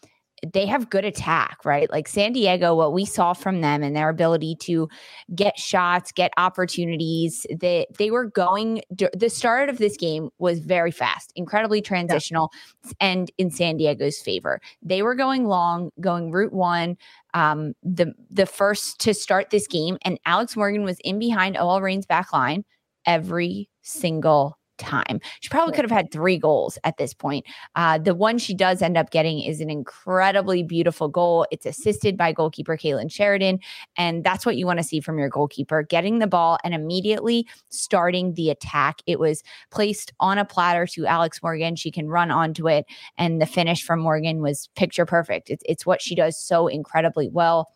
they 0.47 0.66
have 0.66 0.91
good 0.91 1.05
attack, 1.05 1.59
right? 1.64 1.91
Like 1.91 2.09
San 2.09 2.33
Diego, 2.33 2.75
what 2.75 2.93
we 2.93 3.05
saw 3.05 3.33
from 3.33 3.61
them 3.61 3.83
and 3.83 3.95
their 3.95 4.09
ability 4.09 4.57
to 4.61 4.89
get 5.35 5.59
shots, 5.59 6.12
get 6.12 6.33
opportunities, 6.37 7.47
they 7.55 7.87
they 7.99 8.11
were 8.11 8.25
going 8.25 8.83
the 8.91 9.29
start 9.29 9.68
of 9.68 9.79
this 9.79 9.97
game 9.97 10.31
was 10.39 10.61
very 10.61 10.91
fast, 10.91 11.33
incredibly 11.37 11.83
transitional 11.83 12.51
yeah. 12.85 12.93
and 13.01 13.31
in 13.39 13.51
San 13.51 13.77
Diego's 13.77 14.18
favor. 14.18 14.61
They 14.83 15.03
were 15.03 15.14
going 15.14 15.47
long, 15.47 15.91
going 16.01 16.31
route 16.31 16.53
1, 16.53 16.97
um 17.35 17.74
the 17.83 18.14
the 18.31 18.47
first 18.47 19.01
to 19.01 19.14
start 19.14 19.51
this 19.51 19.66
game. 19.66 19.99
And 20.05 20.18
Alex 20.26 20.57
Morgan 20.57 20.85
was 20.85 20.99
in 21.05 21.18
behind 21.18 21.57
OL 21.57 21.81
Reign's 21.81 22.07
back 22.07 22.33
line 22.33 22.64
every 23.07 23.68
single 23.83 24.59
time. 24.81 25.20
She 25.41 25.49
probably 25.49 25.74
could 25.74 25.85
have 25.85 25.91
had 25.91 26.11
three 26.11 26.39
goals 26.39 26.78
at 26.83 26.97
this 26.97 27.14
point. 27.14 27.47
Uh, 27.76 27.99
the 27.99 28.14
one 28.14 28.39
she 28.39 28.55
does 28.55 28.83
end 28.83 28.97
up 28.97 29.11
getting 29.11 29.41
is 29.41 29.61
an 29.61 29.70
incredibly 29.70 30.62
beautiful 30.64 31.09
goal. 31.09 31.47
It's 31.53 31.66
assisted 31.66 32.16
by 32.16 32.33
goalkeeper 32.33 32.76
Kailen 32.76 33.12
Sheridan. 33.12 33.61
And 33.97 34.24
that's 34.24 34.45
what 34.45 34.57
you 34.57 34.66
want 34.66 34.78
to 34.78 34.85
see 34.85 35.01
from 35.01 35.18
your 35.18 35.28
goalkeeper 35.28 35.83
getting 35.83 36.18
the 36.18 36.26
ball 36.26 36.59
and 36.64 36.74
immediately 36.74 37.47
starting 37.68 38.35
the 38.35 38.51
attack. 38.51 39.03
It 39.07 39.20
was 39.20 39.43
placed 39.70 40.12
on 40.18 40.39
a 40.39 40.45
platter 40.45 40.87
to 40.87 41.07
Alex 41.07 41.43
Morgan. 41.43 41.76
She 41.76 41.91
can 41.91 42.09
run 42.09 42.31
onto 42.31 42.68
it. 42.68 42.87
And 43.18 43.41
the 43.41 43.47
finish 43.47 43.85
from 43.85 44.01
Morgan 44.01 44.41
was 44.41 44.68
picture 44.74 45.07
perfect. 45.07 45.51
It's, 45.51 45.62
it's 45.66 45.87
what 45.87 46.03
she 46.03 46.14
does 46.14 46.39
so 46.39 46.66
incredibly 46.66 47.28
well. 47.28 47.68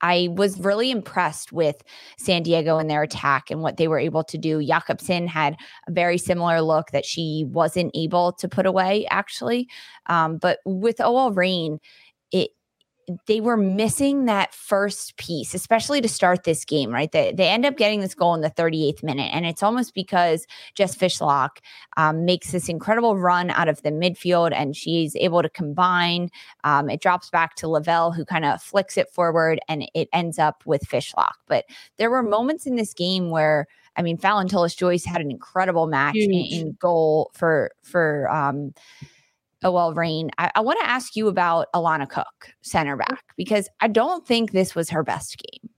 I 0.00 0.28
was 0.30 0.58
really 0.60 0.90
impressed 0.90 1.52
with 1.52 1.82
San 2.16 2.42
Diego 2.42 2.78
and 2.78 2.88
their 2.90 3.02
attack 3.02 3.50
and 3.50 3.60
what 3.60 3.76
they 3.76 3.88
were 3.88 3.98
able 3.98 4.24
to 4.24 4.38
do. 4.38 4.58
Jakobsson 4.58 5.26
had 5.26 5.56
a 5.86 5.92
very 5.92 6.18
similar 6.18 6.60
look 6.60 6.90
that 6.92 7.04
she 7.04 7.44
wasn't 7.48 7.90
able 7.94 8.32
to 8.32 8.48
put 8.48 8.66
away, 8.66 9.06
actually. 9.10 9.68
Um, 10.06 10.38
but 10.38 10.60
with 10.64 11.00
OL 11.00 11.30
it 11.30 11.80
they 13.26 13.40
were 13.40 13.56
missing 13.56 14.26
that 14.26 14.54
first 14.54 15.16
piece, 15.16 15.54
especially 15.54 16.00
to 16.00 16.08
start 16.08 16.44
this 16.44 16.64
game, 16.64 16.90
right? 16.90 17.10
They, 17.10 17.32
they 17.32 17.48
end 17.48 17.64
up 17.64 17.76
getting 17.76 18.00
this 18.00 18.14
goal 18.14 18.34
in 18.34 18.40
the 18.40 18.50
38th 18.50 19.02
minute. 19.02 19.30
And 19.32 19.46
it's 19.46 19.62
almost 19.62 19.94
because 19.94 20.46
Jess 20.74 20.94
Fishlock 20.94 21.58
um, 21.96 22.24
makes 22.24 22.52
this 22.52 22.68
incredible 22.68 23.16
run 23.16 23.50
out 23.50 23.68
of 23.68 23.82
the 23.82 23.90
midfield 23.90 24.52
and 24.52 24.76
she's 24.76 25.16
able 25.16 25.42
to 25.42 25.48
combine. 25.48 26.30
Um, 26.64 26.90
it 26.90 27.00
drops 27.00 27.30
back 27.30 27.54
to 27.56 27.68
Lavelle, 27.68 28.12
who 28.12 28.24
kind 28.24 28.44
of 28.44 28.62
flicks 28.62 28.96
it 28.96 29.08
forward 29.10 29.60
and 29.68 29.88
it 29.94 30.08
ends 30.12 30.38
up 30.38 30.62
with 30.66 30.82
Fishlock. 30.82 31.34
But 31.46 31.64
there 31.96 32.10
were 32.10 32.22
moments 32.22 32.66
in 32.66 32.76
this 32.76 32.94
game 32.94 33.30
where 33.30 33.66
I 33.96 34.02
mean, 34.02 34.16
Phallon 34.16 34.46
Tullis 34.46 34.76
Joyce 34.76 35.04
had 35.04 35.20
an 35.20 35.28
incredible 35.28 35.88
match 35.88 36.14
in, 36.14 36.32
in, 36.32 36.76
goal 36.78 37.32
for 37.34 37.72
for 37.82 38.30
um, 38.30 38.72
OL 39.64 39.94
Reign, 39.94 40.30
I, 40.38 40.50
I 40.54 40.60
want 40.60 40.78
to 40.80 40.88
ask 40.88 41.16
you 41.16 41.28
about 41.28 41.66
Alana 41.74 42.08
Cook, 42.08 42.52
center 42.62 42.96
back, 42.96 43.24
because 43.36 43.68
I 43.80 43.88
don't 43.88 44.26
think 44.26 44.52
this 44.52 44.74
was 44.74 44.90
her 44.90 45.02
best 45.02 45.38
game. 45.38 45.70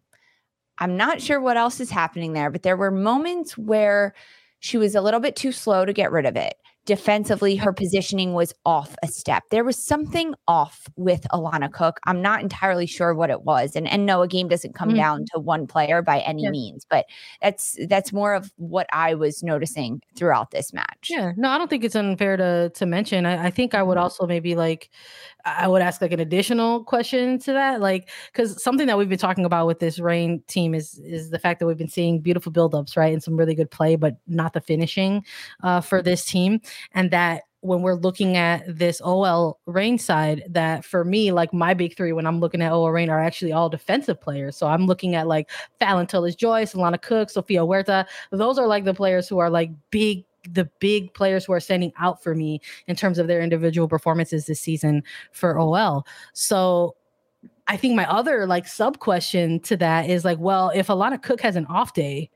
I'm 0.78 0.96
not 0.96 1.20
sure 1.20 1.40
what 1.40 1.56
else 1.56 1.80
is 1.80 1.90
happening 1.90 2.32
there, 2.32 2.50
but 2.50 2.62
there 2.62 2.76
were 2.76 2.90
moments 2.90 3.56
where 3.58 4.14
she 4.60 4.76
was 4.76 4.94
a 4.94 5.00
little 5.00 5.20
bit 5.20 5.36
too 5.36 5.52
slow 5.52 5.84
to 5.84 5.92
get 5.92 6.12
rid 6.12 6.26
of 6.26 6.36
it. 6.36 6.54
Defensively, 6.86 7.56
her 7.56 7.72
positioning 7.72 8.34
was 8.34 8.52
off 8.64 8.96
a 9.02 9.06
step. 9.06 9.44
There 9.50 9.64
was 9.64 9.76
something 9.76 10.34
off 10.48 10.86
with 10.96 11.26
Alana 11.32 11.72
Cook. 11.72 12.00
I'm 12.06 12.22
not 12.22 12.40
entirely 12.40 12.86
sure 12.86 13.14
what 13.14 13.30
it 13.30 13.42
was. 13.42 13.76
And 13.76 13.86
and 13.88 14.06
no, 14.06 14.22
a 14.22 14.28
game 14.28 14.48
doesn't 14.48 14.74
come 14.74 14.88
mm-hmm. 14.88 14.96
down 14.96 15.24
to 15.32 15.40
one 15.40 15.66
player 15.66 16.02
by 16.02 16.20
any 16.20 16.44
yeah. 16.44 16.50
means, 16.50 16.86
but 16.88 17.06
that's 17.42 17.76
that's 17.88 18.12
more 18.12 18.34
of 18.34 18.52
what 18.56 18.86
I 18.92 19.14
was 19.14 19.42
noticing 19.42 20.02
throughout 20.16 20.50
this 20.50 20.72
match. 20.72 21.08
Yeah, 21.08 21.32
no, 21.36 21.50
I 21.50 21.58
don't 21.58 21.68
think 21.68 21.84
it's 21.84 21.96
unfair 21.96 22.36
to 22.36 22.70
to 22.70 22.86
mention. 22.86 23.26
I, 23.26 23.46
I 23.46 23.50
think 23.50 23.74
I 23.74 23.82
would 23.82 23.96
mm-hmm. 23.96 24.02
also 24.02 24.26
maybe 24.26 24.54
like 24.56 24.90
I 25.44 25.68
would 25.68 25.82
ask 25.82 26.00
like 26.00 26.12
an 26.12 26.20
additional 26.20 26.84
question 26.84 27.38
to 27.40 27.52
that, 27.52 27.80
like 27.80 28.08
because 28.32 28.62
something 28.62 28.86
that 28.86 28.98
we've 28.98 29.08
been 29.08 29.18
talking 29.18 29.44
about 29.44 29.66
with 29.66 29.78
this 29.78 29.98
Reign 29.98 30.42
team 30.46 30.74
is 30.74 30.98
is 30.98 31.30
the 31.30 31.38
fact 31.38 31.60
that 31.60 31.66
we've 31.66 31.78
been 31.78 31.88
seeing 31.88 32.20
beautiful 32.20 32.52
buildups, 32.52 32.96
right, 32.96 33.12
and 33.12 33.22
some 33.22 33.36
really 33.36 33.54
good 33.54 33.70
play, 33.70 33.96
but 33.96 34.16
not 34.26 34.52
the 34.52 34.60
finishing 34.60 35.24
uh, 35.62 35.80
for 35.80 36.02
this 36.02 36.24
team, 36.24 36.60
and 36.94 37.10
that 37.10 37.42
when 37.62 37.82
we're 37.82 37.94
looking 37.94 38.36
at 38.36 38.62
this 38.66 39.00
OL 39.02 39.60
Reign 39.66 39.98
side, 39.98 40.44
that 40.48 40.84
for 40.84 41.04
me, 41.04 41.30
like 41.30 41.52
my 41.52 41.74
big 41.74 41.96
three 41.96 42.12
when 42.12 42.26
I'm 42.26 42.40
looking 42.40 42.62
at 42.62 42.72
OL 42.72 42.90
Reign 42.90 43.10
are 43.10 43.20
actually 43.20 43.52
all 43.52 43.68
defensive 43.68 44.20
players. 44.20 44.56
So 44.56 44.66
I'm 44.66 44.86
looking 44.86 45.14
at 45.14 45.26
like 45.26 45.50
Phallon 45.78 46.06
Tullis 46.06 46.34
Joyce, 46.34 46.72
Alana 46.72 47.00
Cook, 47.00 47.28
Sofia 47.28 47.60
Huerta. 47.60 48.06
Those 48.30 48.58
are 48.58 48.66
like 48.66 48.84
the 48.84 48.94
players 48.94 49.28
who 49.28 49.38
are 49.38 49.50
like 49.50 49.70
big 49.90 50.24
the 50.48 50.68
big 50.78 51.12
players 51.14 51.44
who 51.44 51.52
are 51.52 51.60
standing 51.60 51.92
out 51.98 52.22
for 52.22 52.34
me 52.34 52.60
in 52.86 52.96
terms 52.96 53.18
of 53.18 53.26
their 53.26 53.40
individual 53.40 53.88
performances 53.88 54.46
this 54.46 54.60
season 54.60 55.02
for 55.32 55.58
OL. 55.58 56.06
So 56.32 56.96
I 57.66 57.76
think 57.76 57.94
my 57.94 58.10
other 58.10 58.46
like 58.46 58.66
sub 58.66 58.98
question 58.98 59.60
to 59.60 59.76
that 59.78 60.08
is 60.08 60.24
like, 60.24 60.38
well, 60.38 60.70
if 60.74 60.88
Alana 60.88 61.22
Cook 61.22 61.40
has 61.40 61.56
an 61.56 61.66
off 61.66 61.94
day, 61.94 62.30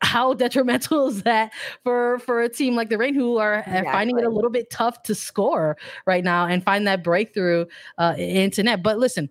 how 0.00 0.34
detrimental 0.34 1.08
is 1.08 1.22
that 1.22 1.52
for 1.82 2.18
for 2.20 2.42
a 2.42 2.48
team 2.48 2.74
like 2.74 2.88
the 2.88 2.98
Reign 2.98 3.14
who 3.14 3.38
are 3.38 3.58
exactly. 3.58 3.92
finding 3.92 4.18
it 4.18 4.24
a 4.24 4.30
little 4.30 4.50
bit 4.50 4.70
tough 4.70 5.02
to 5.04 5.14
score 5.14 5.76
right 6.06 6.24
now 6.24 6.46
and 6.46 6.64
find 6.64 6.86
that 6.86 7.04
breakthrough 7.04 7.66
uh, 7.98 8.14
into 8.18 8.62
net? 8.62 8.82
But 8.82 8.98
listen, 8.98 9.30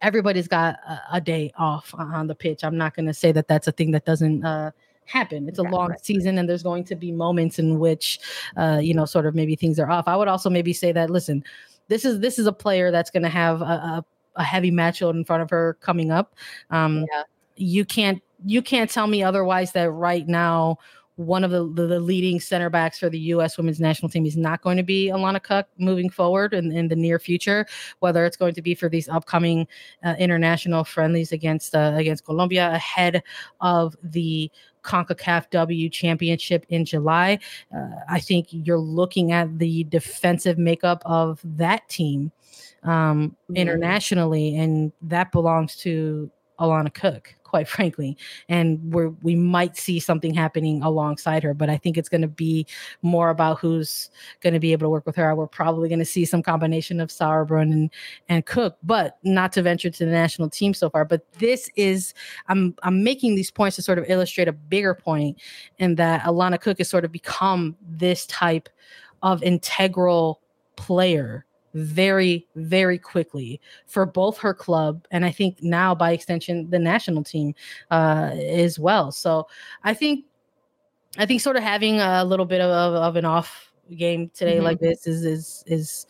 everybody's 0.00 0.48
got 0.48 0.76
a, 0.86 1.00
a, 1.12 1.20
day 1.20 1.52
off 1.56 1.94
on 1.96 2.26
the 2.26 2.34
pitch. 2.34 2.64
I'm 2.64 2.76
not 2.76 2.94
going 2.94 3.06
to 3.06 3.14
say 3.14 3.32
that 3.32 3.48
that's 3.48 3.68
a 3.68 3.72
thing 3.72 3.92
that 3.92 4.04
doesn't 4.04 4.44
uh, 4.44 4.72
happen. 5.12 5.48
It's 5.48 5.58
a 5.58 5.62
long 5.62 5.90
right. 5.90 6.04
season, 6.04 6.38
and 6.38 6.48
there's 6.48 6.62
going 6.62 6.84
to 6.84 6.96
be 6.96 7.12
moments 7.12 7.58
in 7.58 7.78
which, 7.78 8.18
uh, 8.56 8.80
you 8.82 8.94
know, 8.94 9.04
sort 9.04 9.26
of 9.26 9.34
maybe 9.34 9.54
things 9.56 9.78
are 9.78 9.90
off. 9.90 10.08
I 10.08 10.16
would 10.16 10.28
also 10.28 10.48
maybe 10.48 10.72
say 10.72 10.92
that 10.92 11.10
listen, 11.10 11.44
this 11.88 12.04
is 12.04 12.20
this 12.20 12.38
is 12.38 12.46
a 12.46 12.52
player 12.52 12.90
that's 12.90 13.10
going 13.10 13.22
to 13.22 13.28
have 13.28 13.60
a, 13.60 13.64
a, 13.64 14.04
a, 14.36 14.44
heavy 14.44 14.70
matchload 14.70 15.14
in 15.14 15.24
front 15.24 15.42
of 15.42 15.50
her 15.50 15.76
coming 15.80 16.10
up. 16.10 16.34
Um, 16.70 17.04
yeah. 17.12 17.22
You 17.56 17.84
can't 17.84 18.22
you 18.44 18.62
can't 18.62 18.90
tell 18.90 19.06
me 19.06 19.22
otherwise 19.22 19.72
that 19.72 19.90
right 19.90 20.26
now 20.26 20.78
one 21.16 21.44
of 21.44 21.50
the, 21.50 21.70
the, 21.74 21.86
the, 21.86 22.00
leading 22.00 22.40
center 22.40 22.70
backs 22.70 22.98
for 22.98 23.10
the 23.10 23.18
U.S. 23.18 23.58
women's 23.58 23.80
national 23.80 24.08
team 24.08 24.24
is 24.24 24.36
not 24.36 24.62
going 24.62 24.78
to 24.78 24.82
be 24.82 25.08
Alana 25.08 25.42
Cook 25.42 25.66
moving 25.78 26.08
forward 26.08 26.54
in, 26.54 26.72
in 26.72 26.88
the 26.88 26.96
near 26.96 27.18
future, 27.18 27.66
whether 28.00 28.24
it's 28.24 28.36
going 28.36 28.54
to 28.54 28.62
be 28.62 28.74
for 28.74 28.88
these 28.88 29.08
upcoming 29.08 29.66
uh, 30.04 30.14
international 30.18 30.84
friendlies 30.84 31.32
against 31.32 31.74
uh, 31.74 31.92
against 31.94 32.24
Colombia 32.24 32.72
ahead 32.72 33.22
of 33.60 33.94
the 34.02 34.50
CONCACAF 34.82 35.50
W 35.50 35.88
championship 35.88 36.66
in 36.68 36.84
July. 36.84 37.38
Uh, 37.74 37.88
I 38.08 38.20
think 38.20 38.48
you're 38.50 38.78
looking 38.78 39.32
at 39.32 39.58
the 39.58 39.84
defensive 39.84 40.58
makeup 40.58 41.02
of 41.04 41.40
that 41.44 41.88
team 41.88 42.32
um, 42.82 43.30
mm-hmm. 43.30 43.56
internationally, 43.56 44.56
and 44.56 44.92
that 45.02 45.32
belongs 45.32 45.76
to 45.76 46.30
Alana 46.58 46.92
Cook 46.92 47.34
quite 47.52 47.68
frankly. 47.68 48.16
And 48.48 48.80
we're 48.94 49.10
we 49.20 49.34
might 49.34 49.76
see 49.76 50.00
something 50.00 50.32
happening 50.32 50.82
alongside 50.82 51.42
her, 51.42 51.52
but 51.52 51.68
I 51.68 51.76
think 51.76 51.98
it's 51.98 52.08
going 52.08 52.22
to 52.22 52.28
be 52.28 52.66
more 53.02 53.28
about 53.28 53.60
who's 53.60 54.08
going 54.40 54.54
to 54.54 54.58
be 54.58 54.72
able 54.72 54.86
to 54.86 54.88
work 54.88 55.04
with 55.04 55.16
her. 55.16 55.34
We're 55.34 55.46
probably 55.46 55.90
going 55.90 55.98
to 55.98 56.06
see 56.06 56.24
some 56.24 56.42
combination 56.42 56.98
of 56.98 57.10
Sauerbrunn 57.10 57.70
and 57.70 57.90
and 58.30 58.46
Cook, 58.46 58.78
but 58.82 59.18
not 59.22 59.52
to 59.52 59.62
venture 59.62 59.90
to 59.90 60.04
the 60.06 60.10
national 60.10 60.48
team 60.48 60.72
so 60.72 60.88
far. 60.88 61.04
But 61.04 61.30
this 61.34 61.68
is 61.76 62.14
I'm 62.48 62.74
I'm 62.82 63.04
making 63.04 63.34
these 63.34 63.50
points 63.50 63.76
to 63.76 63.82
sort 63.82 63.98
of 63.98 64.06
illustrate 64.08 64.48
a 64.48 64.52
bigger 64.52 64.94
point 64.94 65.38
in 65.76 65.96
that 65.96 66.22
Alana 66.22 66.58
Cook 66.58 66.78
has 66.78 66.88
sort 66.88 67.04
of 67.04 67.12
become 67.12 67.76
this 67.86 68.24
type 68.28 68.70
of 69.22 69.42
integral 69.42 70.40
player 70.76 71.44
very, 71.74 72.46
very 72.54 72.98
quickly 72.98 73.60
for 73.86 74.06
both 74.06 74.38
her 74.38 74.54
club 74.54 75.06
and 75.10 75.24
I 75.24 75.30
think 75.30 75.62
now 75.62 75.94
by 75.94 76.12
extension 76.12 76.68
the 76.70 76.78
national 76.78 77.24
team 77.24 77.54
uh, 77.90 78.30
as 78.34 78.78
well. 78.78 79.12
So 79.12 79.46
I 79.84 79.94
think 79.94 80.24
I 81.18 81.26
think 81.26 81.40
sort 81.40 81.56
of 81.56 81.62
having 81.62 82.00
a 82.00 82.24
little 82.24 82.46
bit 82.46 82.60
of, 82.60 82.70
of 82.70 83.16
an 83.16 83.24
off 83.24 83.72
game 83.96 84.30
today 84.34 84.56
mm-hmm. 84.56 84.64
like 84.64 84.80
this 84.80 85.06
is 85.06 85.24
is 85.24 85.64
is 85.66 86.06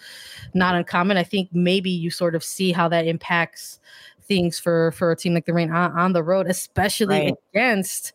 not 0.54 0.74
uncommon. 0.74 1.16
I 1.16 1.24
think 1.24 1.48
maybe 1.52 1.90
you 1.90 2.10
sort 2.10 2.34
of 2.34 2.44
see 2.44 2.72
how 2.72 2.88
that 2.88 3.06
impacts 3.06 3.80
things 4.22 4.58
for 4.58 4.92
for 4.92 5.10
a 5.10 5.16
team 5.16 5.34
like 5.34 5.46
the 5.46 5.52
Reign 5.52 5.70
on, 5.70 5.92
on 5.98 6.12
the 6.12 6.22
road, 6.22 6.46
especially 6.46 7.06
right. 7.18 7.34
against 7.52 8.12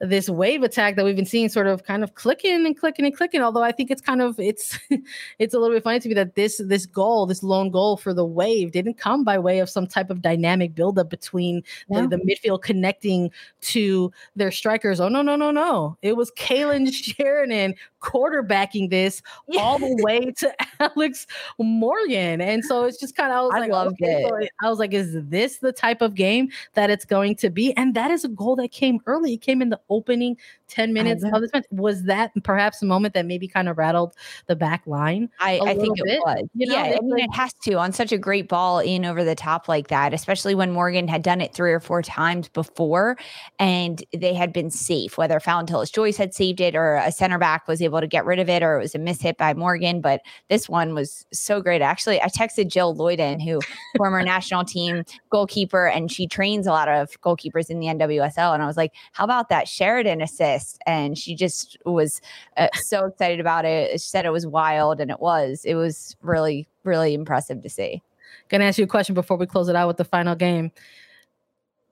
this 0.00 0.28
wave 0.28 0.62
attack 0.62 0.96
that 0.96 1.04
we've 1.04 1.16
been 1.16 1.24
seeing 1.24 1.48
sort 1.48 1.66
of 1.66 1.84
kind 1.84 2.02
of 2.02 2.14
clicking 2.14 2.66
and 2.66 2.78
clicking 2.78 3.04
and 3.04 3.16
clicking 3.16 3.40
although 3.40 3.62
i 3.62 3.72
think 3.72 3.90
it's 3.90 4.02
kind 4.02 4.20
of 4.20 4.38
it's 4.38 4.78
it's 5.38 5.54
a 5.54 5.58
little 5.58 5.74
bit 5.74 5.82
funny 5.82 6.00
to 6.00 6.08
me 6.08 6.14
that 6.14 6.34
this 6.34 6.60
this 6.64 6.86
goal 6.86 7.26
this 7.26 7.42
lone 7.42 7.70
goal 7.70 7.96
for 7.96 8.12
the 8.12 8.24
wave 8.24 8.72
didn't 8.72 8.94
come 8.94 9.24
by 9.24 9.38
way 9.38 9.58
of 9.58 9.70
some 9.70 9.86
type 9.86 10.10
of 10.10 10.22
dynamic 10.22 10.74
buildup 10.74 11.08
between 11.10 11.62
yeah. 11.88 12.02
the, 12.02 12.16
the, 12.16 12.24
midfield 12.24 12.62
connecting 12.62 13.30
to 13.60 14.12
their 14.36 14.50
strikers 14.50 15.00
oh 15.00 15.08
no 15.08 15.22
no 15.22 15.36
no 15.36 15.50
no 15.50 15.96
it 16.02 16.16
was 16.16 16.30
Kailen 16.32 16.92
sheridan 17.16 17.74
quarterbacking 18.00 18.90
this 18.90 19.22
yeah. 19.48 19.60
all 19.60 19.78
the 19.78 19.96
way 20.02 20.30
to 20.32 20.52
alex 20.80 21.26
morgan 21.58 22.40
and 22.40 22.64
so 22.64 22.84
it's 22.84 22.98
just 22.98 23.16
kind 23.16 23.32
of 23.32 23.38
i 23.38 23.40
was 23.40 23.52
I 23.54 23.58
like 23.60 23.70
loved 23.70 24.02
okay, 24.02 24.24
it. 24.24 24.50
i 24.62 24.68
was 24.68 24.78
like 24.78 24.92
is 24.92 25.16
this 25.28 25.58
the 25.58 25.72
type 25.72 26.02
of 26.02 26.14
game 26.14 26.48
that 26.74 26.90
it's 26.90 27.04
going 27.04 27.36
to 27.36 27.50
be 27.50 27.74
and 27.76 27.94
that 27.94 28.10
is 28.10 28.24
a 28.24 28.28
goal 28.28 28.56
that 28.56 28.72
came 28.72 29.00
early 29.06 29.34
it 29.34 29.40
came 29.40 29.62
in 29.62 29.70
the 29.70 29.80
opening 29.90 30.36
10 30.68 30.92
minutes 30.92 31.24
of 31.24 31.40
this 31.40 31.52
match. 31.52 31.64
Was 31.70 32.04
that 32.04 32.32
perhaps 32.42 32.82
a 32.82 32.86
moment 32.86 33.14
that 33.14 33.26
maybe 33.26 33.46
kind 33.46 33.68
of 33.68 33.78
rattled 33.78 34.14
the 34.46 34.56
back 34.56 34.86
line? 34.86 35.30
I, 35.40 35.60
I 35.60 35.74
think 35.74 35.98
it 35.98 36.20
was. 36.24 36.48
You 36.54 36.66
know, 36.66 36.74
yeah, 36.74 36.82
I 36.82 37.00
mean, 37.00 37.10
like, 37.10 37.24
it 37.24 37.34
has 37.34 37.52
to 37.64 37.74
on 37.74 37.92
such 37.92 38.12
a 38.12 38.18
great 38.18 38.48
ball 38.48 38.80
in 38.80 39.04
over 39.04 39.24
the 39.24 39.34
top 39.34 39.68
like 39.68 39.88
that, 39.88 40.12
especially 40.14 40.54
when 40.54 40.72
Morgan 40.72 41.08
had 41.08 41.22
done 41.22 41.40
it 41.40 41.54
three 41.54 41.72
or 41.72 41.80
four 41.80 42.02
times 42.02 42.48
before 42.48 43.16
and 43.58 44.02
they 44.12 44.34
had 44.34 44.52
been 44.52 44.70
safe, 44.70 45.16
whether 45.18 45.38
Phallon 45.40 45.66
Tullis 45.66 45.90
Joyce 45.90 46.16
had 46.16 46.34
saved 46.34 46.60
it 46.60 46.74
or 46.74 46.96
a 46.96 47.12
center 47.12 47.38
back 47.38 47.68
was 47.68 47.82
able 47.82 48.00
to 48.00 48.06
get 48.06 48.24
rid 48.24 48.38
of 48.38 48.48
it 48.48 48.62
or 48.62 48.78
it 48.78 48.82
was 48.82 48.94
a 48.94 48.98
miss 48.98 49.20
hit 49.20 49.36
by 49.36 49.54
Morgan. 49.54 50.00
But 50.00 50.22
this 50.48 50.68
one 50.68 50.94
was 50.94 51.26
so 51.32 51.60
great. 51.60 51.82
Actually, 51.82 52.20
I 52.20 52.26
texted 52.26 52.68
Jill 52.68 52.94
Loyden, 52.94 53.42
who 53.42 53.60
former 53.96 54.22
national 54.22 54.64
team 54.64 55.04
goalkeeper, 55.30 55.86
and 55.86 56.10
she 56.10 56.26
trains 56.26 56.66
a 56.66 56.70
lot 56.70 56.88
of 56.88 57.10
goalkeepers 57.20 57.70
in 57.70 57.78
the 57.80 57.86
NWSL. 57.86 58.54
And 58.54 58.62
I 58.62 58.66
was 58.66 58.76
like, 58.76 58.92
how 59.12 59.24
about 59.24 59.48
that 59.48 59.68
Sheridan 59.74 60.22
assist? 60.22 60.78
And 60.86 61.18
she 61.18 61.34
just 61.34 61.76
was 61.84 62.20
uh, 62.56 62.68
so 62.86 63.06
excited 63.06 63.40
about 63.40 63.64
it. 63.64 63.92
She 63.92 63.98
said 63.98 64.24
it 64.24 64.30
was 64.30 64.46
wild, 64.46 65.00
and 65.00 65.10
it 65.10 65.20
was. 65.20 65.62
It 65.64 65.74
was 65.74 66.16
really, 66.22 66.68
really 66.84 67.14
impressive 67.14 67.62
to 67.62 67.68
see. 67.68 68.02
Gonna 68.48 68.64
ask 68.64 68.78
you 68.78 68.84
a 68.84 68.88
question 68.88 69.14
before 69.14 69.36
we 69.36 69.46
close 69.46 69.68
it 69.68 69.76
out 69.76 69.88
with 69.88 69.96
the 69.96 70.04
final 70.04 70.34
game. 70.34 70.70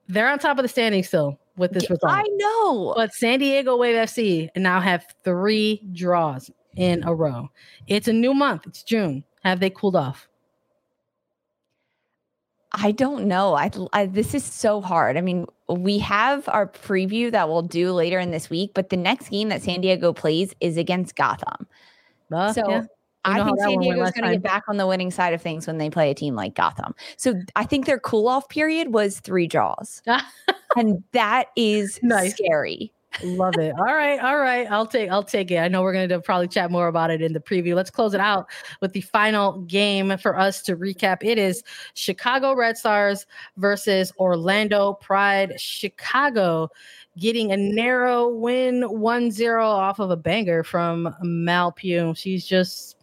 They're 0.09 0.29
on 0.29 0.39
top 0.39 0.59
of 0.59 0.63
the 0.63 0.69
standing 0.69 1.03
still 1.03 1.39
with 1.57 1.73
this 1.73 1.89
result. 1.89 2.13
I 2.13 2.25
know. 2.37 2.93
But 2.97 3.13
San 3.15 3.39
Diego 3.39 3.77
Wave 3.77 3.97
FC 3.97 4.49
now 4.57 4.81
have 4.81 5.07
three 5.25 5.83
draws 5.93 6.51
in 6.77 7.03
a 7.05 7.15
row. 7.15 7.49
It's 7.87 8.09
a 8.09 8.13
new 8.13 8.35
month. 8.35 8.67
It's 8.67 8.83
June. 8.83 9.25
Have 9.45 9.61
they 9.61 9.71
cooled 9.71 9.97
off? 9.97 10.29
I 12.75 12.93
don't 12.93 13.27
know. 13.27 13.55
I, 13.55 13.71
I, 13.93 14.07
this 14.07 14.35
is 14.35 14.45
so 14.45 14.81
hard. 14.81 15.17
I 15.17 15.21
mean, 15.21 15.47
we 15.69 15.99
have 15.99 16.49
our 16.49 16.67
preview 16.67 17.31
that 17.31 17.49
we'll 17.49 17.63
do 17.63 17.93
later 17.93 18.19
in 18.19 18.31
this 18.31 18.49
week, 18.49 18.73
but 18.75 18.89
the 18.89 18.97
next 18.97 19.29
game 19.29 19.51
that 19.51 19.63
San 19.63 19.83
Diego 19.83 20.13
plays 20.13 20.55
is 20.61 20.79
against 20.79 21.15
Gotham. 21.15 21.67
Uh, 22.33 22.53
so 22.53 22.69
yeah. 22.69 22.85
I 23.25 23.45
think 23.45 23.61
San 23.61 23.79
Diego 23.79 24.03
is 24.03 24.11
going 24.13 24.25
to 24.25 24.33
get 24.37 24.43
back 24.43 24.65
on 24.69 24.79
the 24.79 24.87
winning 24.87 25.11
side 25.11 25.35
of 25.35 25.43
things 25.43 25.67
when 25.67 25.79
they 25.79 25.91
play 25.91 26.11
a 26.11 26.15
team 26.15 26.35
like 26.35 26.55
Gotham. 26.55 26.95
So 27.17 27.35
I 27.55 27.65
think 27.65 27.87
their 27.87 28.01
cool 28.01 28.27
off 28.27 28.49
period 28.49 28.93
was 28.93 29.21
three 29.21 29.47
draws, 29.47 30.03
and 30.77 31.05
that 31.13 31.49
is 31.55 32.01
nice. 32.03 32.33
scary. 32.33 32.93
Love 33.23 33.59
it. 33.59 33.75
All 33.79 33.85
right, 33.85 34.19
all 34.21 34.39
right. 34.39 34.71
I'll 34.71 34.87
take 34.87 35.11
I'll 35.11 35.23
take 35.23 35.51
it. 35.51 35.59
I 35.59 35.69
know 35.69 35.83
we're 35.83 35.93
going 35.93 36.09
to 36.09 36.21
probably 36.21 36.49
chat 36.49 36.71
more 36.71 36.89
about 36.89 37.11
it 37.11 37.21
in 37.21 37.33
the 37.33 37.41
preview. 37.41 37.75
Let's 37.75 37.91
close 37.91 38.15
it 38.15 38.21
out 38.21 38.49
with 38.81 38.93
the 38.93 39.03
final 39.03 39.61
game 39.63 40.17
for 40.19 40.39
us 40.39 40.63
to 40.63 40.77
recap. 40.77 41.19
It 41.23 41.39
is 41.39 41.63
Chicago 41.95 42.55
Red 42.55 42.77
Stars 42.77 43.27
versus 43.57 44.13
Orlando 44.19 44.95
Pride. 44.95 45.61
Chicago 45.61 46.71
getting 47.19 47.53
a 47.53 47.57
narrow 47.57 48.29
win 48.29 48.83
1-0 48.83 49.63
off 49.63 49.99
of 49.99 50.11
a 50.11 50.17
banger 50.17 50.65
from 50.65 51.15
Mal 51.21 51.71
Pugh. 51.71 52.15
She's 52.17 52.47
just 52.47 52.97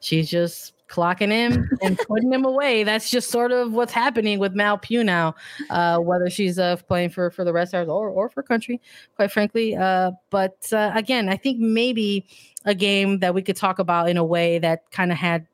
she's 0.00 0.30
just 0.30 0.72
clocking 0.90 1.30
him 1.30 1.70
and 1.82 1.98
putting 1.98 2.32
him 2.32 2.44
away. 2.44 2.84
That's 2.84 3.10
just 3.10 3.30
sort 3.30 3.52
of 3.52 3.72
what's 3.72 3.92
happening 3.92 4.38
with 4.38 4.54
Mal 4.54 4.76
Pugh 4.76 5.04
now, 5.04 5.34
uh, 5.70 5.98
whether 5.98 6.28
she's 6.28 6.58
uh, 6.58 6.76
playing 6.76 7.10
for 7.10 7.30
for 7.30 7.44
the 7.44 7.52
Red 7.52 7.68
Stars 7.68 7.88
or 7.88 8.08
or 8.08 8.28
for 8.28 8.42
country, 8.42 8.80
quite 9.16 9.30
frankly. 9.30 9.76
Uh, 9.76 10.12
but 10.30 10.72
uh, 10.72 10.90
again, 10.94 11.28
I 11.28 11.36
think 11.36 11.58
maybe 11.58 12.26
a 12.64 12.74
game 12.74 13.20
that 13.20 13.34
we 13.34 13.42
could 13.42 13.56
talk 13.56 13.78
about 13.78 14.08
in 14.08 14.16
a 14.16 14.24
way 14.24 14.58
that 14.58 14.90
kind 14.90 15.12
of 15.12 15.18
had 15.18 15.46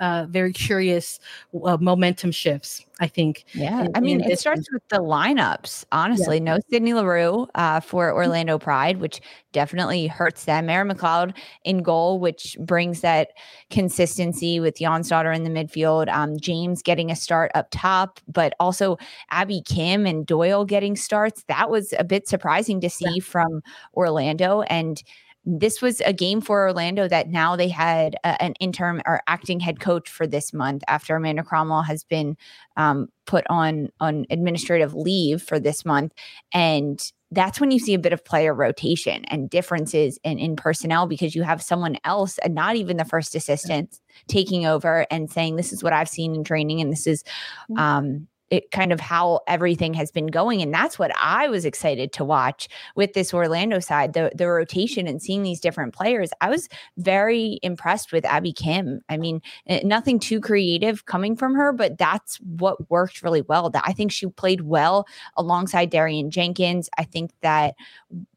uh, 0.00 0.26
very 0.28 0.52
curious 0.52 1.20
uh, 1.64 1.76
momentum 1.80 2.32
shifts. 2.32 2.84
I 3.00 3.08
think. 3.08 3.44
Yeah, 3.54 3.84
in, 3.84 3.92
I 3.94 4.00
mean, 4.00 4.20
it 4.20 4.38
starts 4.38 4.70
with 4.70 4.86
the 4.88 4.98
lineups. 4.98 5.86
Honestly, 5.90 6.36
yeah. 6.36 6.44
no 6.44 6.58
Sydney 6.70 6.92
Leroux 6.92 7.48
uh, 7.54 7.80
for 7.80 8.08
mm-hmm. 8.08 8.16
Orlando 8.16 8.58
Pride, 8.58 9.00
which 9.00 9.22
definitely 9.52 10.06
hurts 10.06 10.44
them. 10.44 10.68
Erin 10.68 10.88
McLeod 10.88 11.34
in 11.64 11.82
goal, 11.82 12.20
which 12.20 12.58
brings 12.60 13.00
that 13.00 13.30
consistency 13.70 14.60
with 14.60 14.76
Jonsdottir 14.78 15.34
in 15.34 15.44
the 15.44 15.50
midfield. 15.50 16.12
Um, 16.12 16.38
James 16.38 16.82
getting 16.82 17.10
a 17.10 17.16
start 17.16 17.50
up 17.54 17.68
top, 17.70 18.20
but 18.28 18.52
also 18.60 18.98
Abby 19.30 19.62
Kim 19.62 20.04
and 20.06 20.26
Doyle 20.26 20.66
getting 20.66 20.94
starts. 20.94 21.42
That 21.48 21.70
was 21.70 21.94
a 21.98 22.04
bit 22.04 22.28
surprising 22.28 22.82
to 22.82 22.90
see 22.90 23.14
yeah. 23.14 23.24
from 23.24 23.62
Orlando 23.94 24.60
and 24.62 25.02
this 25.44 25.80
was 25.80 26.00
a 26.02 26.12
game 26.12 26.40
for 26.40 26.66
Orlando 26.66 27.08
that 27.08 27.28
now 27.28 27.56
they 27.56 27.68
had 27.68 28.14
a, 28.24 28.42
an 28.42 28.54
interim 28.60 29.00
or 29.06 29.22
acting 29.26 29.60
head 29.60 29.80
coach 29.80 30.08
for 30.08 30.26
this 30.26 30.52
month 30.52 30.82
after 30.86 31.16
Amanda 31.16 31.42
Cromwell 31.42 31.82
has 31.82 32.04
been 32.04 32.36
um, 32.76 33.08
put 33.26 33.46
on 33.48 33.88
on 34.00 34.26
administrative 34.30 34.94
leave 34.94 35.42
for 35.42 35.58
this 35.58 35.84
month, 35.84 36.12
and 36.52 37.00
that's 37.32 37.60
when 37.60 37.70
you 37.70 37.78
see 37.78 37.94
a 37.94 37.98
bit 37.98 38.12
of 38.12 38.24
player 38.24 38.52
rotation 38.52 39.24
and 39.26 39.48
differences 39.48 40.18
in, 40.24 40.38
in 40.38 40.56
personnel 40.56 41.06
because 41.06 41.34
you 41.34 41.42
have 41.42 41.62
someone 41.62 41.96
else 42.04 42.38
and 42.38 42.54
not 42.54 42.76
even 42.76 42.96
the 42.96 43.04
first 43.04 43.34
assistant 43.36 44.00
taking 44.26 44.66
over 44.66 45.06
and 45.10 45.30
saying 45.30 45.56
this 45.56 45.72
is 45.72 45.82
what 45.82 45.92
I've 45.92 46.08
seen 46.08 46.34
in 46.34 46.42
training 46.42 46.80
and 46.80 46.90
this 46.92 47.06
is 47.06 47.22
mm. 47.70 47.78
um, 47.78 48.26
it 48.50 48.70
kind 48.70 48.92
of 48.92 49.00
how 49.00 49.40
everything 49.46 49.94
has 49.94 50.10
been 50.10 50.26
going 50.26 50.60
and 50.62 50.72
that's 50.74 50.98
what 50.98 51.12
I 51.16 51.48
was 51.48 51.64
excited 51.64 52.12
to 52.14 52.24
watch 52.24 52.68
with 52.96 53.12
this 53.14 53.32
Orlando 53.32 53.78
side 53.80 54.12
the 54.12 54.30
the 54.34 54.48
rotation 54.48 55.06
and 55.06 55.22
seeing 55.22 55.42
these 55.42 55.60
different 55.60 55.94
players. 55.94 56.30
I 56.40 56.50
was 56.50 56.68
very 56.98 57.58
impressed 57.62 58.12
with 58.12 58.24
Abby 58.24 58.52
Kim. 58.52 59.00
I 59.08 59.16
mean 59.16 59.40
eh, 59.66 59.80
nothing 59.84 60.18
too 60.18 60.40
creative 60.40 61.06
coming 61.06 61.36
from 61.36 61.54
her 61.54 61.72
but 61.72 61.98
that's 61.98 62.36
what 62.40 62.90
worked 62.90 63.22
really 63.22 63.42
well 63.42 63.70
that 63.70 63.84
I 63.86 63.92
think 63.92 64.12
she 64.12 64.26
played 64.26 64.62
well 64.62 65.06
alongside 65.36 65.90
Darian 65.90 66.30
Jenkins. 66.30 66.88
I 66.98 67.04
think 67.04 67.32
that 67.42 67.74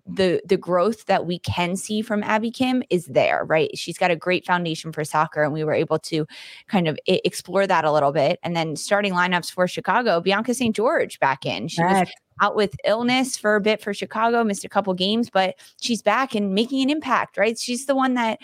the 0.05 0.41
the 0.45 0.57
growth 0.57 1.05
that 1.05 1.25
we 1.25 1.39
can 1.39 1.75
see 1.75 2.01
from 2.01 2.23
Abby 2.23 2.51
Kim 2.51 2.83
is 2.89 3.05
there, 3.05 3.45
right? 3.45 3.69
She's 3.77 3.97
got 3.97 4.11
a 4.11 4.15
great 4.15 4.45
foundation 4.45 4.91
for 4.91 5.03
soccer, 5.03 5.43
and 5.43 5.53
we 5.53 5.63
were 5.63 5.73
able 5.73 5.99
to 5.99 6.25
kind 6.67 6.87
of 6.87 6.99
explore 7.07 7.65
that 7.67 7.85
a 7.85 7.91
little 7.91 8.11
bit. 8.11 8.39
And 8.43 8.55
then 8.55 8.75
starting 8.75 9.13
lineups 9.13 9.51
for 9.51 9.67
Chicago, 9.67 10.19
Bianca 10.19 10.53
St. 10.53 10.75
George 10.75 11.19
back 11.19 11.45
in. 11.45 11.67
She 11.67 11.81
back. 11.81 12.07
was 12.07 12.13
out 12.41 12.55
with 12.55 12.75
illness 12.83 13.37
for 13.37 13.55
a 13.55 13.61
bit 13.61 13.81
for 13.81 13.93
Chicago, 13.93 14.43
missed 14.43 14.65
a 14.65 14.69
couple 14.69 14.93
games, 14.93 15.29
but 15.29 15.55
she's 15.79 16.01
back 16.01 16.35
and 16.35 16.53
making 16.53 16.81
an 16.81 16.89
impact, 16.89 17.37
right? 17.37 17.57
She's 17.57 17.85
the 17.85 17.95
one 17.95 18.15
that 18.15 18.39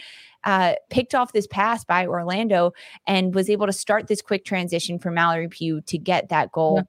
uh, 0.46 0.76
picked 0.90 1.14
off 1.14 1.34
this 1.34 1.48
pass 1.48 1.84
by 1.84 2.06
Orlando 2.06 2.72
and 3.08 3.36
was 3.36 3.50
able 3.50 3.66
to 3.66 3.74
start 3.74 4.08
this 4.08 4.22
quick 4.22 4.46
transition 4.46 5.00
for 5.00 5.12
Mallory 5.12 5.50
Pugh 5.50 5.82
to 5.82 5.98
get 5.98 6.30
that 6.30 6.52
goal. 6.52 6.78
Yeah 6.78 6.84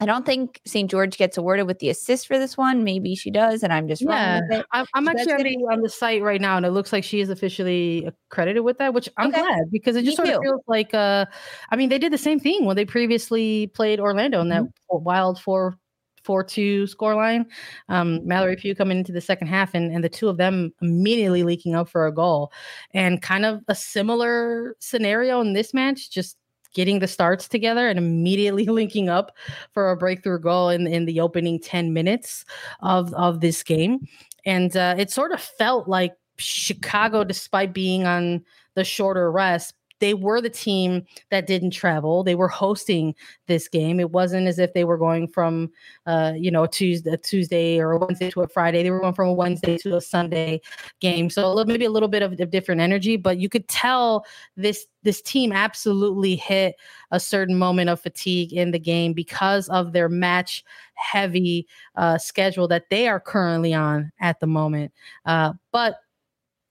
I 0.00 0.06
don't 0.06 0.24
think 0.24 0.60
St. 0.64 0.90
George 0.90 1.16
gets 1.16 1.36
awarded 1.36 1.66
with 1.66 1.80
the 1.80 1.90
assist 1.90 2.26
for 2.26 2.38
this 2.38 2.56
one. 2.56 2.84
Maybe 2.84 3.14
she 3.14 3.30
does, 3.30 3.62
and 3.62 3.72
I'm 3.72 3.88
just 3.88 4.02
yeah. 4.02 4.40
I'm, 4.72 4.86
I'm 4.94 5.08
actually 5.08 5.32
on 5.32 5.42
the, 5.42 5.68
on 5.72 5.80
the, 5.82 5.88
site 5.88 6.22
right 6.22 6.40
now, 6.40 6.56
and 6.56 6.64
it 6.64 6.70
looks 6.70 6.92
like 6.92 7.02
she 7.02 7.20
is 7.20 7.30
officially 7.30 8.08
credited 8.28 8.62
with 8.62 8.78
that, 8.78 8.94
which 8.94 9.08
I'm 9.16 9.30
okay. 9.30 9.40
glad 9.40 9.70
because 9.72 9.96
it 9.96 10.04
just 10.04 10.18
Me 10.18 10.26
sort 10.26 10.28
too. 10.28 10.34
of 10.36 10.42
feels 10.42 10.62
like. 10.68 10.94
Uh, 10.94 11.26
I 11.70 11.76
mean, 11.76 11.88
they 11.88 11.98
did 11.98 12.12
the 12.12 12.18
same 12.18 12.38
thing 12.38 12.64
when 12.64 12.76
they 12.76 12.84
previously 12.84 13.68
played 13.68 13.98
Orlando 13.98 14.40
in 14.40 14.48
that 14.50 14.62
mm-hmm. 14.62 15.04
wild 15.04 15.40
four 15.40 15.78
four 16.22 16.44
two 16.44 16.84
scoreline. 16.84 17.46
Um, 17.88 18.20
Mallory 18.26 18.56
Pugh 18.56 18.74
coming 18.74 18.98
into 18.98 19.12
the 19.12 19.20
second 19.20 19.48
half, 19.48 19.74
and 19.74 19.92
and 19.92 20.04
the 20.04 20.08
two 20.08 20.28
of 20.28 20.36
them 20.36 20.72
immediately 20.80 21.42
leaking 21.42 21.74
up 21.74 21.88
for 21.88 22.06
a 22.06 22.14
goal, 22.14 22.52
and 22.94 23.20
kind 23.20 23.44
of 23.44 23.62
a 23.66 23.74
similar 23.74 24.76
scenario 24.78 25.40
in 25.40 25.54
this 25.54 25.74
match, 25.74 26.10
just 26.10 26.36
getting 26.74 26.98
the 26.98 27.08
starts 27.08 27.48
together 27.48 27.88
and 27.88 27.98
immediately 27.98 28.64
linking 28.66 29.08
up 29.08 29.36
for 29.72 29.90
a 29.90 29.96
breakthrough 29.96 30.38
goal 30.38 30.68
in, 30.68 30.86
in 30.86 31.04
the 31.04 31.20
opening 31.20 31.58
10 31.60 31.92
minutes 31.92 32.44
of, 32.80 33.12
of 33.14 33.40
this 33.40 33.62
game. 33.62 34.06
And 34.44 34.76
uh, 34.76 34.94
it 34.98 35.10
sort 35.10 35.32
of 35.32 35.40
felt 35.40 35.88
like 35.88 36.14
Chicago, 36.38 37.24
despite 37.24 37.72
being 37.72 38.06
on 38.06 38.44
the 38.74 38.84
shorter 38.84 39.30
rest, 39.30 39.74
they 40.00 40.14
were 40.14 40.40
the 40.40 40.50
team 40.50 41.04
that 41.30 41.46
didn't 41.46 41.70
travel. 41.70 42.22
They 42.22 42.34
were 42.34 42.48
hosting 42.48 43.14
this 43.46 43.68
game. 43.68 44.00
It 44.00 44.10
wasn't 44.10 44.46
as 44.46 44.58
if 44.58 44.72
they 44.74 44.84
were 44.84 44.98
going 44.98 45.28
from, 45.28 45.70
uh, 46.06 46.32
you 46.36 46.50
know, 46.50 46.66
Tuesday, 46.66 47.16
Tuesday 47.22 47.78
or 47.78 47.92
a 47.92 47.98
Wednesday 47.98 48.30
to 48.30 48.42
a 48.42 48.48
Friday. 48.48 48.82
They 48.82 48.90
were 48.90 49.00
going 49.00 49.14
from 49.14 49.28
a 49.28 49.32
Wednesday 49.32 49.78
to 49.78 49.96
a 49.96 50.00
Sunday 50.00 50.60
game. 51.00 51.30
So 51.30 51.46
a 51.46 51.52
little, 51.52 51.70
maybe 51.70 51.84
a 51.84 51.90
little 51.90 52.08
bit 52.08 52.22
of, 52.22 52.38
of 52.40 52.50
different 52.50 52.80
energy, 52.80 53.16
but 53.16 53.38
you 53.38 53.48
could 53.48 53.68
tell 53.68 54.24
this 54.56 54.86
this 55.04 55.22
team 55.22 55.52
absolutely 55.52 56.36
hit 56.36 56.74
a 57.12 57.20
certain 57.20 57.56
moment 57.56 57.88
of 57.88 58.00
fatigue 58.00 58.52
in 58.52 58.72
the 58.72 58.78
game 58.78 59.12
because 59.12 59.68
of 59.68 59.92
their 59.92 60.08
match 60.08 60.64
heavy 60.94 61.66
uh, 61.94 62.18
schedule 62.18 62.68
that 62.68 62.90
they 62.90 63.08
are 63.08 63.20
currently 63.20 63.72
on 63.72 64.10
at 64.20 64.40
the 64.40 64.46
moment. 64.46 64.92
Uh, 65.24 65.52
but 65.72 66.00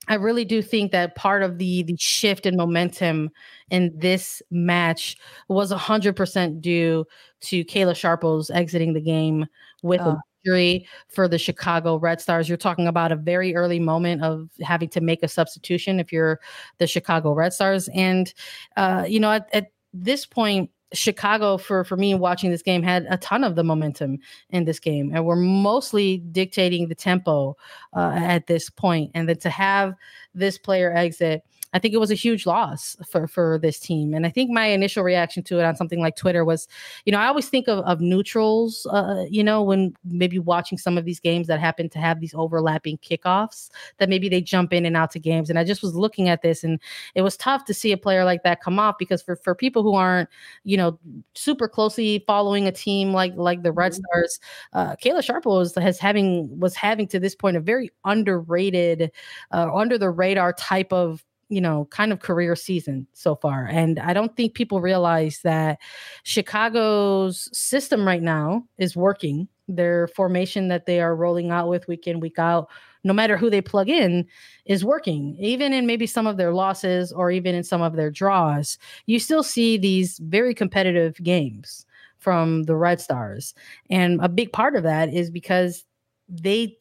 I 0.08 0.16
really 0.16 0.46
do 0.46 0.62
think 0.62 0.92
that 0.92 1.16
part 1.16 1.44
of 1.44 1.58
the 1.58 1.84
the 1.84 1.96
shift 1.98 2.46
in 2.46 2.56
momentum 2.56 3.30
in 3.70 3.92
this 3.96 4.42
match 4.52 5.18
was 5.50 5.72
hundred 5.72 6.16
percent 6.16 6.62
due 6.62 7.06
to 7.42 7.66
Kayla 7.66 7.96
Sharples 7.96 8.50
exiting 8.50 8.94
the 8.94 9.02
game 9.02 9.46
with 9.84 10.02
a 10.02 10.18
injury 10.46 10.88
for 11.10 11.28
the 11.28 11.38
Chicago 11.38 11.98
Red 11.98 12.22
Stars. 12.22 12.48
You're 12.48 12.58
talking 12.58 12.88
about 12.88 13.12
a 13.12 13.16
very 13.16 13.56
early 13.56 13.80
moment 13.80 14.24
of 14.24 14.50
having 14.62 14.90
to 14.90 15.02
make 15.02 15.24
a 15.24 15.28
substitution 15.28 16.00
if 16.00 16.12
you're 16.12 16.40
the 16.78 16.88
Chicago 16.88 17.34
Red 17.34 17.54
Stars, 17.54 17.90
and 17.94 18.34
uh, 18.76 19.06
you 19.08 19.20
know 19.20 19.32
at, 19.32 19.50
at 19.54 19.68
this 19.94 20.26
point 20.26 20.70
Chicago 20.94 21.58
for 21.58 21.84
for 21.84 21.98
me 21.98 22.16
watching 22.16 22.50
this 22.50 22.62
game 22.62 22.82
had 22.82 23.06
a 23.10 23.18
ton 23.18 23.44
of 23.44 23.56
the 23.56 23.64
momentum 23.64 24.18
in 24.50 24.64
this 24.66 24.80
game 24.80 25.12
and 25.14 25.26
we're 25.26 25.36
mostly 25.36 26.20
dictating 26.32 26.88
the 26.88 26.96
tempo 26.96 27.58
uh, 27.94 28.14
at 28.16 28.48
this 28.48 28.70
point 28.70 29.12
and 29.14 29.28
then 29.28 29.38
to 29.38 29.50
have 29.50 29.94
this 30.34 30.58
player 30.58 30.94
exit 30.96 31.44
I 31.74 31.80
think 31.80 31.94
it 31.94 32.00
was 32.00 32.12
a 32.12 32.16
huge 32.16 32.46
loss 32.46 32.96
for 33.10 33.28
for 33.28 33.60
this 33.62 33.80
team. 33.80 34.14
And 34.14 34.26
I 34.26 34.30
think 34.30 34.50
my 34.50 34.66
initial 34.68 35.04
reaction 35.04 35.44
to 35.44 35.60
it 35.60 35.66
on 35.66 35.76
something 35.76 36.00
like 36.00 36.16
Twitter 36.16 36.46
was, 36.46 36.68
you 37.06 37.12
know, 37.12 37.20
I 37.20 37.28
always 37.28 37.50
think 37.50 37.68
of, 37.68 37.80
of 37.80 38.00
neutrals, 38.00 38.88
uh, 38.92 39.26
you 39.30 39.44
know, 39.44 39.62
when 39.62 39.94
maybe 40.06 40.40
watching 40.40 40.78
some 40.78 40.98
of 40.98 41.06
these 41.06 41.20
games 41.20 41.48
that 41.48 41.60
happen 41.60 41.90
to 41.90 42.00
have 42.00 42.20
these 42.20 42.34
overlapping 42.34 42.98
kickoffs, 43.00 43.70
that 43.98 44.10
maybe 44.10 44.30
they 44.30 44.42
jump 44.42 44.74
in 44.74 44.86
and 44.86 44.96
out 44.96 45.12
to 45.12 45.20
games. 45.20 45.50
And 45.50 45.60
I 45.60 45.64
just 45.64 45.82
was 45.84 45.96
looking 45.96 46.30
at 46.30 46.42
this, 46.42 46.64
and 46.64 46.80
it 47.16 47.22
was 47.22 47.38
tough 47.38 47.66
to 47.66 47.74
see 47.74 47.92
a 47.92 47.98
player 47.98 48.24
like 48.24 48.44
that 48.44 48.62
come 48.62 48.80
off 48.80 48.96
because 48.98 49.22
for 49.22 49.36
for 49.36 49.54
people 49.54 49.84
who 49.84 49.94
aren't, 49.94 50.30
you 50.64 50.78
know, 50.78 50.98
super 51.36 51.68
closely 51.68 52.24
following 52.28 52.66
a 52.66 52.72
team 52.72 53.14
like 53.14 53.34
like 53.36 53.64
the 53.64 53.72
Red 53.72 53.92
mm-hmm. 53.92 54.02
Stars, 54.12 54.40
uh, 54.74 54.96
Kayla 54.96 55.24
Sharp 55.24 55.46
was 55.46 55.76
has 55.76 56.00
having 56.00 56.60
was 56.60 56.76
having 56.76 57.08
to 57.10 57.20
this 57.20 57.36
point 57.36 57.58
a 57.58 57.60
very 57.60 57.90
underrated, 58.06 59.12
uh, 59.52 59.70
under 59.74 59.98
the 59.98 60.10
radar 60.10 60.54
type 60.54 60.94
of 60.94 61.24
you 61.50 61.62
know, 61.62 61.86
kind 61.92 62.12
of 62.12 62.20
career 62.20 62.56
season 62.56 63.08
so 63.14 63.36
far. 63.36 63.66
And 63.66 64.00
I 64.00 64.14
don't 64.14 64.36
think 64.36 64.54
people 64.54 64.82
realize 64.82 65.40
that 65.44 65.80
Chicago's 66.24 67.50
system 67.58 68.06
right 68.06 68.22
now 68.22 68.66
is 68.78 68.96
working. 68.96 69.48
Their 69.70 70.08
formation 70.08 70.68
that 70.70 70.86
they 70.86 71.00
are 71.00 71.16
rolling 71.16 71.52
out 71.52 71.70
with 71.70 71.88
week 71.88 72.08
in, 72.08 72.20
week 72.20 72.40
out, 72.40 72.70
no 73.04 73.14
matter 73.14 73.38
who 73.38 73.50
they 73.50 73.62
plug 73.62 73.90
in, 73.90 74.26
is 74.66 74.84
working. 74.84 75.36
Even 75.40 75.74
in 75.74 75.86
maybe 75.86 76.08
some 76.08 76.28
of 76.28 76.38
their 76.38 76.54
losses 76.54 77.12
or 77.12 77.32
even 77.32 77.56
in 77.56 77.64
some 77.64 77.82
of 77.82 77.96
their 77.96 78.12
draws, 78.12 78.78
you 79.06 79.20
still 79.20 79.44
see 79.44 79.78
these 79.78 80.20
very 80.20 80.54
competitive 80.54 81.16
games 81.24 81.86
from 82.18 82.64
the 82.64 82.76
Red 82.76 83.00
Stars. 83.00 83.54
And 83.90 84.20
a 84.22 84.30
big 84.30 84.52
part 84.52 84.76
of 84.76 84.84
that 84.84 85.14
is 85.14 85.30
because 85.30 85.86
they 86.28 86.78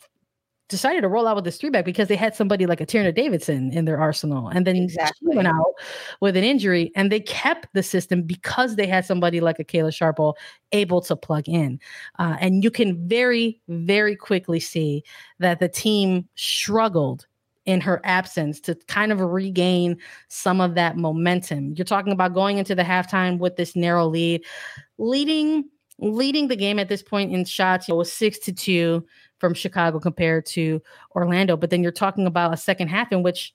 decided 0.68 1.02
to 1.02 1.08
roll 1.08 1.26
out 1.26 1.36
with 1.36 1.44
this 1.44 1.58
three 1.58 1.70
back 1.70 1.84
because 1.84 2.08
they 2.08 2.16
had 2.16 2.34
somebody 2.34 2.66
like 2.66 2.80
a 2.80 2.86
Tierna 2.86 3.14
Davidson 3.14 3.72
in 3.72 3.84
their 3.84 3.98
arsenal. 3.98 4.48
And 4.48 4.66
then 4.66 4.76
exactly. 4.76 5.32
she 5.32 5.36
went 5.36 5.48
out 5.48 5.74
with 6.20 6.36
an 6.36 6.44
injury 6.44 6.90
and 6.96 7.10
they 7.10 7.20
kept 7.20 7.68
the 7.72 7.82
system 7.82 8.22
because 8.22 8.76
they 8.76 8.86
had 8.86 9.04
somebody 9.04 9.40
like 9.40 9.58
a 9.58 9.64
Kayla 9.64 9.92
Sharple 9.92 10.34
able 10.72 11.00
to 11.02 11.14
plug 11.16 11.48
in. 11.48 11.78
Uh, 12.18 12.36
and 12.40 12.64
you 12.64 12.70
can 12.70 13.08
very, 13.08 13.60
very 13.68 14.16
quickly 14.16 14.60
see 14.60 15.04
that 15.38 15.60
the 15.60 15.68
team 15.68 16.28
struggled 16.34 17.26
in 17.64 17.80
her 17.80 18.00
absence 18.04 18.60
to 18.60 18.76
kind 18.86 19.12
of 19.12 19.20
regain 19.20 19.96
some 20.28 20.60
of 20.60 20.74
that 20.74 20.96
momentum. 20.96 21.74
You're 21.76 21.84
talking 21.84 22.12
about 22.12 22.32
going 22.32 22.58
into 22.58 22.74
the 22.74 22.84
halftime 22.84 23.38
with 23.38 23.56
this 23.56 23.76
narrow 23.76 24.06
lead, 24.06 24.44
leading 24.98 25.68
leading 25.98 26.48
the 26.48 26.56
game 26.56 26.78
at 26.78 26.88
this 26.88 27.02
point 27.02 27.32
in 27.32 27.44
shots. 27.44 27.88
It 27.88 27.96
was 27.96 28.12
six 28.12 28.38
to 28.40 28.52
two 28.52 29.06
from 29.38 29.54
Chicago 29.54 29.98
compared 29.98 30.46
to 30.46 30.80
Orlando. 31.14 31.56
But 31.56 31.70
then 31.70 31.82
you're 31.82 31.92
talking 31.92 32.26
about 32.26 32.54
a 32.54 32.56
second 32.56 32.88
half 32.88 33.12
in 33.12 33.22
which 33.22 33.54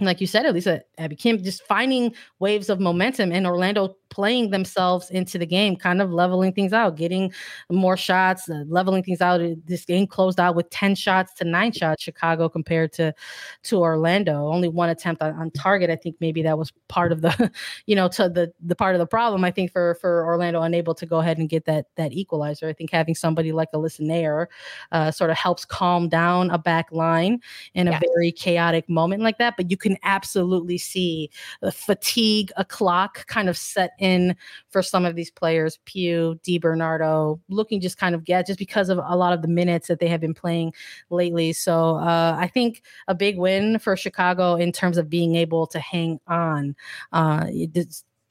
like 0.00 0.20
you 0.20 0.26
said, 0.26 0.46
least 0.54 0.68
Abby 0.98 1.16
Kim, 1.16 1.42
just 1.42 1.66
finding 1.66 2.14
waves 2.38 2.70
of 2.70 2.80
momentum 2.80 3.30
and 3.30 3.46
Orlando 3.46 3.96
playing 4.12 4.50
themselves 4.50 5.08
into 5.10 5.38
the 5.38 5.46
game, 5.46 5.74
kind 5.74 6.02
of 6.02 6.12
leveling 6.12 6.52
things 6.52 6.74
out, 6.74 6.96
getting 6.96 7.32
more 7.70 7.96
shots, 7.96 8.46
uh, 8.46 8.62
leveling 8.68 9.02
things 9.02 9.22
out. 9.22 9.40
This 9.64 9.86
game 9.86 10.06
closed 10.06 10.38
out 10.38 10.54
with 10.54 10.68
10 10.68 10.94
shots 10.96 11.32
to 11.34 11.44
nine 11.44 11.72
shots, 11.72 12.02
Chicago 12.02 12.50
compared 12.50 12.92
to 12.92 13.14
to 13.62 13.78
Orlando. 13.78 14.48
Only 14.48 14.68
one 14.68 14.90
attempt 14.90 15.22
on, 15.22 15.32
on 15.32 15.50
target. 15.52 15.88
I 15.88 15.96
think 15.96 16.16
maybe 16.20 16.42
that 16.42 16.58
was 16.58 16.74
part 16.88 17.10
of 17.10 17.22
the, 17.22 17.50
you 17.86 17.96
know, 17.96 18.06
to 18.08 18.28
the 18.28 18.52
the 18.60 18.76
part 18.76 18.94
of 18.94 18.98
the 18.98 19.06
problem. 19.06 19.44
I 19.44 19.50
think 19.50 19.72
for 19.72 19.94
for 19.94 20.26
Orlando 20.26 20.60
unable 20.60 20.94
to 20.96 21.06
go 21.06 21.20
ahead 21.20 21.38
and 21.38 21.48
get 21.48 21.64
that 21.64 21.86
that 21.96 22.12
equalizer. 22.12 22.68
I 22.68 22.74
think 22.74 22.90
having 22.90 23.14
somebody 23.14 23.52
like 23.52 23.72
Alyssa 23.72 24.02
Naeher 24.02 24.46
uh, 24.92 25.10
sort 25.10 25.30
of 25.30 25.38
helps 25.38 25.64
calm 25.64 26.10
down 26.10 26.50
a 26.50 26.58
back 26.58 26.92
line 26.92 27.40
in 27.72 27.88
a 27.88 27.98
very 28.14 28.30
chaotic 28.30 28.90
moment 28.90 29.22
like 29.22 29.38
that. 29.38 29.56
But 29.56 29.70
you 29.70 29.78
can 29.78 29.96
absolutely 30.02 30.76
see 30.76 31.30
the 31.62 31.72
fatigue, 31.72 32.52
a 32.58 32.64
clock 32.66 33.26
kind 33.26 33.48
of 33.48 33.56
set 33.56 33.92
in 34.02 34.36
for 34.68 34.82
some 34.82 35.04
of 35.04 35.14
these 35.14 35.30
players, 35.30 35.78
Pugh, 35.84 36.38
DiBernardo, 36.44 37.40
looking 37.48 37.80
just 37.80 37.96
kind 37.96 38.14
of 38.14 38.24
get 38.24 38.46
just 38.46 38.58
because 38.58 38.88
of 38.88 38.98
a 38.98 39.16
lot 39.16 39.32
of 39.32 39.42
the 39.42 39.48
minutes 39.48 39.88
that 39.88 40.00
they 40.00 40.08
have 40.08 40.20
been 40.20 40.34
playing 40.34 40.74
lately. 41.08 41.52
So 41.52 41.96
uh, 41.96 42.36
I 42.38 42.48
think 42.48 42.82
a 43.08 43.14
big 43.14 43.38
win 43.38 43.78
for 43.78 43.96
Chicago 43.96 44.56
in 44.56 44.72
terms 44.72 44.98
of 44.98 45.08
being 45.08 45.36
able 45.36 45.66
to 45.68 45.78
hang 45.78 46.20
on. 46.26 46.74
Uh, 47.12 47.46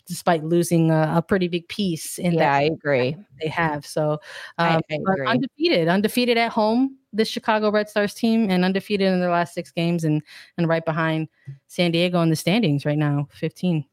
despite 0.07 0.43
losing 0.43 0.91
a, 0.91 1.13
a, 1.17 1.21
pretty 1.21 1.47
big 1.47 1.65
piece 1.69 2.17
in 2.17 2.33
yeah, 2.33 2.53
I 2.53 2.63
agree. 2.63 3.15
They 3.41 3.47
have 3.47 3.85
so 3.85 4.19
um, 4.57 4.81
I, 4.89 4.97
I 5.25 5.31
undefeated, 5.31 5.87
undefeated 5.87 6.37
at 6.37 6.51
home. 6.51 6.97
This 7.13 7.29
Chicago 7.29 7.71
Red 7.71 7.89
Stars 7.89 8.13
team 8.13 8.49
and 8.49 8.65
undefeated 8.65 9.07
in 9.07 9.21
their 9.21 9.31
last 9.31 9.53
six 9.53 9.71
games, 9.71 10.03
and 10.03 10.21
and 10.57 10.67
right 10.67 10.83
behind 10.83 11.29
San 11.67 11.91
Diego 11.91 12.21
in 12.21 12.29
the 12.29 12.35
standings 12.35 12.85
right 12.85 12.97
now, 12.97 13.27
fifteen. 13.31 13.85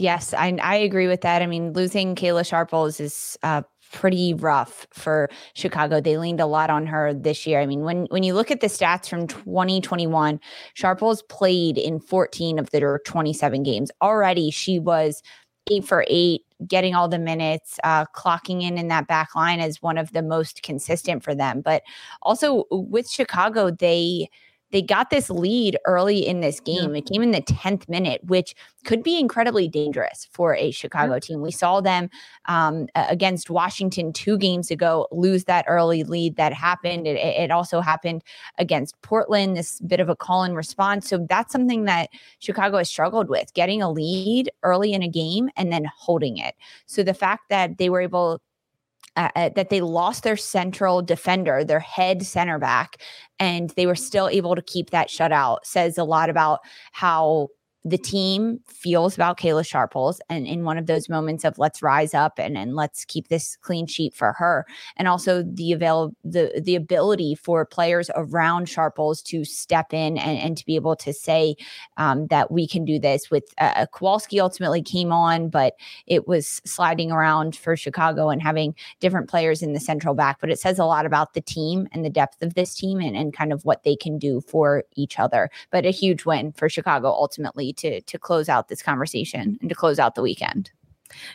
Yes, 0.00 0.32
I, 0.32 0.56
I 0.62 0.76
agree 0.76 1.08
with 1.08 1.20
that. 1.20 1.42
I 1.42 1.46
mean, 1.46 1.74
losing 1.74 2.14
Kayla 2.14 2.46
Sharples 2.46 3.00
is 3.00 3.36
uh, 3.42 3.60
pretty 3.92 4.32
rough 4.32 4.86
for 4.94 5.28
Chicago. 5.52 6.00
They 6.00 6.16
leaned 6.16 6.40
a 6.40 6.46
lot 6.46 6.70
on 6.70 6.86
her 6.86 7.12
this 7.12 7.46
year. 7.46 7.60
I 7.60 7.66
mean, 7.66 7.82
when 7.82 8.06
when 8.06 8.22
you 8.22 8.32
look 8.32 8.50
at 8.50 8.62
the 8.62 8.68
stats 8.68 9.10
from 9.10 9.26
2021, 9.26 10.40
Sharples 10.72 11.22
played 11.24 11.76
in 11.76 12.00
14 12.00 12.58
of 12.58 12.70
their 12.70 13.00
27 13.00 13.62
games. 13.62 13.90
Already, 14.00 14.50
she 14.50 14.78
was 14.78 15.22
eight 15.70 15.84
for 15.84 16.06
eight, 16.08 16.46
getting 16.66 16.94
all 16.94 17.06
the 17.06 17.18
minutes, 17.18 17.78
uh, 17.84 18.06
clocking 18.16 18.62
in 18.62 18.78
in 18.78 18.88
that 18.88 19.06
back 19.06 19.34
line 19.36 19.60
as 19.60 19.82
one 19.82 19.98
of 19.98 20.12
the 20.12 20.22
most 20.22 20.62
consistent 20.62 21.22
for 21.22 21.34
them. 21.34 21.60
But 21.60 21.82
also 22.22 22.64
with 22.70 23.06
Chicago, 23.06 23.70
they 23.70 24.30
they 24.72 24.82
got 24.82 25.10
this 25.10 25.30
lead 25.30 25.78
early 25.84 26.26
in 26.26 26.40
this 26.40 26.60
game. 26.60 26.92
Yeah. 26.92 26.98
It 26.98 27.06
came 27.06 27.22
in 27.22 27.32
the 27.32 27.42
10th 27.42 27.88
minute, 27.88 28.22
which 28.24 28.54
could 28.84 29.02
be 29.02 29.18
incredibly 29.18 29.68
dangerous 29.68 30.28
for 30.30 30.54
a 30.54 30.70
Chicago 30.70 31.14
yeah. 31.14 31.18
team. 31.20 31.40
We 31.42 31.50
saw 31.50 31.80
them 31.80 32.08
um, 32.46 32.86
against 32.94 33.50
Washington 33.50 34.12
two 34.12 34.38
games 34.38 34.70
ago 34.70 35.08
lose 35.10 35.44
that 35.44 35.64
early 35.68 36.04
lead 36.04 36.36
that 36.36 36.52
happened. 36.52 37.06
It, 37.06 37.16
it, 37.16 37.50
also 37.50 37.80
happened 37.80 38.22
against 38.58 39.00
Portland, 39.02 39.56
this 39.56 39.80
bit 39.80 39.98
of 39.98 40.08
a 40.08 40.14
call 40.14 40.44
and 40.44 40.56
response. 40.56 41.08
So 41.08 41.26
that's 41.28 41.52
something 41.52 41.84
that 41.84 42.10
Chicago 42.38 42.78
has 42.78 42.88
struggled 42.88 43.28
with 43.28 43.52
getting 43.54 43.82
a 43.82 43.90
lead 43.90 44.50
early 44.62 44.92
in 44.92 45.02
a 45.02 45.08
game 45.08 45.50
and 45.56 45.72
then 45.72 45.86
holding 45.96 46.36
it. 46.36 46.54
So 46.86 47.02
the 47.02 47.12
fact 47.12 47.48
that 47.50 47.78
they 47.78 47.90
were 47.90 48.00
able 48.00 48.40
uh, 49.16 49.28
uh, 49.34 49.50
that 49.56 49.70
they 49.70 49.80
lost 49.80 50.22
their 50.22 50.36
central 50.36 51.02
defender, 51.02 51.64
their 51.64 51.80
head 51.80 52.24
center 52.24 52.58
back, 52.58 52.96
and 53.38 53.70
they 53.70 53.86
were 53.86 53.94
still 53.94 54.28
able 54.28 54.54
to 54.54 54.62
keep 54.62 54.90
that 54.90 55.08
shutout. 55.08 55.58
Says 55.64 55.98
a 55.98 56.04
lot 56.04 56.30
about 56.30 56.60
how 56.92 57.48
the 57.84 57.96
team 57.96 58.60
feels 58.66 59.14
about 59.14 59.38
Kayla 59.38 59.66
Sharples 59.66 60.20
and 60.28 60.46
in 60.46 60.64
one 60.64 60.76
of 60.76 60.86
those 60.86 61.08
moments 61.08 61.44
of 61.44 61.58
let's 61.58 61.82
rise 61.82 62.12
up 62.12 62.38
and, 62.38 62.56
and 62.58 62.74
let's 62.74 63.06
keep 63.06 63.28
this 63.28 63.56
clean 63.62 63.86
sheet 63.86 64.14
for 64.14 64.34
her. 64.34 64.66
And 64.96 65.08
also 65.08 65.42
the 65.42 65.72
avail 65.72 66.12
the 66.22 66.60
the 66.62 66.76
ability 66.76 67.34
for 67.36 67.64
players 67.64 68.10
around 68.14 68.68
Sharples 68.68 69.22
to 69.22 69.44
step 69.44 69.94
in 69.94 70.18
and, 70.18 70.38
and 70.38 70.58
to 70.58 70.66
be 70.66 70.76
able 70.76 70.94
to 70.96 71.12
say 71.12 71.56
um, 71.96 72.26
that 72.26 72.50
we 72.50 72.68
can 72.68 72.84
do 72.84 72.98
this 72.98 73.30
with 73.30 73.44
uh, 73.58 73.86
Kowalski 73.94 74.40
ultimately 74.40 74.82
came 74.82 75.10
on, 75.10 75.48
but 75.48 75.74
it 76.06 76.28
was 76.28 76.60
sliding 76.66 77.10
around 77.10 77.56
for 77.56 77.76
Chicago 77.76 78.28
and 78.28 78.42
having 78.42 78.74
different 79.00 79.30
players 79.30 79.62
in 79.62 79.72
the 79.72 79.80
central 79.80 80.14
back. 80.14 80.38
But 80.40 80.50
it 80.50 80.60
says 80.60 80.78
a 80.78 80.84
lot 80.84 81.06
about 81.06 81.32
the 81.32 81.40
team 81.40 81.88
and 81.92 82.04
the 82.04 82.10
depth 82.10 82.42
of 82.42 82.54
this 82.54 82.74
team 82.74 83.00
and, 83.00 83.16
and 83.16 83.32
kind 83.32 83.54
of 83.54 83.64
what 83.64 83.84
they 83.84 83.96
can 83.96 84.18
do 84.18 84.42
for 84.42 84.84
each 84.96 85.18
other. 85.18 85.48
But 85.70 85.86
a 85.86 85.90
huge 85.90 86.26
win 86.26 86.52
for 86.52 86.68
Chicago 86.68 87.08
ultimately 87.08 87.69
to 87.74 88.00
to 88.00 88.18
close 88.18 88.48
out 88.48 88.68
this 88.68 88.82
conversation 88.82 89.58
and 89.60 89.68
to 89.68 89.74
close 89.74 89.98
out 89.98 90.14
the 90.14 90.22
weekend. 90.22 90.70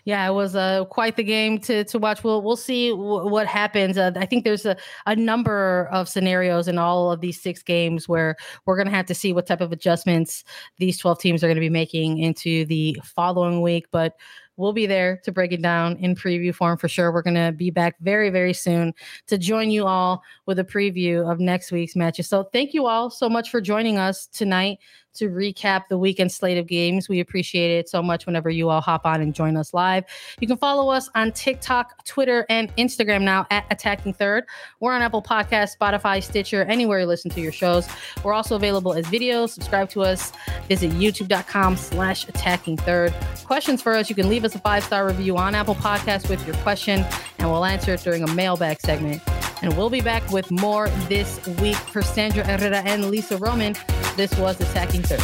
Yeah, 0.06 0.28
it 0.28 0.34
was 0.34 0.56
uh, 0.56 0.86
quite 0.86 1.16
the 1.16 1.24
game 1.24 1.60
to 1.60 1.84
to 1.86 2.00
watch. 2.00 2.24
We'll 2.24 2.42
we'll 2.42 2.56
see 2.56 2.90
w- 2.90 3.28
what 3.28 3.48
happens. 3.48 3.98
Uh, 3.98 4.12
I 4.16 4.26
think 4.26 4.44
there's 4.44 4.66
a, 4.66 4.78
a 5.06 5.16
number 5.16 5.90
of 5.92 6.08
scenarios 6.10 6.68
in 6.68 6.78
all 6.78 7.12
of 7.12 7.22
these 7.22 7.42
six 7.42 7.62
games 7.62 8.08
where 8.08 8.36
we're 8.66 8.78
going 8.78 8.88
to 8.88 8.94
have 8.94 9.06
to 9.08 9.16
see 9.16 9.34
what 9.34 9.48
type 9.48 9.62
of 9.62 9.72
adjustments 9.72 10.44
these 10.78 10.98
12 10.98 11.20
teams 11.20 11.44
are 11.44 11.48
going 11.48 11.56
to 11.56 11.62
be 11.62 11.70
making 11.70 12.20
into 12.20 12.66
the 12.66 12.98
following 13.04 13.62
week. 13.62 13.88
But 13.92 14.16
we'll 14.58 14.74
be 14.74 14.86
there 14.86 15.20
to 15.24 15.32
break 15.32 15.52
it 15.52 15.62
down 15.62 15.98
in 15.98 16.16
preview 16.16 16.54
form 16.54 16.78
for 16.78 16.88
sure. 16.88 17.12
We're 17.12 17.22
going 17.22 17.36
to 17.36 17.52
be 17.52 17.70
back 17.72 17.96
very, 18.00 18.30
very 18.30 18.54
soon 18.54 18.94
to 19.28 19.38
join 19.38 19.70
you 19.70 19.86
all 19.86 20.24
with 20.46 20.60
a 20.60 20.64
preview 20.64 21.30
of 21.30 21.40
next 21.40 21.72
week's 21.72 21.96
matches. 21.96 22.30
So 22.30 22.44
thank 22.54 22.74
you 22.74 22.86
all 22.86 23.10
so 23.10 23.30
much 23.30 23.50
for 23.50 23.60
joining 23.60 23.98
us 23.98 24.28
tonight 24.28 24.80
to 25.16 25.30
recap 25.30 25.88
the 25.89 25.97
weekend 25.97 26.32
slate 26.32 26.57
of 26.57 26.68
games. 26.68 27.09
We 27.09 27.20
appreciate 27.20 27.78
it 27.78 27.89
so 27.89 28.01
much 28.01 28.26
whenever 28.26 28.49
you 28.49 28.70
all 28.70 28.82
hop 28.82 29.05
on 29.05 29.22
and 29.22 29.34
join 29.34 29.57
us 29.57 29.74
live. 29.74 30.05
You 30.39 30.47
can 30.47 30.57
follow 30.57 30.89
us 30.91 31.09
on 31.16 31.32
TikTok, 31.32 32.05
Twitter, 32.05 32.45
and 32.49 32.76
Instagram 32.76 33.22
now 33.22 33.47
at 33.51 33.66
Attacking 33.72 34.13
Third. 34.13 34.45
We're 34.80 34.93
on 34.93 35.01
Apple 35.01 35.22
Podcasts, 35.22 35.78
Spotify, 35.78 36.24
Stitcher, 36.24 36.63
anywhere 36.63 36.99
you 36.99 37.05
listen 37.05 37.32
to 37.32 37.41
your 37.41 37.51
shows. 37.51 37.88
We're 38.24 38.34
also 38.34 38.55
available 38.55 38.93
as 38.93 39.05
videos. 39.05 39.49
Subscribe 39.49 39.89
to 39.91 40.03
us. 40.03 40.32
Visit 40.68 40.91
youtube.com 40.91 41.78
slash 41.78 42.28
attacking 42.28 42.78
third. 42.78 43.13
Questions 43.45 43.82
for 43.82 43.93
us, 43.93 44.09
you 44.09 44.16
can 44.16 44.30
leave 44.30 44.43
us 44.43 44.55
a 44.55 44.59
five-star 44.59 45.05
review 45.05 45.38
on 45.38 45.55
Apple 45.55 45.76
Podcasts 45.76 46.30
with 46.30 46.45
your 46.45 46.55
question, 46.57 47.05
and 47.39 47.51
we'll 47.51 47.66
answer 47.66 47.93
it 47.93 48.01
during 48.01 48.24
a 48.24 48.34
mailbag 48.34 48.80
segment. 48.80 49.22
And 49.61 49.76
we'll 49.78 49.89
be 49.89 50.01
back 50.01 50.30
with 50.32 50.51
more 50.51 50.89
this 51.07 51.45
week 51.59 51.76
for 51.76 52.01
Sandra 52.01 52.43
Herrera 52.43 52.82
and 52.82 53.09
Lisa 53.09 53.38
Roman. 53.38 53.76
This 54.16 54.38
was 54.38 54.59
Attacking 54.59 55.03
Third. 55.06 55.22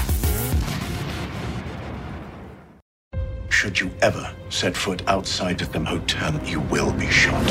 Should 3.50 3.80
you 3.80 3.92
ever 4.02 4.34
set 4.50 4.76
foot 4.76 5.08
outside 5.08 5.62
of 5.62 5.72
the 5.72 5.80
hotel, 5.80 6.40
you 6.46 6.60
will 6.62 6.92
be 6.94 7.08
shot. 7.08 7.46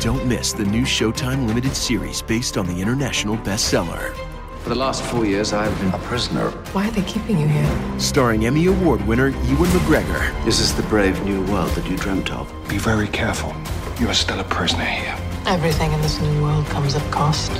Don't 0.00 0.26
miss 0.26 0.52
the 0.52 0.64
new 0.64 0.82
Showtime 0.82 1.46
limited 1.46 1.74
series 1.74 2.20
based 2.20 2.58
on 2.58 2.66
the 2.66 2.80
international 2.80 3.36
bestseller. 3.38 4.14
For 4.62 4.70
the 4.70 4.74
last 4.74 5.02
four 5.04 5.24
years, 5.26 5.52
I've 5.52 5.78
been 5.78 5.92
a 5.92 5.98
prisoner. 5.98 6.50
Why 6.72 6.88
are 6.88 6.90
they 6.90 7.02
keeping 7.02 7.38
you 7.38 7.46
here? 7.46 7.98
Starring 7.98 8.46
Emmy 8.46 8.66
Award 8.66 9.06
winner 9.06 9.28
Ewan 9.28 9.70
McGregor. 9.70 10.44
This 10.44 10.60
is 10.60 10.74
the 10.74 10.82
brave 10.84 11.22
new 11.24 11.42
world 11.52 11.70
that 11.72 11.86
you 11.88 11.96
dreamt 11.96 12.32
of. 12.32 12.50
Be 12.68 12.78
very 12.78 13.08
careful. 13.08 13.54
You 14.00 14.08
are 14.08 14.14
still 14.14 14.40
a 14.40 14.44
prisoner 14.44 14.84
here. 14.84 15.16
Everything 15.46 15.92
in 15.92 16.00
this 16.00 16.20
new 16.20 16.42
world 16.42 16.66
comes 16.66 16.94
at 16.94 17.12
cost. 17.12 17.52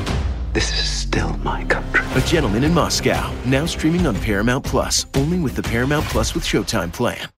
This 0.54 0.70
is 0.70 0.88
still 0.88 1.36
my 1.38 1.64
country. 1.64 2.06
A 2.14 2.24
Gentleman 2.24 2.62
in 2.62 2.72
Moscow, 2.72 3.28
now 3.44 3.66
streaming 3.66 4.06
on 4.06 4.14
Paramount 4.14 4.64
Plus, 4.64 5.04
only 5.14 5.40
with 5.40 5.56
the 5.56 5.64
Paramount 5.64 6.04
Plus 6.06 6.32
with 6.32 6.44
Showtime 6.44 6.92
plan. 6.92 7.28